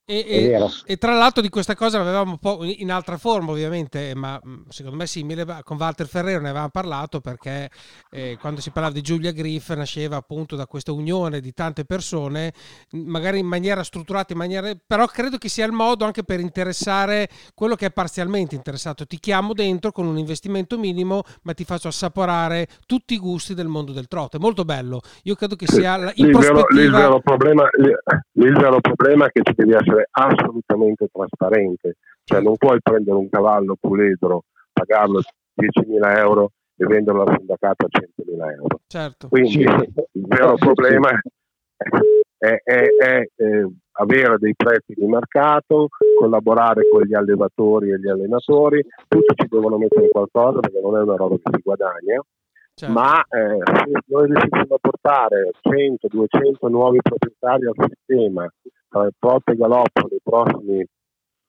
E, 0.08 0.24
e, 0.28 0.70
e, 0.86 0.98
tra 0.98 1.16
l'altro 1.16 1.42
di 1.42 1.50
questa 1.50 1.74
cosa 1.74 1.98
l'avevamo 1.98 2.30
un 2.30 2.38
po' 2.38 2.64
in 2.64 2.92
altra 2.92 3.18
forma 3.18 3.50
ovviamente, 3.50 4.14
ma 4.14 4.40
mm, 4.46 4.66
secondo 4.70 4.98
me 4.98 5.08
simile, 5.08 5.44
con 5.64 5.78
Walter 5.78 6.06
Ferrero 6.06 6.42
ne 6.42 6.50
avevamo 6.50 6.70
parlato 6.70 7.22
perché 7.22 7.72
eh, 8.12 8.38
quando 8.40 8.62
si 8.62 8.70
parlava 8.70 8.94
di 8.94 9.02
Giulia 9.02 9.32
Griff 9.32 9.72
nasceva 9.72 10.18
appunto 10.18 10.56
da 10.56 10.68
questa 10.68 10.92
unione 10.92 11.40
di 11.40 11.54
tante 11.54 11.86
persone, 11.86 12.54
magari 12.92 13.40
in 13.40 13.48
maniera 13.48 13.82
strutturata, 13.82 14.34
in 14.34 14.38
maniera, 14.38 14.72
però 14.86 15.08
credo 15.08 15.40
che 15.40 15.50
sia 15.50 15.66
il 15.66 15.72
modo 15.72 16.06
anche 16.06 16.24
per 16.24 16.40
interessare 16.40 17.28
quello 17.56 17.74
che 17.74 17.88
è 17.88 17.92
parzialmente 17.92 18.54
interessato. 18.54 19.08
Ti 19.08 19.18
chiamo 19.18 19.54
dentro 19.54 19.92
con 19.92 20.06
un 20.06 20.20
investimento 20.20 20.78
minimo, 20.78 21.24
ma 21.42 21.54
ti 21.54 21.64
faccio 21.64 21.88
assaporare 21.88 22.68
tutti 22.86 23.16
i 23.16 23.18
gusti 23.18 23.56
del 23.56 23.68
mondo 23.68 23.92
del 23.92 24.08
trotto. 24.08 24.38
È 24.38 24.40
molto 24.40 24.66
bello. 24.66 25.02
Io 25.24 25.34
credo 25.34 25.56
che 25.56 25.66
sia 25.66 25.96
in 26.14 26.26
il, 26.28 26.30
prospettiva... 26.30 26.74
vero, 26.74 26.84
il, 26.84 26.92
vero 26.92 27.20
problema, 27.22 27.68
il 28.34 28.54
vero 28.54 28.80
problema 28.82 29.26
è 29.26 29.32
che 29.32 29.42
ci 29.44 29.54
devi 29.56 29.72
essere 29.72 29.95
essere 29.96 30.08
assolutamente 30.12 31.08
trasparente, 31.12 31.96
cioè 32.24 32.42
non 32.42 32.58
puoi 32.58 32.80
prendere 32.82 33.18
un 33.18 33.30
cavallo 33.30 33.76
puledro, 33.80 34.44
pagarlo 34.72 35.22
10.000 35.56 36.18
euro 36.18 36.52
e 36.78 36.86
venderlo 36.86 37.24
al 37.24 37.36
sindacato 37.38 37.86
a 37.86 37.90
100.000 37.90 38.52
euro. 38.52 38.80
Certo. 38.88 39.28
Quindi 39.30 39.50
sì. 39.50 39.60
il 40.12 40.26
vero 40.28 40.56
problema 40.56 41.10
è, 42.38 42.62
è, 42.64 42.88
è, 43.00 43.30
è 43.36 43.66
avere 43.98 44.38
dei 44.40 44.54
prezzi 44.56 44.94
di 44.94 45.06
mercato, 45.06 45.88
collaborare 46.20 46.82
con 46.90 47.04
gli 47.04 47.14
allevatori 47.14 47.92
e 47.92 48.00
gli 48.00 48.10
allenatori, 48.10 48.86
tutti 49.08 49.34
ci 49.36 49.48
devono 49.50 49.78
mettere 49.78 50.10
qualcosa 50.10 50.60
perché 50.60 50.82
non 50.82 50.98
è 50.98 51.02
una 51.02 51.16
roba 51.16 51.36
che 51.36 51.52
si 51.54 51.62
guadagna. 51.64 52.22
Certo. 52.78 52.94
Ma 52.94 53.22
eh, 53.22 53.58
se 53.64 54.00
noi 54.08 54.26
riuscissimo 54.26 54.76
a 54.76 54.78
portare 54.82 55.52
100-200 55.62 56.70
nuovi 56.70 57.00
proprietari 57.02 57.68
al 57.68 57.74
sistema 57.88 58.46
tra 58.96 59.04
il 59.04 59.14
Prot 59.20 59.50
e 59.50 59.56
Galoppo 59.56 60.08
nei 60.10 60.20
prossimi 60.24 60.86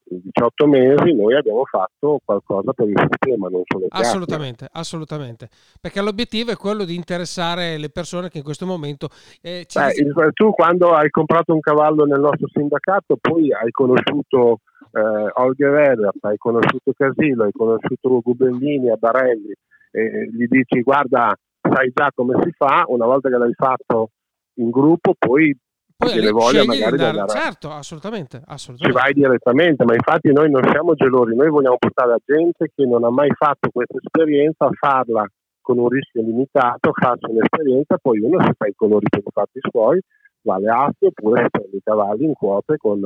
18 0.09 0.66
mesi 0.68 1.14
noi 1.14 1.35
abbiamo 1.35 1.64
fatto 1.64 2.20
qualcosa 2.24 2.72
per 2.72 2.88
il 2.88 3.09
sistema, 3.11 3.48
non 3.48 3.62
solo 3.64 3.87
Assolutamente, 3.88 4.68
assolutamente. 4.70 5.48
Perché 5.80 6.00
l'obiettivo 6.00 6.52
è 6.52 6.56
quello 6.56 6.85
di 6.85 6.94
interessare 6.94 7.76
le 7.76 7.90
persone 7.90 8.28
che 8.28 8.38
in 8.38 8.44
questo 8.44 8.66
momento... 8.66 9.09
Eh, 9.42 9.64
ci... 9.66 9.78
Beh, 9.80 10.30
tu 10.32 10.52
quando 10.52 10.94
hai 10.94 11.11
comprato 11.11 11.52
un 11.52 11.61
cavallo 11.61 12.04
nel 12.04 12.20
nostro 12.20 12.46
sindacato, 12.52 13.16
poi 13.20 13.52
hai 13.52 13.70
conosciuto 13.72 14.61
eh, 14.92 15.30
Olga 15.42 15.70
Vedat, 15.70 16.14
hai 16.20 16.37
conosciuto 16.37 16.92
Casillo, 16.96 17.44
hai 17.44 17.52
conosciuto 17.52 18.20
Gubellini 18.20 18.90
a 18.90 18.96
Barelli, 18.96 19.52
e 19.90 20.30
gli 20.32 20.46
dici 20.46 20.82
guarda, 20.82 21.37
sai 21.61 21.90
già 21.92 22.12
come 22.14 22.38
si 22.44 22.52
fa, 22.56 22.85
una 22.87 23.06
volta 23.06 23.28
che 23.28 23.38
l'hai 23.38 23.54
fatto 23.54 24.11
in 24.59 24.70
gruppo, 24.70 25.14
poi 25.18 25.52
poi 25.96 26.20
le 26.20 26.30
voglia 26.30 26.64
magari 26.64 26.96
da 26.96 27.09
andare. 27.09 27.28
Certo, 27.28 27.70
assolutamente, 27.70 28.42
assolutamente. 28.46 28.98
Ci 28.98 29.04
vai 29.04 29.14
direttamente, 29.14 29.85
ma 29.85 29.94
infatti 29.94 30.32
noi 30.32 30.50
non 30.50 30.62
siamo 30.70 30.94
gelosi, 30.94 31.35
noi 31.35 31.48
vogliamo 31.48 31.76
portare 31.78 32.11
la 32.11 32.18
gente 32.24 32.70
che 32.74 32.85
non 32.85 33.04
ha 33.04 33.11
mai 33.11 33.30
fatto 33.35 33.70
questa 33.70 33.96
esperienza 34.02 34.66
a 34.66 34.70
farla 34.78 35.26
con 35.61 35.78
un 35.78 35.88
rischio 35.88 36.22
limitato, 36.22 36.92
faccia 36.92 37.28
un'esperienza, 37.28 37.96
poi 38.00 38.20
uno 38.20 38.40
si 38.40 38.50
fa 38.56 38.66
i 38.66 38.74
colori 38.76 39.06
per 39.09 39.20
i 39.20 39.30
fatti 39.32 39.59
suoi, 39.68 40.00
va 40.42 40.54
alle 40.54 40.68
aste 40.70 41.06
oppure 41.06 41.48
prende 41.50 41.76
i 41.76 41.82
cavalli 41.82 42.24
in 42.24 42.35
quote 42.35 42.76
con 42.76 43.00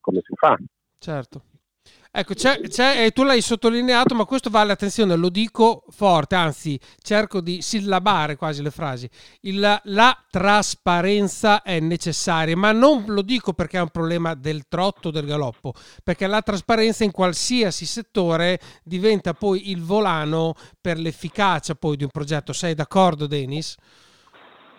come 0.00 0.20
si 0.22 0.34
fa. 0.36 0.56
Certo. 0.98 1.40
Ecco, 2.16 2.34
c'è, 2.34 2.60
c'è, 2.60 3.10
tu 3.12 3.24
l'hai 3.24 3.40
sottolineato, 3.40 4.14
ma 4.14 4.24
questo 4.24 4.48
vale, 4.48 4.70
attenzione, 4.70 5.16
lo 5.16 5.30
dico 5.30 5.82
forte, 5.88 6.36
anzi 6.36 6.78
cerco 7.02 7.40
di 7.40 7.60
sillabare 7.60 8.36
quasi 8.36 8.62
le 8.62 8.70
frasi. 8.70 9.10
Il, 9.40 9.80
la 9.82 10.16
trasparenza 10.30 11.62
è 11.62 11.80
necessaria, 11.80 12.56
ma 12.56 12.70
non 12.70 13.02
lo 13.08 13.20
dico 13.20 13.52
perché 13.52 13.78
è 13.78 13.80
un 13.80 13.88
problema 13.88 14.34
del 14.34 14.68
trotto, 14.68 15.10
del 15.10 15.26
galoppo, 15.26 15.72
perché 16.04 16.28
la 16.28 16.40
trasparenza 16.40 17.02
in 17.02 17.10
qualsiasi 17.10 17.84
settore 17.84 18.60
diventa 18.84 19.34
poi 19.34 19.72
il 19.72 19.82
volano 19.82 20.54
per 20.80 20.98
l'efficacia 20.98 21.74
poi 21.74 21.96
di 21.96 22.04
un 22.04 22.10
progetto. 22.10 22.52
Sei 22.52 22.74
d'accordo, 22.74 23.26
Denis? 23.26 23.74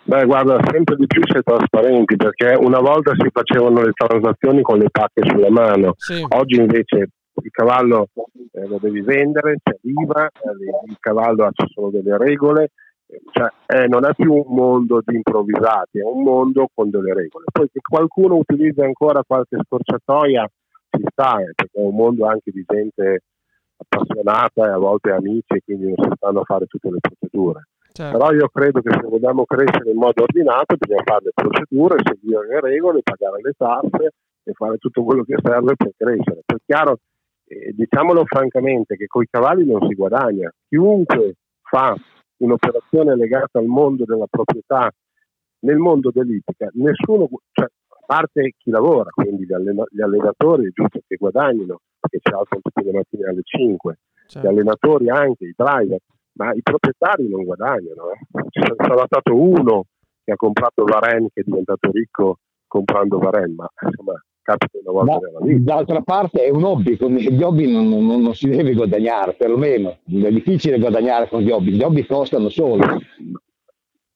Beh, 0.04 0.24
guarda, 0.24 0.58
sempre 0.71 0.95
di 0.95 1.06
più 1.06 1.21
si 1.26 1.38
è 1.38 1.43
trasparenti 1.43 2.15
perché 2.15 2.56
una 2.58 2.80
volta 2.80 3.12
si 3.17 3.28
facevano 3.30 3.82
le 3.82 3.91
transazioni 3.93 4.62
con 4.62 4.78
le 4.78 4.89
pacche 4.89 5.21
sulla 5.26 5.50
mano, 5.50 5.95
sì. 5.98 6.24
oggi 6.30 6.56
invece 6.56 7.10
il 7.41 7.52
cavallo 7.52 8.10
eh, 8.52 8.67
lo 8.67 8.78
devi 8.80 9.02
vendere, 9.02 9.58
c'è 9.62 9.76
l'IVA, 9.82 10.26
eh, 10.26 10.88
il 10.88 10.98
cavallo 11.00 11.45
ha 11.45 11.52
solo 11.74 11.89
delle 11.89 12.17
regole, 12.17 12.71
cioè, 13.32 13.48
eh, 13.67 13.88
non 13.88 14.06
è 14.06 14.13
più 14.15 14.34
un 14.34 14.56
mondo 14.56 15.02
di 15.06 15.15
improvvisati, 15.15 16.00
è 16.00 16.04
un 16.04 16.24
mondo 16.24 16.69
con 16.74 16.89
delle 16.89 17.13
regole. 17.13 17.45
Poi 17.52 17.69
che 17.71 17.80
qualcuno 17.82 18.36
utilizza 18.36 18.84
ancora 18.84 19.24
qualche 19.26 19.58
scorciatoia 19.63 20.50
ci 20.89 21.04
sta, 21.10 21.39
eh, 21.39 21.52
perché 21.54 21.80
è 21.80 21.84
un 21.84 21.95
mondo 21.95 22.26
anche 22.26 22.52
di 22.52 22.63
gente 22.65 23.24
appassionata 23.78 24.65
e 24.65 24.71
a 24.71 24.78
volte 24.78 25.12
amici, 25.12 25.62
quindi 25.63 25.93
non 25.95 25.95
si 25.98 26.15
stanno 26.15 26.39
a 26.39 26.43
fare 26.43 26.65
tutte 26.65 26.89
le 26.89 27.00
procedure. 27.00 27.67
Certo. 27.91 28.17
Però 28.17 28.32
io 28.34 28.50
credo 28.50 28.82
che 28.82 28.91
se 28.91 29.08
vogliamo 29.08 29.45
crescere 29.45 29.91
in 29.91 29.98
modo 29.98 30.24
ordinato 30.24 30.76
bisogna 30.78 31.04
fare 31.06 31.24
le 31.26 31.32
procedure, 31.34 32.02
seguire 32.04 32.48
le 32.48 32.60
regole, 32.60 33.02
pagare 33.02 33.39
le 33.41 33.54
tasse 33.56 34.13
e 34.43 34.52
fare 34.54 34.78
tutto 34.78 35.04
quello 35.04 35.24
che 35.24 35.36
serve 35.41 35.76
per 35.78 35.91
crescere. 35.95 36.41
Poi 36.45 36.60
chiaro 36.65 37.00
eh, 37.48 37.74
diciamolo 37.74 38.26
francamente 38.26 38.96
che 38.96 39.08
con 39.08 39.24
i 39.24 39.28
cavalli 39.30 39.66
non 39.66 39.88
si 39.88 39.96
guadagna. 39.96 40.52
Chiunque 40.68 41.36
fa 41.62 41.96
un'operazione 42.38 43.16
legata 43.16 43.60
al 43.60 43.66
mondo 43.66 44.04
della 44.06 44.28
proprietà 44.30 44.92
nel 45.60 45.78
mondo 45.78 46.12
dell'ippica, 46.14 46.70
nessuno, 46.74 47.28
cioè, 47.52 47.66
a 47.66 48.04
parte 48.06 48.54
chi 48.58 48.70
lavora, 48.70 49.10
quindi 49.10 49.46
gli, 49.46 49.54
allena- 49.54 49.86
gli 49.90 50.02
allenatori 50.02 50.68
è 50.68 50.72
giusto 50.72 51.00
che 51.08 51.16
guadagnino, 51.16 51.80
perché 52.00 52.20
ci 52.22 52.34
alzano 52.34 52.62
tutte 52.62 52.84
le 52.84 52.92
mattine 52.92 53.30
alle 53.30 53.42
5, 53.44 53.98
certo. 54.28 54.48
gli 54.48 54.52
allenatori 54.52 55.10
anche, 55.10 55.46
i 55.46 55.54
driver, 55.56 55.98
ma 56.34 56.54
i 56.54 56.62
proprietari 56.62 57.28
non 57.30 57.46
guadagnano. 57.46 58.12
Eh. 58.12 58.50
C'è 58.50 58.74
stato 59.06 59.36
uno 59.36 59.86
che 60.24 60.34
ha 60.34 60.36
comprato 60.36 60.84
Varen 60.84 61.30
che 61.34 61.42
è 61.42 61.44
diventato 61.44 61.90
ricco 61.92 62.38
comprando 62.68 63.18
Varen, 63.18 63.56
ma 63.56 63.68
insomma 63.82 64.22
capita 64.46 64.78
una 64.84 64.92
volta 64.92 65.28
nella 65.28 65.40
vita. 65.42 65.74
D'altra 65.74 66.02
parte 66.02 66.43
è 66.43 66.50
un 66.52 66.64
hobby, 66.64 66.96
con 66.98 67.14
gli 67.14 67.41
hobby 67.41 67.72
non, 67.72 67.89
non, 67.89 68.22
non, 68.22 68.34
si 68.36 68.48
deve 68.48 68.74
guadagnare, 68.74 69.34
perlomeno 69.34 69.98
è 70.06 70.32
difficile 70.32 70.80
guadagnare 70.80 71.28
con 71.28 71.41
gli 71.41 71.50
hobby, 71.50 71.72
gli 71.72 71.82
hobby 71.82 72.06
costano 72.06 72.50
solo. 72.50 72.84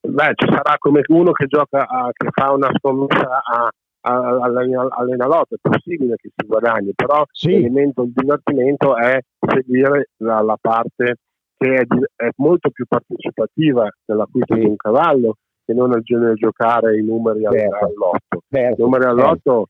Beh, 0.02 0.32
ci 0.34 0.46
sarà 0.48 0.76
come 0.78 1.02
uno 1.08 1.32
che 1.32 1.46
gioca, 1.46 1.86
a, 1.86 2.10
che 2.12 2.28
fa 2.30 2.52
una 2.52 2.70
scommessa 2.78 3.42
a, 3.42 3.68
all'enalotto, 4.02 5.56
è 5.56 5.58
possibile 5.60 6.14
che 6.16 6.30
si 6.34 6.46
guadagni, 6.46 6.92
però 6.94 7.24
sì. 7.30 7.50
l'elemento 7.50 8.02
del 8.02 8.12
divertimento 8.14 8.96
è 8.96 9.18
seguire 9.38 10.10
la, 10.18 10.40
la 10.40 10.56
parte 10.58 11.16
che 11.58 11.74
è, 11.74 11.86
è, 12.16 12.30
molto 12.36 12.70
più 12.70 12.86
partecipativa 12.88 13.90
dell'acquisto 14.06 14.54
sì. 14.54 14.60
di 14.60 14.66
un 14.66 14.76
cavallo 14.76 15.34
che 15.66 15.74
non 15.74 15.92
al 15.92 16.00
genere 16.00 16.32
giocare 16.34 16.98
i 16.98 17.02
numeri 17.02 17.42
certo. 17.42 17.84
all'otto. 17.84 18.42
Certo. 18.48 18.80
I 18.80 18.82
numeri 18.82 19.04
all'otto 19.04 19.66
certo 19.66 19.68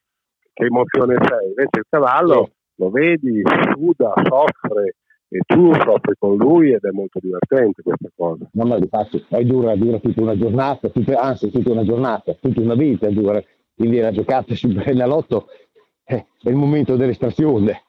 che 0.61 0.67
emozione 0.67 1.17
sei. 1.27 1.49
Invece 1.49 1.79
il 1.79 1.87
cavallo 1.89 2.51
lo 2.77 2.91
vedi, 2.91 3.43
suda, 3.73 4.13
soffre 4.29 4.97
e 5.33 5.41
tu 5.47 5.73
soffri 5.73 6.15
con 6.19 6.37
lui 6.37 6.73
ed 6.73 6.83
è 6.83 6.91
molto 6.91 7.19
divertente 7.21 7.83
questa 7.83 8.09
cosa. 8.15 8.49
No, 8.53 8.65
ma 8.65 8.79
di 8.79 8.89
fatto 8.89 9.23
poi 9.29 9.45
dura, 9.47 9.75
dura 9.77 9.99
tutta 9.99 10.21
una 10.21 10.37
giornata, 10.37 10.89
tutta, 10.89 11.19
anzi 11.21 11.51
tutta 11.51 11.73
una 11.73 11.85
giornata, 11.85 12.35
tutta 12.35 12.61
una 12.61 12.75
vita 12.75 13.09
dura. 13.09 13.43
Quindi 13.75 13.99
la 13.99 14.11
giocata 14.11 14.55
sul 14.55 14.75
Brenalotto 14.75 15.47
eh, 16.05 16.27
è 16.43 16.49
il 16.49 16.57
momento 16.57 16.97
dell'estrazione. 16.97 17.85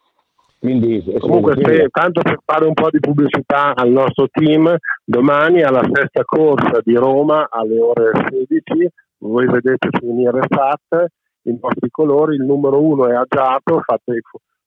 Quindi, 0.59 1.03
Comunque, 1.17 1.55
se, 1.59 1.87
tanto 1.89 2.21
per 2.21 2.37
fare 2.45 2.65
un 2.65 2.75
po' 2.75 2.91
di 2.91 2.99
pubblicità 2.99 3.73
al 3.73 3.89
nostro 3.89 4.27
team, 4.29 4.77
domani 5.03 5.63
alla 5.63 5.81
sesta 5.91 6.23
corsa 6.23 6.79
di 6.83 6.93
Roma 6.93 7.47
alle 7.49 7.79
ore 7.79 8.11
16, 8.29 8.87
voi 9.17 9.47
vedete 9.47 9.89
su 9.89 10.05
Uniresat 10.05 11.07
i 11.43 11.57
nostri 11.59 11.89
colori, 11.89 12.35
il 12.35 12.43
numero 12.43 12.81
uno 12.81 13.07
è 13.07 13.15
agiato, 13.15 13.81
fate 13.81 14.21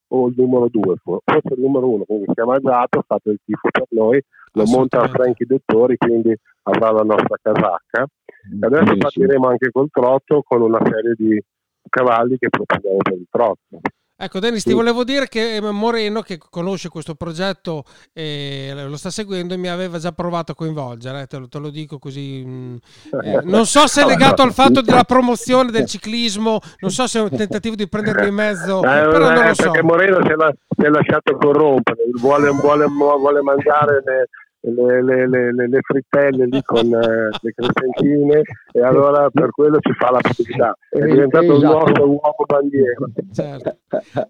o 0.08 0.28
il 0.28 0.34
numero 0.36 0.68
due, 0.68 0.96
forse 1.02 1.54
il 1.54 1.60
numero 1.60 1.88
uno, 1.88 2.04
quindi 2.04 2.24
si 2.28 2.34
chiama 2.34 2.56
agiato, 2.56 3.02
fate 3.06 3.30
il 3.30 3.40
tifo 3.44 3.68
per 3.70 3.86
noi, 3.90 4.22
lo 4.52 4.64
monta 4.66 5.08
Franchi 5.08 5.44
Dettori, 5.44 5.96
quindi 5.96 6.34
avrà 6.62 6.90
la 6.90 7.02
nostra 7.02 7.36
casacca. 7.40 8.06
E 8.60 8.66
adesso 8.66 8.96
partiremo 8.96 9.48
anche 9.48 9.70
col 9.70 9.88
trotto 9.90 10.42
con 10.42 10.62
una 10.62 10.80
serie 10.84 11.14
di 11.16 11.42
cavalli 11.88 12.36
che 12.38 12.48
proponiamo 12.48 12.98
per 12.98 13.14
il 13.14 13.26
trotto. 13.30 13.80
Ecco 14.16 14.38
Dennis, 14.38 14.62
sì. 14.62 14.68
ti 14.68 14.74
volevo 14.74 15.02
dire 15.02 15.26
che 15.26 15.58
Moreno, 15.60 16.22
che 16.22 16.38
conosce 16.38 16.88
questo 16.88 17.16
progetto 17.16 17.84
e 18.12 18.72
lo 18.86 18.96
sta 18.96 19.10
seguendo, 19.10 19.58
mi 19.58 19.68
aveva 19.68 19.98
già 19.98 20.12
provato 20.12 20.52
a 20.52 20.54
coinvolgere, 20.54 21.22
eh, 21.22 21.26
te, 21.26 21.38
lo, 21.38 21.48
te, 21.48 21.58
lo, 21.58 21.68
dico 21.68 21.98
così. 21.98 22.44
Mm, 22.46 22.76
eh, 23.24 23.40
non 23.42 23.66
so 23.66 23.88
se 23.88 24.02
è 24.02 24.06
legato 24.08 24.42
al 24.42 24.52
fatto 24.52 24.82
della 24.82 25.02
promozione 25.02 25.72
del 25.72 25.86
ciclismo, 25.86 26.60
non 26.78 26.92
so 26.92 27.08
se 27.08 27.18
è 27.18 27.22
un 27.22 27.30
tentativo 27.30 27.74
di 27.74 27.88
prenderlo 27.88 28.24
in 28.24 28.34
mezzo, 28.34 28.78
eh, 28.82 28.82
però 28.82 29.32
non 29.32 29.46
lo 29.48 29.54
so. 29.54 29.62
Perché 29.64 29.82
Moreno 29.82 30.20
si 30.22 30.30
è, 30.30 30.34
la, 30.36 30.54
si 30.68 30.84
è 30.84 30.88
lasciato 30.88 31.36
corrompere, 31.36 32.04
vuole, 32.20 32.50
vuole, 32.50 32.86
vuole 32.86 33.42
mangiare... 33.42 34.00
Le 34.04 34.28
le, 34.70 35.02
le, 35.02 35.28
le, 35.28 35.68
le 35.68 35.78
frittelle 35.82 36.46
lì 36.46 36.62
con 36.62 36.86
eh, 36.86 37.28
le 37.40 37.52
crescentine 37.54 38.42
e 38.72 38.82
allora 38.82 39.28
per 39.30 39.50
quello 39.50 39.78
ci 39.80 39.92
fa 39.92 40.10
la 40.10 40.20
pubblicità 40.20 40.76
è 40.88 40.98
eh, 40.98 41.06
diventato 41.06 41.56
esatto. 41.56 41.58
il 41.58 41.64
nostro 41.64 42.04
uomo 42.06 42.44
bandiera 42.46 43.06
certo. 43.32 43.76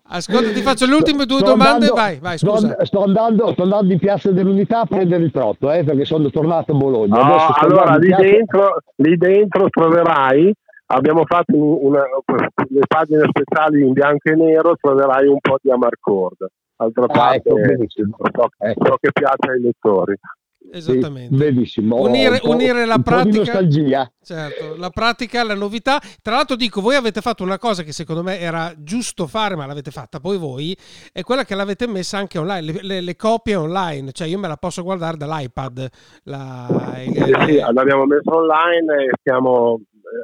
ascolta 0.08 0.52
ti 0.52 0.60
faccio 0.62 0.86
le 0.86 0.94
ultime 0.94 1.24
due 1.26 1.38
sto 1.38 1.50
domande 1.50 1.86
andando, 1.86 1.94
vai, 1.94 2.18
vai 2.18 2.38
scusa. 2.38 2.72
Sto, 2.72 2.84
sto, 2.84 3.02
andando, 3.04 3.52
sto 3.52 3.62
andando 3.62 3.92
in 3.92 3.98
piazza 3.98 4.30
dell'unità 4.32 4.80
a 4.80 4.86
prendere 4.86 5.22
il 5.22 5.30
trotto 5.30 5.70
eh, 5.70 5.84
perché 5.84 6.04
sono 6.04 6.28
tornato 6.30 6.72
a 6.72 6.74
Bologna 6.74 7.22
no, 7.22 7.46
allora 7.54 7.94
lì, 7.96 8.08
piazza... 8.08 8.22
dentro, 8.22 8.76
lì 8.96 9.16
dentro 9.16 9.68
troverai 9.68 10.52
abbiamo 10.86 11.22
fatto 11.26 11.54
una, 11.56 12.02
le 12.68 12.86
pagine 12.86 13.28
speciali 13.28 13.86
in 13.86 13.92
bianco 13.92 14.30
e 14.30 14.34
nero 14.34 14.74
troverai 14.80 15.28
un 15.28 15.38
po' 15.40 15.58
di 15.62 15.70
Amarcord 15.70 16.48
D'altra 16.76 17.06
ah, 17.06 17.34
ecco, 17.34 17.54
parte, 17.54 17.72
ecco, 17.72 18.28
so, 18.32 18.48
ecco. 18.58 18.86
so 18.86 18.96
che 19.00 19.10
piace 19.12 19.50
ai 19.50 19.60
lettori. 19.60 20.14
Esattamente. 20.72 21.36
Benissimo. 21.36 22.00
Unire, 22.00 22.40
unire 22.44 22.84
la 22.84 22.98
pratica. 22.98 23.60
Certo, 24.22 24.76
la 24.76 24.90
pratica 24.90 25.42
alla 25.42 25.54
novità. 25.54 26.00
Tra 26.22 26.34
l'altro 26.34 26.56
dico, 26.56 26.80
voi 26.80 26.96
avete 26.96 27.20
fatto 27.20 27.42
una 27.42 27.58
cosa 27.58 27.82
che 27.82 27.92
secondo 27.92 28.22
me 28.22 28.40
era 28.40 28.72
giusto 28.76 29.26
fare, 29.26 29.54
ma 29.54 29.66
l'avete 29.66 29.90
fatta 29.90 30.18
poi 30.18 30.38
voi, 30.38 30.76
è 31.12 31.22
quella 31.22 31.44
che 31.44 31.54
l'avete 31.54 31.86
messa 31.86 32.18
anche 32.18 32.38
online, 32.38 32.72
le, 32.72 32.78
le, 32.82 33.00
le 33.02 33.16
copie 33.16 33.54
online, 33.54 34.12
cioè 34.12 34.26
io 34.26 34.38
me 34.38 34.48
la 34.48 34.56
posso 34.56 34.82
guardare 34.82 35.16
dall'iPad. 35.16 35.88
La, 36.24 36.66
il, 37.04 37.14
sì, 37.14 37.46
sì, 37.46 37.58
l'abbiamo 37.72 38.06
messa 38.06 38.34
online 38.34 39.04
e 39.04 39.10
stiamo, 39.20 39.80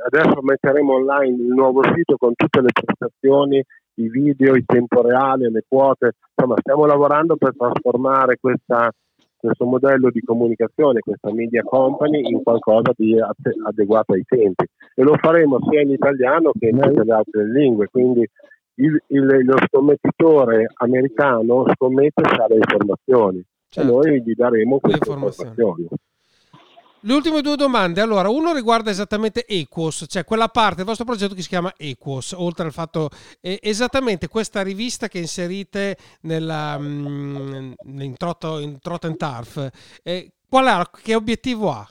adesso 0.07 0.41
metteremo 0.41 0.95
online 0.95 1.43
il 1.43 1.53
nuovo 1.55 1.83
sito 1.95 2.17
con 2.17 2.33
tutte 2.35 2.61
le 2.61 2.71
prestazioni 2.73 3.63
i 3.95 4.09
video, 4.09 4.55
il 4.55 4.65
tempo 4.65 5.03
reale, 5.03 5.51
le 5.51 5.65
quote, 5.67 6.13
insomma 6.35 6.57
stiamo 6.61 6.87
lavorando 6.87 7.37
per 7.37 7.55
trasformare 7.57 8.39
questa, 8.41 8.91
questo 9.37 9.65
modello 9.65 10.11
di 10.11 10.21
comunicazione, 10.23 11.01
questa 11.01 11.33
media 11.33 11.63
company 11.63 12.31
in 12.31 12.43
qualcosa 12.43 12.93
di 12.97 13.17
adeguato 13.67 14.13
ai 14.13 14.25
tempi 14.27 14.65
e 14.95 15.03
lo 15.03 15.17
faremo 15.17 15.59
sia 15.69 15.81
in 15.81 15.91
italiano 15.91 16.53
che 16.59 16.69
in 16.69 16.79
tutte 16.79 17.05
le 17.05 17.13
altre 17.13 17.51
lingue, 17.51 17.89
quindi 17.91 18.29
il, 18.75 19.03
il, 19.09 19.45
lo 19.45 19.57
scommettitore 19.67 20.67
americano 20.79 21.67
scommette 21.75 22.23
sa 22.25 22.47
le 22.49 22.57
informazioni 22.57 23.45
certo. 23.69 23.89
e 23.89 23.93
noi 23.93 24.23
gli 24.23 24.35
daremo 24.35 24.79
queste 24.79 24.99
informazioni. 25.09 25.51
informazioni. 25.51 25.89
Le 27.03 27.15
ultime 27.15 27.41
due 27.41 27.57
domande, 27.57 28.03
allora, 28.03 28.29
uno 28.29 28.53
riguarda 28.53 28.91
esattamente 28.91 29.47
Equos, 29.47 30.05
cioè 30.07 30.23
quella 30.23 30.49
parte 30.49 30.77
del 30.77 30.85
vostro 30.85 31.07
progetto 31.07 31.35
che 31.35 31.41
si 31.41 31.49
chiama 31.49 31.73
Equos, 31.79 32.33
oltre 32.33 32.67
al 32.67 32.73
fatto 32.73 33.09
eh, 33.41 33.59
esattamente 33.63 34.29
questa 34.29 34.63
rivista 34.63 35.09
che 35.09 35.19
inserite 35.19 35.97
nella, 36.23 36.77
mh, 36.77 37.75
mm, 37.87 38.01
in, 38.01 38.17
Trotto, 38.19 38.59
in 38.59 38.79
Trot 38.81 39.07
and 39.07 39.17
Turf, 39.17 39.71
eh, 40.03 40.33
qual 40.47 40.67
è, 40.67 40.83
che 41.03 41.15
obiettivo 41.15 41.71
ha? 41.71 41.89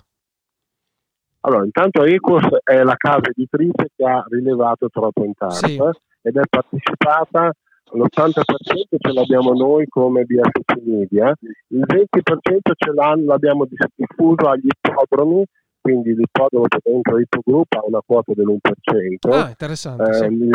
Allora, 1.42 1.66
intanto 1.66 2.04
Equos 2.04 2.46
è 2.64 2.84
la 2.84 2.96
casa 2.96 3.30
editrice 3.30 3.90
che 3.96 4.06
ha 4.06 4.24
rilevato 4.30 4.90
Trotto 4.90 5.24
and 5.24 5.34
Turf 5.36 5.56
sì. 5.56 5.82
ed 6.22 6.38
è 6.38 6.44
partecipata 6.48 7.52
l'80% 7.94 8.98
ce 8.98 9.12
l'abbiamo 9.14 9.54
noi 9.54 9.88
come 9.88 10.24
BFC 10.24 10.82
Media, 10.84 11.34
il 11.68 11.86
20% 11.86 12.72
ce 12.76 12.92
l'abbiamo 12.94 13.68
diffuso 13.96 14.50
agli 14.50 14.68
ippodromi, 14.68 15.44
quindi 15.82 16.14
l'ippodromo 16.14 16.66
che 16.68 16.80
dentro 16.84 17.20
Ippogroup 17.20 17.74
ha 17.74 17.86
una 17.86 18.02
quota 18.06 18.34
dell'1%. 18.34 19.30
Ah, 19.30 19.50
interessante. 19.50 20.04
Eh, 20.04 20.14
sì. 20.14 20.50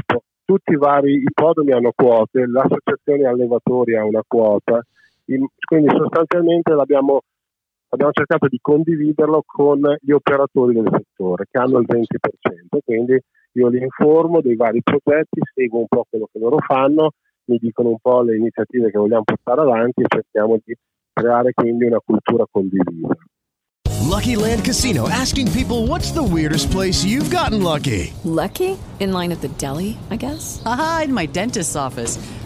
tutti 0.44 0.72
i 0.72 0.76
vari 0.76 1.22
ippodromi 1.22 1.72
hanno 1.72 1.92
quote, 1.94 2.46
l'associazione 2.46 3.26
allevatori 3.26 3.96
ha 3.96 4.04
una 4.04 4.22
quota, 4.26 4.84
quindi 5.24 5.88
sostanzialmente 5.96 6.72
l'abbiamo 6.74 7.22
abbiamo 7.94 8.12
cercato 8.12 8.48
di 8.48 8.58
condividerlo 8.60 9.44
con 9.46 9.80
gli 10.00 10.10
operatori 10.10 10.74
del 10.74 10.88
settore 10.90 11.46
che 11.48 11.58
hanno 11.58 11.78
il 11.78 11.86
20%, 11.88 12.78
quindi 12.84 13.20
io 13.52 13.68
li 13.68 13.80
informo 13.80 14.40
dei 14.40 14.56
vari 14.56 14.82
progetti, 14.82 15.40
seguo 15.54 15.78
un 15.80 15.86
po' 15.86 16.04
quello 16.10 16.28
che 16.30 16.40
loro 16.40 16.58
fanno 16.58 17.12
mi 17.46 17.58
dicono 17.58 17.90
un 17.90 17.98
po' 18.00 18.22
le 18.22 18.36
iniziative 18.36 18.90
che 18.90 18.98
vogliamo 18.98 19.24
portare 19.24 19.60
avanti 19.60 20.02
e 20.02 20.06
cerchiamo 20.08 20.58
di 20.64 20.74
creare 21.12 21.52
quindi 21.52 21.84
una 21.84 22.00
cultura 22.04 22.44
condivisa. 22.50 23.16
Lucky 24.08 24.36
Land 24.36 24.62
Casino 24.64 25.08
asking 25.08 25.50
people 25.50 25.86
what's 25.86 26.12
the 26.12 26.22
weirdest 26.22 26.70
place 26.70 27.04
you've 27.04 27.30
gotten 27.30 27.62
lucky? 27.62 28.12
Lucky? 28.24 28.76
In 29.00 29.12
line 29.12 29.32
at 29.32 29.40
the 29.40 29.48
deli, 29.56 29.96
I 30.10 30.16
guess. 30.16 30.62
Aha, 30.64 31.02
in 31.04 31.12
my 31.12 31.26
dentist's 31.26 31.74
office. 31.74 32.18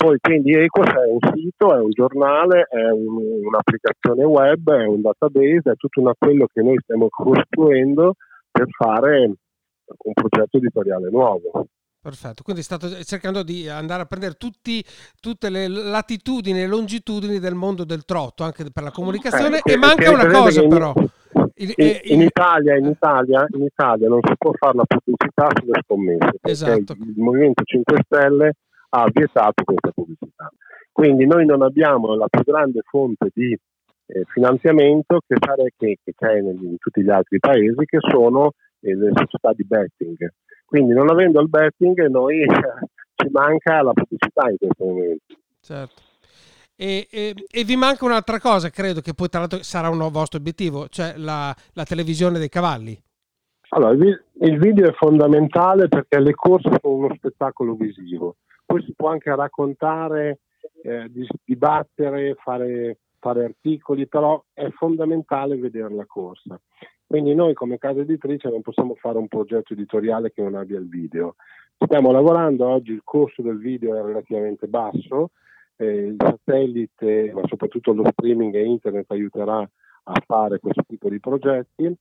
Poi 0.00 0.16
quindi 0.18 0.54
Ecos 0.54 0.86
è 0.86 1.06
un 1.06 1.18
sito, 1.34 1.76
è 1.76 1.78
un 1.78 1.90
giornale, 1.90 2.62
è 2.70 2.90
un, 2.90 3.44
un'applicazione 3.44 4.24
web, 4.24 4.72
è 4.72 4.86
un 4.86 5.02
database, 5.02 5.72
è 5.72 5.76
tutto 5.76 6.00
una, 6.00 6.14
quello 6.18 6.46
che 6.50 6.62
noi 6.62 6.78
stiamo 6.82 7.08
costruendo 7.10 8.14
per 8.50 8.64
fare 8.70 9.26
un 9.26 10.12
progetto 10.14 10.56
editoriale 10.56 11.10
nuovo. 11.10 11.66
Perfetto, 12.00 12.42
quindi 12.42 12.62
state 12.62 13.04
cercando 13.04 13.42
di 13.42 13.68
andare 13.68 14.00
a 14.00 14.06
prendere 14.06 14.36
tutti, 14.38 14.82
tutte 15.20 15.50
le 15.50 15.68
latitudini 15.68 16.62
e 16.62 16.66
longitudini 16.66 17.38
del 17.38 17.54
mondo 17.54 17.84
del 17.84 18.06
trotto, 18.06 18.42
anche 18.42 18.64
per 18.72 18.82
la 18.82 18.92
comunicazione, 18.92 19.60
eh, 19.62 19.72
e 19.72 19.76
manca 19.76 20.10
una 20.10 20.26
cosa 20.28 20.66
però. 20.66 20.94
Il, 21.56 21.74
in, 21.76 22.00
in, 22.04 22.22
Italia, 22.22 22.74
in, 22.78 22.86
Italia, 22.86 23.44
in, 23.50 23.64
Italia, 23.64 24.08
non 24.08 24.20
si 24.22 24.32
può 24.38 24.50
fare 24.54 24.78
la 24.78 24.84
pubblicità 24.86 25.48
sulle 25.60 25.78
scommesse, 25.84 26.38
esatto. 26.40 26.92
il 26.94 27.12
Movimento 27.18 27.64
5 27.64 28.00
Stelle 28.06 28.54
ha 28.90 29.08
vietato 29.12 29.64
questa 29.64 29.90
pubblicità. 29.90 30.50
Quindi 30.92 31.26
noi 31.26 31.46
non 31.46 31.62
abbiamo 31.62 32.14
la 32.14 32.28
più 32.28 32.42
grande 32.42 32.80
fonte 32.84 33.30
di 33.32 33.52
eh, 33.52 34.24
finanziamento 34.28 35.20
che, 35.26 35.36
sare- 35.38 35.72
che, 35.76 35.98
che 36.02 36.12
c'è 36.16 36.38
in, 36.38 36.58
in 36.62 36.76
tutti 36.78 37.02
gli 37.02 37.10
altri 37.10 37.38
paesi 37.38 37.84
che 37.84 37.98
sono 38.00 38.52
eh, 38.80 38.94
le 38.94 39.12
società 39.14 39.52
di 39.52 39.64
betting. 39.64 40.32
Quindi 40.64 40.92
non 40.92 41.10
avendo 41.10 41.40
il 41.40 41.48
betting 41.48 42.06
noi 42.08 42.44
ci 43.14 43.28
manca 43.30 43.82
la 43.82 43.92
pubblicità 43.92 44.48
in 44.50 44.56
questo 44.56 44.84
momento. 44.84 45.34
Certo. 45.60 46.02
E, 46.76 47.06
e, 47.10 47.34
e, 47.50 47.64
vi 47.64 47.76
manca 47.76 48.06
un'altra 48.06 48.40
cosa, 48.40 48.70
credo 48.70 49.02
che 49.02 49.12
poi 49.12 49.28
tra 49.28 49.40
l'altro 49.40 49.62
sarà 49.62 49.90
un 49.90 49.98
vostro 50.10 50.38
obiettivo, 50.38 50.88
cioè 50.88 51.12
la, 51.16 51.54
la 51.74 51.84
televisione 51.84 52.38
dei 52.38 52.48
cavalli. 52.48 52.98
Allora, 53.70 53.92
il, 53.92 54.24
il 54.40 54.58
video 54.58 54.88
è 54.88 54.92
fondamentale 54.94 55.88
perché 55.88 56.18
le 56.20 56.32
corse 56.32 56.70
sono 56.80 56.94
uno 56.94 57.14
spettacolo 57.14 57.74
visivo, 57.74 58.36
poi 58.70 58.84
si 58.84 58.94
può 58.94 59.08
anche 59.08 59.34
raccontare, 59.34 60.38
eh, 60.84 61.10
dibattere, 61.44 62.36
fare, 62.36 62.98
fare 63.18 63.44
articoli, 63.44 64.06
però 64.06 64.40
è 64.52 64.68
fondamentale 64.70 65.56
vedere 65.56 65.92
la 65.92 66.06
corsa. 66.06 66.60
Quindi 67.04 67.34
noi 67.34 67.52
come 67.52 67.78
casa 67.78 68.02
editrice 68.02 68.48
non 68.48 68.62
possiamo 68.62 68.94
fare 68.94 69.18
un 69.18 69.26
progetto 69.26 69.72
editoriale 69.72 70.30
che 70.30 70.42
non 70.42 70.54
abbia 70.54 70.78
il 70.78 70.88
video. 70.88 71.34
Stiamo 71.76 72.12
lavorando, 72.12 72.68
oggi 72.68 72.92
il 72.92 73.00
costo 73.02 73.42
del 73.42 73.58
video 73.58 73.96
è 73.96 74.02
relativamente 74.04 74.68
basso, 74.68 75.30
eh, 75.74 76.06
il 76.06 76.16
satellite, 76.16 77.32
ma 77.34 77.42
soprattutto 77.48 77.92
lo 77.92 78.08
streaming 78.12 78.54
e 78.54 78.64
internet 78.64 79.10
aiuterà 79.10 79.58
a 79.58 80.22
fare 80.24 80.60
questo 80.60 80.84
tipo 80.86 81.08
di 81.08 81.18
progetti. 81.18 81.92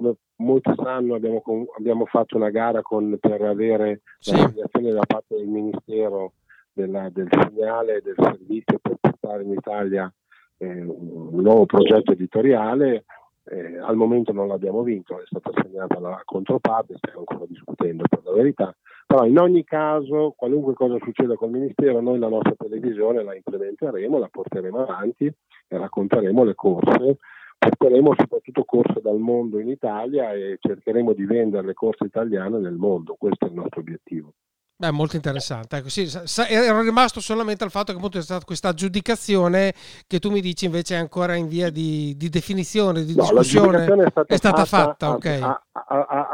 Come 0.00 0.16
molti 0.36 0.72
sanno 0.76 1.14
abbiamo, 1.14 1.42
abbiamo 1.76 2.06
fatto 2.06 2.36
una 2.36 2.48
gara 2.48 2.80
con, 2.80 3.18
per 3.20 3.42
avere 3.42 4.00
sì. 4.18 4.32
l'assegnazione 4.32 4.92
da 4.92 5.04
parte 5.06 5.36
del 5.36 5.46
Ministero 5.46 6.32
della, 6.72 7.10
del 7.10 7.28
segnale 7.30 7.96
e 7.96 8.00
del 8.00 8.14
servizio 8.16 8.78
per 8.80 8.96
portare 8.98 9.42
in 9.42 9.52
Italia 9.52 10.10
eh, 10.56 10.80
un 10.82 11.42
nuovo 11.42 11.66
progetto 11.66 12.12
editoriale 12.12 13.04
eh, 13.44 13.78
al 13.78 13.96
momento 13.96 14.32
non 14.32 14.48
l'abbiamo 14.48 14.82
vinto, 14.82 15.20
è 15.20 15.24
stata 15.24 15.50
assegnata 15.52 15.98
la 15.98 16.20
controparte, 16.24 16.96
stiamo 16.98 17.24
ancora 17.26 17.46
discutendo 17.48 18.04
per 18.08 18.20
la 18.24 18.32
verità, 18.32 18.74
però 19.06 19.24
in 19.24 19.38
ogni 19.38 19.64
caso, 19.64 20.34
qualunque 20.36 20.74
cosa 20.74 20.96
succeda 21.02 21.34
col 21.34 21.50
Ministero, 21.50 22.00
noi 22.00 22.18
la 22.18 22.28
nostra 22.28 22.54
televisione 22.56 23.24
la 23.24 23.34
implementeremo, 23.34 24.18
la 24.18 24.28
porteremo 24.30 24.78
avanti 24.82 25.26
e 25.26 25.76
racconteremo 25.76 26.44
le 26.44 26.54
corse, 26.54 27.16
porteremo 27.60 28.14
soprattutto 28.16 28.64
corse 28.64 29.02
dal 29.02 29.18
mondo 29.18 29.58
in 29.58 29.68
Italia 29.68 30.32
e 30.32 30.56
cercheremo 30.58 31.12
di 31.12 31.26
vendere 31.26 31.66
le 31.66 31.74
corse 31.74 32.04
italiane 32.04 32.58
nel 32.58 32.76
mondo, 32.76 33.16
questo 33.18 33.44
è 33.44 33.48
il 33.48 33.54
nostro 33.54 33.80
obiettivo. 33.80 34.32
Beh, 34.80 34.92
molto 34.92 35.14
interessante. 35.14 35.76
Ecco, 35.76 35.90
sì, 35.90 36.08
ero 36.48 36.80
rimasto 36.80 37.20
solamente 37.20 37.64
al 37.64 37.70
fatto 37.70 37.92
che 37.92 37.98
appunto 37.98 38.16
è 38.16 38.22
stata 38.22 38.46
questa 38.46 38.68
aggiudicazione 38.68 39.74
che 40.06 40.18
tu 40.18 40.30
mi 40.30 40.40
dici 40.40 40.64
invece 40.64 40.94
è 40.94 40.98
ancora 40.98 41.34
in 41.34 41.48
via 41.48 41.68
di, 41.68 42.16
di 42.16 42.30
definizione, 42.30 43.04
di 43.04 43.14
no, 43.14 43.24
discussione. 43.24 43.84
È 43.84 44.08
stata, 44.08 44.24
è 44.34 44.36
stata 44.38 44.64
fatta, 44.64 45.18
fatta. 45.18 45.62
A, 45.72 45.84
a, 45.86 46.28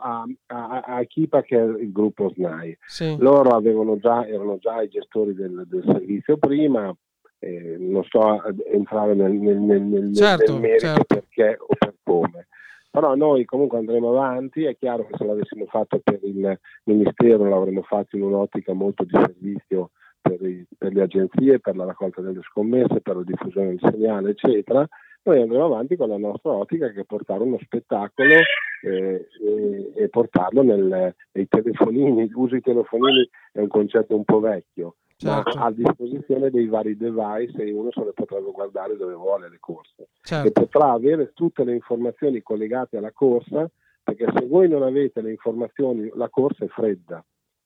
a, 0.00 0.24
a, 0.46 0.80
a 0.82 1.02
Kipa 1.02 1.42
che 1.42 1.56
è 1.56 1.64
il 1.64 1.90
gruppo 1.90 2.30
SNAI. 2.32 2.78
Sì. 2.86 3.16
Loro 3.18 3.56
avevano 3.56 3.98
già, 3.98 4.24
erano 4.24 4.58
già 4.58 4.80
i 4.82 4.88
gestori 4.88 5.34
del, 5.34 5.64
del 5.66 5.82
servizio 5.84 6.36
prima, 6.36 6.94
eh, 7.40 7.76
non 7.78 8.04
sto 8.04 8.20
a 8.20 8.54
entrare 8.70 9.14
nel, 9.14 9.32
nel, 9.32 9.58
nel, 9.58 10.14
certo, 10.14 10.52
nel 10.52 10.60
merito 10.60 10.86
certo. 10.86 11.04
perché 11.04 11.56
o 11.58 11.74
per 11.78 11.94
come 12.02 12.46
però 12.90 13.14
noi 13.14 13.44
comunque 13.44 13.78
andremo 13.78 14.10
avanti, 14.10 14.64
è 14.64 14.76
chiaro 14.76 15.06
che 15.06 15.16
se 15.16 15.24
l'avessimo 15.24 15.64
fatto 15.66 16.00
per 16.02 16.18
il 16.24 16.58
Ministero 16.84 17.48
l'avremmo 17.48 17.82
fatto 17.82 18.16
in 18.16 18.22
un'ottica 18.22 18.72
molto 18.72 19.04
di 19.04 19.12
servizio 19.12 19.90
per, 20.20 20.42
i, 20.42 20.66
per 20.76 20.92
le 20.92 21.02
agenzie, 21.02 21.60
per 21.60 21.76
la 21.76 21.84
raccolta 21.84 22.20
delle 22.20 22.42
scommesse, 22.42 23.00
per 23.00 23.16
la 23.16 23.22
diffusione 23.22 23.68
del 23.68 23.90
segnale, 23.92 24.30
eccetera. 24.30 24.86
Noi 25.22 25.40
andremo 25.40 25.66
avanti 25.66 25.94
con 25.94 26.08
la 26.08 26.16
nostra 26.16 26.50
ottica 26.50 26.90
che 26.90 27.02
è 27.02 27.04
portare 27.04 27.42
uno 27.42 27.58
spettacolo 27.62 28.34
eh, 28.82 29.28
e, 29.40 29.92
e, 29.94 30.08
portarlo 30.08 30.62
nel, 30.62 31.14
nei 31.30 31.46
telefonini. 31.46 32.28
L'uso 32.28 32.52
dei 32.52 32.60
telefonini 32.60 33.28
è 33.52 33.60
un 33.60 33.68
concetto 33.68 34.16
un 34.16 34.24
po' 34.24 34.40
vecchio, 34.40 34.96
certo. 35.20 35.58
ma 35.58 35.66
a 35.66 35.70
disposizione 35.70 36.50
dei 36.50 36.66
vari 36.66 36.96
device 36.96 37.62
e 37.62 37.72
uno 37.72 37.90
se 37.92 38.04
le 38.04 38.12
potrà 38.12 38.40
guardare 38.40 38.96
dove 38.96 39.14
vuole 39.14 39.48
le 39.48 39.58
corse 39.60 40.08
certo. 40.22 40.48
e 40.48 40.52
potrà 40.52 40.92
avere 40.92 41.32
tutte 41.34 41.64
le 41.64 41.74
informazioni 41.74 42.40
collegate 42.42 42.96
alla 42.96 43.12
corsa 43.12 43.70
perché 44.02 44.26
se 44.34 44.46
voi 44.46 44.68
non 44.68 44.82
avete 44.82 45.20
le 45.20 45.30
informazioni 45.30 46.10
la 46.14 46.28
corsa 46.28 46.64
è 46.64 46.68
fredda 46.68 47.24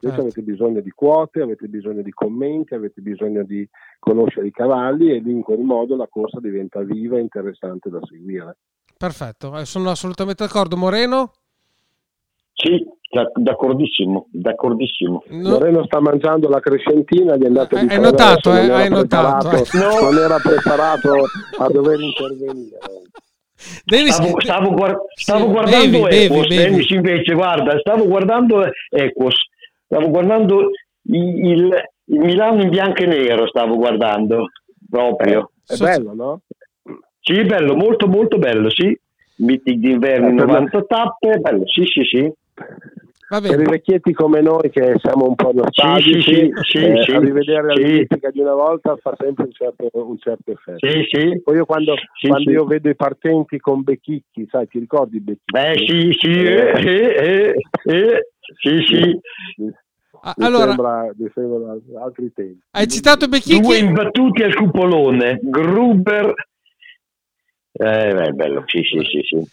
certo. 0.09 0.21
avete 0.21 0.43
bisogno 0.43 0.81
di 0.81 0.91
quote, 0.91 1.41
avete 1.41 1.67
bisogno 1.69 2.03
di 2.03 2.11
commenti, 2.11 2.75
avete 2.75 3.01
bisogno 3.01 3.45
di 3.45 3.67
conoscere 3.99 4.47
i 4.47 4.51
cavalli 4.51 5.11
e 5.11 5.23
in 5.25 5.43
quel 5.43 5.61
modo 5.61 5.97
la 5.97 6.09
corsa 6.09 6.41
diventa 6.41 6.81
viva 6.83 7.17
e 7.17 7.21
interessante 7.21 7.89
da 7.89 8.01
seguire. 8.03 8.59
Perfetto, 8.97 9.57
eh, 9.59 9.65
sono 9.65 9.91
assolutamente 9.91 10.45
d'accordo. 10.45 10.77
Moreno? 10.77 11.33
Sì, 12.55 12.87
D'accordissimo, 13.37 14.27
d'accordissimo. 14.31 15.23
No. 15.29 15.51
Moreno 15.51 15.85
sta 15.85 16.01
mangiando 16.01 16.49
la 16.49 16.59
crescentina, 16.59 17.37
gli 17.37 17.45
è 17.45 17.47
andato 17.47 17.79
di 17.79 17.87
Hai 17.89 18.01
notato, 18.01 18.53
eh? 18.53 18.71
Hai 18.71 18.89
notato. 18.89 19.51
No. 19.51 20.11
Non 20.11 20.19
era 20.19 20.39
preparato 20.39 21.13
a 21.59 21.69
dover 21.69 22.01
intervenire. 22.01 22.79
Devi... 23.85 24.11
Stavo, 24.11 24.41
stavo, 24.41 24.71
guard- 24.73 24.99
stavo 25.15 25.45
sì, 25.45 25.51
guardando 25.53 26.01
bevi, 26.03 26.25
Ecos, 26.25 26.47
bevi, 26.49 26.57
Dennis 26.57 26.91
invece 26.91 27.35
guarda, 27.35 27.79
stavo 27.79 28.07
guardando 28.07 28.65
Ecos, 28.91 29.35
stavo 29.87 30.11
guardando 30.11 30.71
il, 31.05 31.47
il, 31.47 31.85
il, 32.07 32.19
Milano 32.19 32.63
in 32.63 32.69
bianco 32.69 33.03
e 33.03 33.07
nero, 33.07 33.47
stavo 33.47 33.77
guardando 33.77 34.49
proprio. 34.91 35.53
Eh, 35.69 35.75
è 35.75 35.79
bello, 35.79 36.15
no? 36.15 36.41
Sì, 37.21 37.43
bello, 37.45 37.77
molto 37.77 38.09
molto 38.09 38.39
bello, 38.39 38.69
sì. 38.71 38.99
Meeting 39.37 39.81
d'inverno 39.81 40.29
in 40.29 40.35
90 40.35 40.83
tappe, 40.83 41.39
bello, 41.39 41.63
sì 41.67 41.85
sì 41.87 42.03
sì 42.03 42.33
per 43.41 43.61
i 43.61 43.65
vecchietti 43.65 44.13
come 44.13 44.41
noi 44.41 44.71
che 44.71 44.95
siamo 44.99 45.27
un 45.27 45.35
po' 45.35 45.51
nostalgici, 45.53 46.23
sì, 46.23 46.51
sì, 46.63 46.79
eh, 46.79 47.03
sì, 47.03 47.11
a 47.13 47.19
rivedere 47.19 47.75
la 47.75 47.81
musica 47.81 48.31
di 48.31 48.41
una 48.41 48.55
volta 48.55 48.97
fa 48.97 49.15
sempre 49.19 49.45
un 49.45 49.53
certo, 49.53 49.89
un 49.93 50.19
certo 50.19 50.53
effetto. 50.53 51.41
Poi 51.43 51.57
io 51.57 51.65
quando, 51.65 51.95
quando 52.21 52.51
io 52.51 52.65
vedo 52.65 52.89
i 52.89 52.95
partenti 52.95 53.59
con 53.59 53.83
Becchicchi, 53.83 54.47
sai, 54.51 54.69
ti 54.69 54.79
ricordi 54.79 55.21
Becchicchi? 55.21 55.57
Eh 55.57 55.87
sì, 55.87 56.13
sì, 56.13 56.45
eh, 56.45 56.73
eh, 56.77 57.55
eh, 57.85 58.29
sì, 58.61 58.85
sì. 58.87 59.19
Mi 60.37 60.47
allora, 60.47 60.67
sembra, 60.69 61.13
mi 61.17 61.31
sembra 61.35 61.77
altri 62.03 62.33
tempi. 62.33 62.61
Hai 62.71 62.89
citato 62.89 63.27
Becchicchi? 63.27 63.61
Due 63.61 63.79
imbattuti 63.79 64.43
al 64.43 64.55
cupolone, 64.55 65.39
Gruber. 65.43 66.33
Eh, 67.73 68.15
beh, 68.15 68.33
bello, 68.33 68.63
sì, 68.67 68.83
sì, 68.85 69.01
sì, 69.05 69.21
sì. 69.23 69.47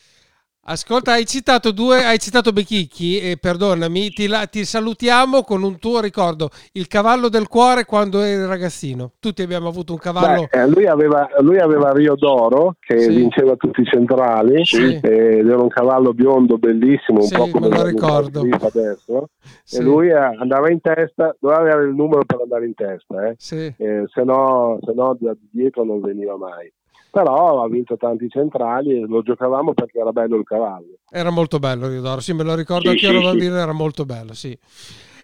Ascolta, 0.64 1.14
hai 1.14 1.26
citato 1.26 1.72
due, 1.72 2.04
hai 2.04 2.20
citato 2.20 2.52
Bechicchi 2.52 3.20
e 3.20 3.38
perdonami, 3.42 4.10
ti, 4.10 4.28
la, 4.28 4.46
ti, 4.46 4.64
salutiamo 4.64 5.42
con 5.42 5.64
un 5.64 5.80
tuo 5.80 6.00
ricordo, 6.00 6.50
il 6.74 6.86
cavallo 6.86 7.30
del 7.30 7.48
cuore 7.48 7.84
quando 7.84 8.22
eri 8.22 8.46
ragazzino. 8.46 9.14
Tutti 9.20 9.42
abbiamo 9.42 9.70
avuto 9.70 9.94
un 9.94 9.98
cavallo. 9.98 10.48
Beh, 10.52 10.62
eh, 10.62 10.68
lui, 10.68 10.86
aveva, 10.86 11.28
lui, 11.40 11.58
aveva, 11.58 11.92
Rio 11.94 12.14
d'Oro 12.14 12.76
che 12.80 13.00
sì. 13.00 13.10
vinceva 13.10 13.56
tutti 13.56 13.82
i 13.82 13.86
centrali 13.86 14.64
sì. 14.64 15.00
ed 15.02 15.48
era 15.48 15.60
un 15.60 15.68
cavallo 15.68 16.14
biondo 16.14 16.60
bellissimo, 16.60 17.22
un 17.22 17.26
sì, 17.26 17.36
po' 17.36 17.50
come 17.50 17.68
lo 17.68 17.84
ricordo 17.84 18.42
adesso. 18.42 19.30
E 19.68 19.82
lui 19.82 20.10
eh, 20.10 20.14
andava 20.14 20.70
in 20.70 20.80
testa, 20.80 21.36
doveva 21.40 21.62
avere 21.62 21.86
il 21.86 21.96
numero 21.96 22.24
per 22.24 22.40
andare 22.40 22.68
in 22.68 22.76
testa, 22.76 23.30
eh? 23.30 23.36
eh 23.78 24.04
se 24.06 24.24
no, 24.24 24.78
se 24.86 24.94
no 24.94 25.18
da 25.20 25.36
dietro 25.50 25.84
non 25.84 26.02
veniva 26.02 26.38
mai 26.38 26.72
però 27.12 27.62
ha 27.62 27.68
vinto 27.68 27.98
tanti 27.98 28.30
centrali 28.30 29.02
e 29.02 29.06
lo 29.06 29.22
giocavamo 29.22 29.74
perché 29.74 30.00
era 30.00 30.12
bello 30.12 30.38
il 30.38 30.46
cavallo. 30.46 31.00
Era 31.10 31.30
molto 31.30 31.60
bello 31.60 31.90
Ridoro, 31.90 32.22
sì, 32.22 32.34
me 32.34 32.44
lo 32.44 32.56
ricordo 32.56 32.90
sì, 32.90 33.06
anche 33.06 33.06
io 33.06 33.20
sì, 33.20 33.26
bambino, 33.26 33.56
sì. 33.56 33.62
era 33.62 33.74
molto 33.74 34.06
bello, 34.06 34.34
sì. 34.34 34.58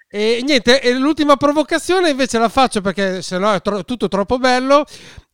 E 0.10 0.42
niente, 0.44 0.82
e 0.82 0.94
l'ultima 0.94 1.38
provocazione 1.38 2.10
invece 2.10 2.38
la 2.38 2.50
faccio 2.50 2.82
perché 2.82 3.22
se 3.22 3.38
no 3.38 3.52
è 3.54 3.62
tro- 3.62 3.84
tutto 3.84 4.08
troppo 4.08 4.38
bello 4.38 4.86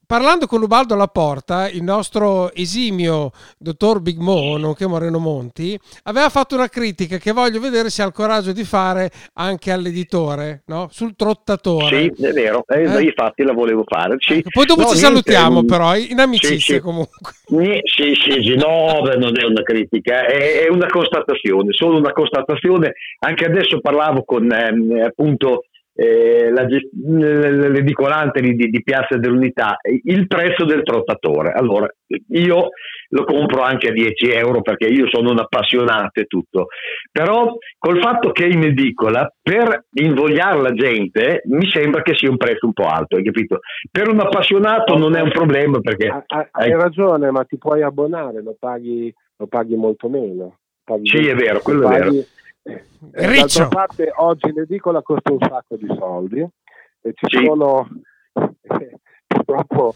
parlando 0.05 0.47
con 0.47 0.61
Ubaldo 0.61 0.95
Laporta, 0.95 1.69
il 1.69 1.83
nostro 1.83 2.53
esimio 2.53 3.31
dottor 3.57 4.01
Big 4.01 4.17
Mo, 4.17 4.57
nonché 4.57 4.85
Moreno 4.87 5.19
Monti, 5.19 5.77
aveva 6.03 6.29
fatto 6.29 6.55
una 6.55 6.67
critica 6.67 7.17
che 7.17 7.31
voglio 7.31 7.59
vedere 7.59 7.89
se 7.89 8.01
ha 8.01 8.05
il 8.05 8.13
coraggio 8.13 8.51
di 8.51 8.63
fare 8.63 9.09
anche 9.33 9.71
all'editore, 9.71 10.63
no? 10.67 10.87
sul 10.91 11.15
trottatore. 11.15 12.11
Sì, 12.15 12.23
è 12.23 12.31
vero, 12.31 12.63
eh, 12.67 12.83
eh? 12.83 13.01
infatti 13.03 13.43
la 13.43 13.53
volevo 13.53 13.83
fare. 13.85 14.15
Sì. 14.19 14.33
Ecco, 14.33 14.49
poi 14.51 14.65
dopo 14.65 14.81
no, 14.81 14.87
ci 14.87 14.93
niente, 14.93 15.09
salutiamo 15.09 15.59
um, 15.59 15.65
però, 15.65 15.95
in 15.95 16.19
amicizia 16.19 16.75
sì, 16.75 16.79
comunque. 16.79 17.31
Sì, 17.45 17.81
sì, 17.83 18.13
sì, 18.15 18.55
no, 18.55 19.01
non 19.17 19.39
è 19.39 19.45
una 19.45 19.63
critica, 19.63 20.25
è, 20.25 20.65
è, 20.65 20.69
una 20.69 20.87
constatazione, 20.87 21.71
solo 21.71 21.97
una 21.97 22.11
constatazione. 22.11 22.93
Anche 23.19 23.45
adesso 23.45 23.79
parlavo 23.79 24.23
con 24.23 24.51
ehm, 24.51 25.01
appunto 25.05 25.65
eh, 25.95 26.49
la 26.49 26.63
l'edicolante 26.63 28.41
di, 28.41 28.55
di, 28.55 28.83
Piazza 28.83 29.17
dell'Unità, 29.17 29.77
il 30.03 30.27
prezzo 30.27 30.65
del 30.65 30.81
trottatore. 30.83 31.51
Allora, 31.51 31.87
io 32.29 32.69
lo 33.09 33.23
compro 33.25 33.61
anche 33.61 33.89
a 33.89 33.91
10 33.91 34.31
euro 34.31 34.61
perché 34.61 34.87
io 34.87 35.07
sono 35.07 35.31
un 35.31 35.39
appassionato 35.39 36.19
e 36.19 36.25
tutto. 36.25 36.67
Però 37.11 37.55
col 37.77 37.99
fatto 38.01 38.31
che 38.31 38.45
è 38.45 38.51
in 38.51 38.63
edicola, 38.63 39.31
per 39.41 39.85
invogliare 39.93 40.61
la 40.61 40.73
gente, 40.73 41.43
mi 41.45 41.69
sembra 41.69 42.01
che 42.01 42.15
sia 42.15 42.29
un 42.29 42.37
prezzo 42.37 42.65
un 42.65 42.73
po' 42.73 42.87
alto, 42.87 43.17
hai 43.17 43.23
capito? 43.23 43.59
Per 43.91 44.09
un 44.09 44.19
appassionato 44.19 44.97
non 44.97 45.15
è 45.15 45.21
un 45.21 45.31
problema 45.31 45.79
perché... 45.79 46.07
Hai, 46.07 46.47
hai 46.51 46.71
ragione, 46.71 47.29
ma 47.29 47.43
ti 47.43 47.57
puoi 47.57 47.83
abbonare, 47.83 48.41
lo 48.41 48.55
paghi, 48.59 49.13
lo 49.37 49.47
paghi 49.47 49.75
molto 49.75 50.09
meno. 50.09 50.57
Paghi 50.83 51.07
sì, 51.07 51.27
è 51.27 51.35
vero, 51.35 51.59
quello 51.59 51.87
paghi, 51.87 51.95
è 51.95 52.11
vero. 52.11 52.25
Eh, 52.63 52.85
d'altra 53.11 53.67
parte 53.67 54.11
oggi 54.15 54.51
l'edicola 54.51 55.01
costa 55.01 55.31
un 55.31 55.39
sacco 55.39 55.75
di 55.75 55.87
soldi 55.97 56.39
e 56.39 57.13
ci 57.13 57.37
sì. 57.37 57.45
sono... 57.45 57.87
Eh, 58.33 58.99
purtroppo 59.27 59.95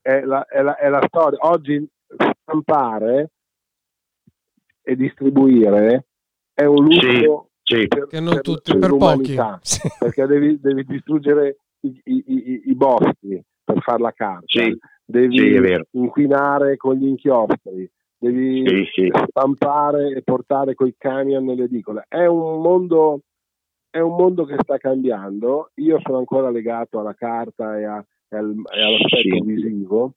è 0.00 0.20
la, 0.20 0.46
è, 0.46 0.62
la, 0.62 0.76
è 0.76 0.88
la 0.88 1.04
storia. 1.06 1.38
Oggi 1.42 1.86
stampare 2.42 3.30
e 4.82 4.96
distribuire 4.96 6.06
è 6.54 6.64
un 6.64 6.84
lusso 6.84 7.50
sì, 7.62 7.80
sì. 7.80 7.88
Per, 7.88 8.06
che 8.06 8.20
non 8.20 8.34
per, 8.34 8.42
tutti, 8.42 8.72
per, 8.72 8.80
per 8.80 8.96
pochi. 8.96 9.34
perché 9.98 10.26
devi, 10.26 10.58
devi 10.60 10.84
distruggere 10.84 11.58
i, 11.80 12.00
i, 12.04 12.24
i, 12.26 12.62
i, 12.66 12.74
boschi 12.74 13.42
per 13.62 13.82
fare 13.82 14.00
la 14.00 14.12
carta. 14.12 14.44
Sì, 14.46 14.76
devi 15.04 15.84
inquinare 15.92 16.76
con 16.76 16.94
gli 16.94 17.06
inchiostri 17.06 17.90
devi 18.18 18.88
stampare 19.28 20.10
e 20.10 20.22
portare 20.22 20.74
coi 20.74 20.94
camion 20.98 21.44
nelle 21.44 21.64
edicole. 21.64 22.04
È 22.08 22.26
un 22.26 22.60
mondo 22.60 23.20
è 23.90 24.00
un 24.00 24.16
mondo 24.16 24.44
che 24.44 24.56
sta 24.58 24.76
cambiando. 24.76 25.70
Io 25.76 25.98
sono 26.02 26.18
ancora 26.18 26.50
legato 26.50 27.00
alla 27.00 27.14
carta 27.14 27.78
e, 27.78 27.84
a, 27.84 28.04
e, 28.28 28.36
al, 28.36 28.54
e 28.72 28.82
all'aspetto 28.82 29.44
visivo. 29.44 30.12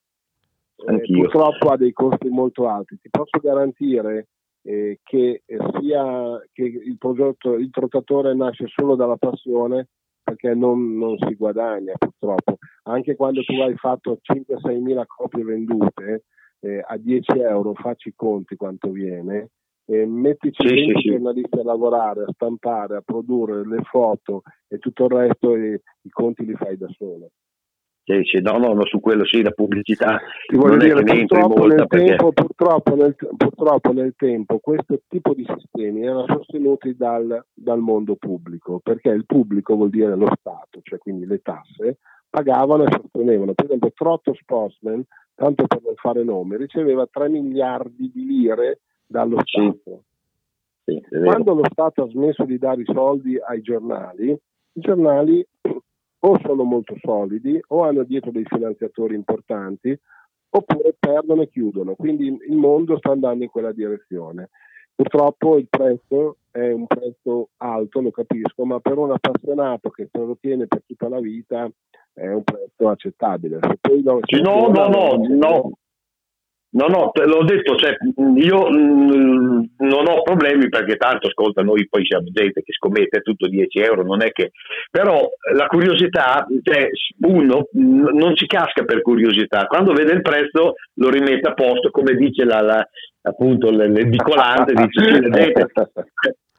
Eh, 0.75 1.01
purtroppo 1.13 1.69
ha 1.69 1.77
dei 1.77 1.93
costi 1.93 2.27
molto 2.29 2.67
alti. 2.67 2.97
Ti 2.99 3.09
posso 3.09 3.39
garantire 3.41 4.27
eh, 4.63 4.99
che 5.03 5.43
sia 5.79 6.41
che 6.51 6.63
il 6.63 6.97
prodotto, 6.97 7.55
il 7.55 7.69
trottatore 7.69 8.35
nasce 8.35 8.65
solo 8.67 8.95
dalla 8.95 9.17
passione 9.17 9.87
perché 10.23 10.53
non, 10.53 10.97
non, 10.97 11.17
si 11.17 11.33
guadagna 11.35 11.93
purtroppo. 11.97 12.57
Anche 12.83 13.15
quando 13.15 13.41
tu 13.43 13.53
hai 13.53 13.75
fatto 13.75 14.19
5-6 14.21 14.81
mila 14.81 15.05
copie 15.05 15.43
vendute 15.43 16.25
eh, 16.62 16.84
a 16.86 16.97
10 16.97 17.39
euro, 17.39 17.74
facci 17.74 18.09
i 18.09 18.14
conti 18.16 18.55
quanto 18.55 18.89
viene, 18.89 19.49
eh, 19.86 20.05
mettici 20.05 20.68
sì, 20.68 20.74
20 20.74 21.01
sì, 21.01 21.09
giornalisti 21.09 21.59
a 21.59 21.64
lavorare, 21.64 22.24
a 22.24 22.32
stampare, 22.34 22.97
a 22.97 23.01
produrre 23.01 23.68
le 23.68 23.82
foto 23.84 24.43
e 24.68 24.78
tutto 24.78 25.05
il 25.05 25.12
resto 25.12 25.55
e 25.55 25.82
i 26.01 26.09
conti 26.09 26.45
li 26.45 26.55
fai 26.55 26.78
da 26.78 26.88
solo. 26.97 27.32
Sì, 28.03 28.20
sì, 28.24 28.41
no, 28.41 28.57
no, 28.57 28.74
no, 28.74 28.86
su 28.86 28.99
quello 28.99 29.24
sì, 29.26 29.43
la 29.43 29.51
pubblicità 29.51 30.20
Ti 30.47 30.55
voglio 30.55 30.78
dire, 30.78 31.03
purtroppo 31.03 31.68
nel, 31.68 31.86
perché... 31.88 32.05
tempo, 32.05 32.32
purtroppo, 32.32 32.95
nel, 32.95 33.16
purtroppo 33.16 33.91
nel 33.93 34.14
tempo 34.18 34.57
questo 34.57 35.01
tipo 35.07 35.36
di 35.36 35.45
sistemi 35.55 36.03
erano 36.03 36.26
sostenuti 36.28 36.95
dal, 36.95 37.45
dal 37.53 37.80
mondo 37.80 38.16
pubblico, 38.16 38.80
perché 38.80 39.09
il 39.09 39.26
pubblico 39.26 39.76
vuol 39.76 39.91
dire 39.91 40.16
lo 40.16 40.32
Stato, 40.39 40.80
cioè 40.82 40.97
quindi 40.97 41.28
le 41.28 41.41
tasse, 41.43 41.99
pagavano 42.28 42.86
e 42.86 42.91
sostenevano. 42.91 43.53
Per 43.53 43.66
esempio 43.66 43.91
Trotto 43.93 44.34
Sportsman, 44.34 45.03
tanto 45.41 45.65
per 45.65 45.81
non 45.83 45.95
fare 45.95 46.23
nome, 46.23 46.55
riceveva 46.55 47.07
3 47.07 47.27
miliardi 47.29 48.11
di 48.13 48.25
lire 48.25 48.81
dallo 49.07 49.39
Stato. 49.43 50.03
Sì. 50.83 51.01
Quando 51.23 51.55
lo 51.55 51.63
Stato 51.71 52.03
ha 52.03 52.09
smesso 52.09 52.45
di 52.45 52.59
dare 52.59 52.81
i 52.81 52.85
soldi 52.85 53.39
ai 53.39 53.61
giornali, 53.61 54.29
i 54.29 54.79
giornali 54.79 55.43
o 56.23 56.39
sono 56.43 56.63
molto 56.63 56.95
solidi 57.01 57.59
o 57.69 57.81
hanno 57.81 58.03
dietro 58.03 58.29
dei 58.29 58.45
finanziatori 58.45 59.15
importanti 59.15 59.97
oppure 60.49 60.95
perdono 60.99 61.41
e 61.41 61.49
chiudono. 61.49 61.95
Quindi 61.95 62.27
il 62.27 62.55
mondo 62.55 62.97
sta 62.97 63.09
andando 63.09 63.43
in 63.43 63.49
quella 63.49 63.71
direzione. 63.71 64.49
Purtroppo 65.01 65.57
il 65.57 65.65
prezzo 65.67 66.37
è 66.51 66.71
un 66.71 66.85
prezzo 66.85 67.49
alto, 67.57 68.01
lo 68.01 68.11
capisco, 68.11 68.65
ma 68.65 68.79
per 68.79 68.99
un 68.99 69.09
appassionato 69.09 69.89
che 69.89 70.07
se 70.11 70.19
lo 70.19 70.37
tiene 70.39 70.67
per 70.67 70.83
tutta 70.85 71.09
la 71.09 71.19
vita 71.19 71.67
è 72.13 72.27
un 72.27 72.43
prezzo 72.43 72.87
accettabile. 72.87 73.57
Se 73.63 73.77
poi 73.81 74.03
no, 74.03 74.19
no, 74.67 74.87
no, 74.89 75.17
no, 75.27 75.71
No, 76.74 76.88
no, 76.88 77.11
l'ho 77.13 77.43
detto, 77.43 77.76
cioè, 77.76 77.97
io 78.36 78.69
mh, 78.69 79.72
non 79.80 80.07
ho 80.07 80.22
problemi 80.22 80.69
perché 80.69 80.95
tanto, 80.95 81.28
ascolta, 81.28 81.61
noi 81.61 81.86
poi 81.89 82.05
siamo 82.05 82.28
gente 82.32 82.61
che 82.61 82.72
scommette 82.72 83.19
tutto 83.19 83.47
10 83.47 83.80
euro, 83.80 84.03
non 84.03 84.22
è 84.24 84.32
che... 84.32 84.51
Però 84.89 85.19
la 85.53 85.65
curiosità, 85.65 86.47
cioè, 86.63 86.89
uno 87.28 87.67
mh, 87.72 88.17
non 88.17 88.36
ci 88.36 88.45
casca 88.45 88.86
per 88.86 89.01
curiosità, 89.01 89.65
quando 89.65 89.91
vede 89.91 90.13
il 90.13 90.22
prezzo 90.22 90.76
lo 90.95 91.09
rimette 91.09 91.49
a 91.49 91.53
posto, 91.53 91.91
come 91.91 92.15
dice 92.15 92.45
la, 92.45 92.61
la, 92.61 92.88
appunto 93.24 93.69
l'edicolante, 93.69 94.74
dice, 94.74 95.19
vedete, 95.19 95.67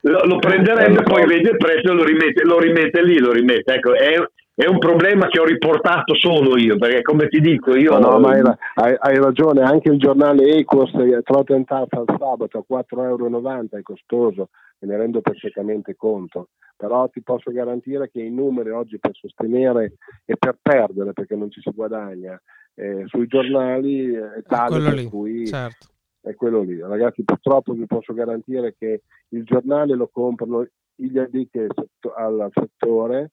lo, 0.03 0.25
lo, 0.25 0.39
prenderebbe, 0.39 1.03
poi 1.05 1.27
vede 1.27 1.51
il 1.51 1.57
prezzo 1.57 1.91
e 1.91 1.95
lo 1.95 2.05
rimette, 2.05 2.45
lo 2.45 2.59
rimette 2.59 3.03
lì, 3.03 3.19
lo 3.19 3.33
rimette. 3.33 3.75
Ecco, 3.75 3.95
è, 3.95 4.17
è 4.55 4.67
un 4.67 4.79
problema 4.79 5.29
che 5.29 5.41
ho 5.41 5.45
riportato 5.45 6.15
solo 6.15 6.59
io, 6.59 6.77
perché 6.77 7.01
come 7.01 7.29
ti 7.29 7.41
dico 7.41 7.75
io... 7.75 7.99
No, 7.99 8.11
no 8.11 8.19
ma 8.19 8.33
hai, 8.33 8.43
hai, 8.75 8.97
hai, 8.99 9.17
ragione, 9.17 9.63
anche 9.63 9.89
il 9.89 9.99
giornale 9.99 10.57
Ecos, 10.57 10.91
Trot 11.23 11.51
and 11.51 11.65
Taff 11.65 11.93
al 11.93 12.05
sabato 12.07 12.59
a 12.59 12.75
4,90 12.75 13.03
euro 13.07 13.69
è 13.71 13.83
costoso, 13.83 14.51
me 14.81 14.89
ne 14.89 14.97
rendo 14.99 15.23
perfettamente 15.23 15.97
conto, 15.97 16.49
però 16.77 17.09
ti 17.09 17.23
posso 17.23 17.51
garantire 17.51 18.11
che 18.11 18.21
i 18.21 18.31
numeri 18.31 18.71
oggi 18.71 18.99
per 18.99 19.13
sostenere 19.15 19.95
e 20.27 20.37
per 20.37 20.59
perdere, 20.61 21.15
perché 21.15 21.35
non 21.35 21.51
ci 21.51 21.63
si 21.63 21.71
guadagna, 21.75 22.39
eh, 22.75 23.05
sui 23.07 23.27
giornali 23.27 24.13
è 24.13 24.43
tale 24.47 24.83
per 24.83 24.95
lì, 24.95 25.05
cui... 25.07 25.47
Certo. 25.47 25.87
È 26.25 26.37
quello 26.37 26.63
lì, 26.63 26.79
ragazzi. 26.79 27.25
Purtroppo 27.25 27.73
vi 27.73 27.85
posso 27.85 28.15
garantire 28.15 28.77
che 28.79 29.03
il 29.31 29.43
giornale 29.43 29.97
lo 29.97 30.07
comprano 30.07 30.65
gli 30.95 31.19
addetti 31.19 31.59
al 31.59 32.51
settore, 32.53 33.33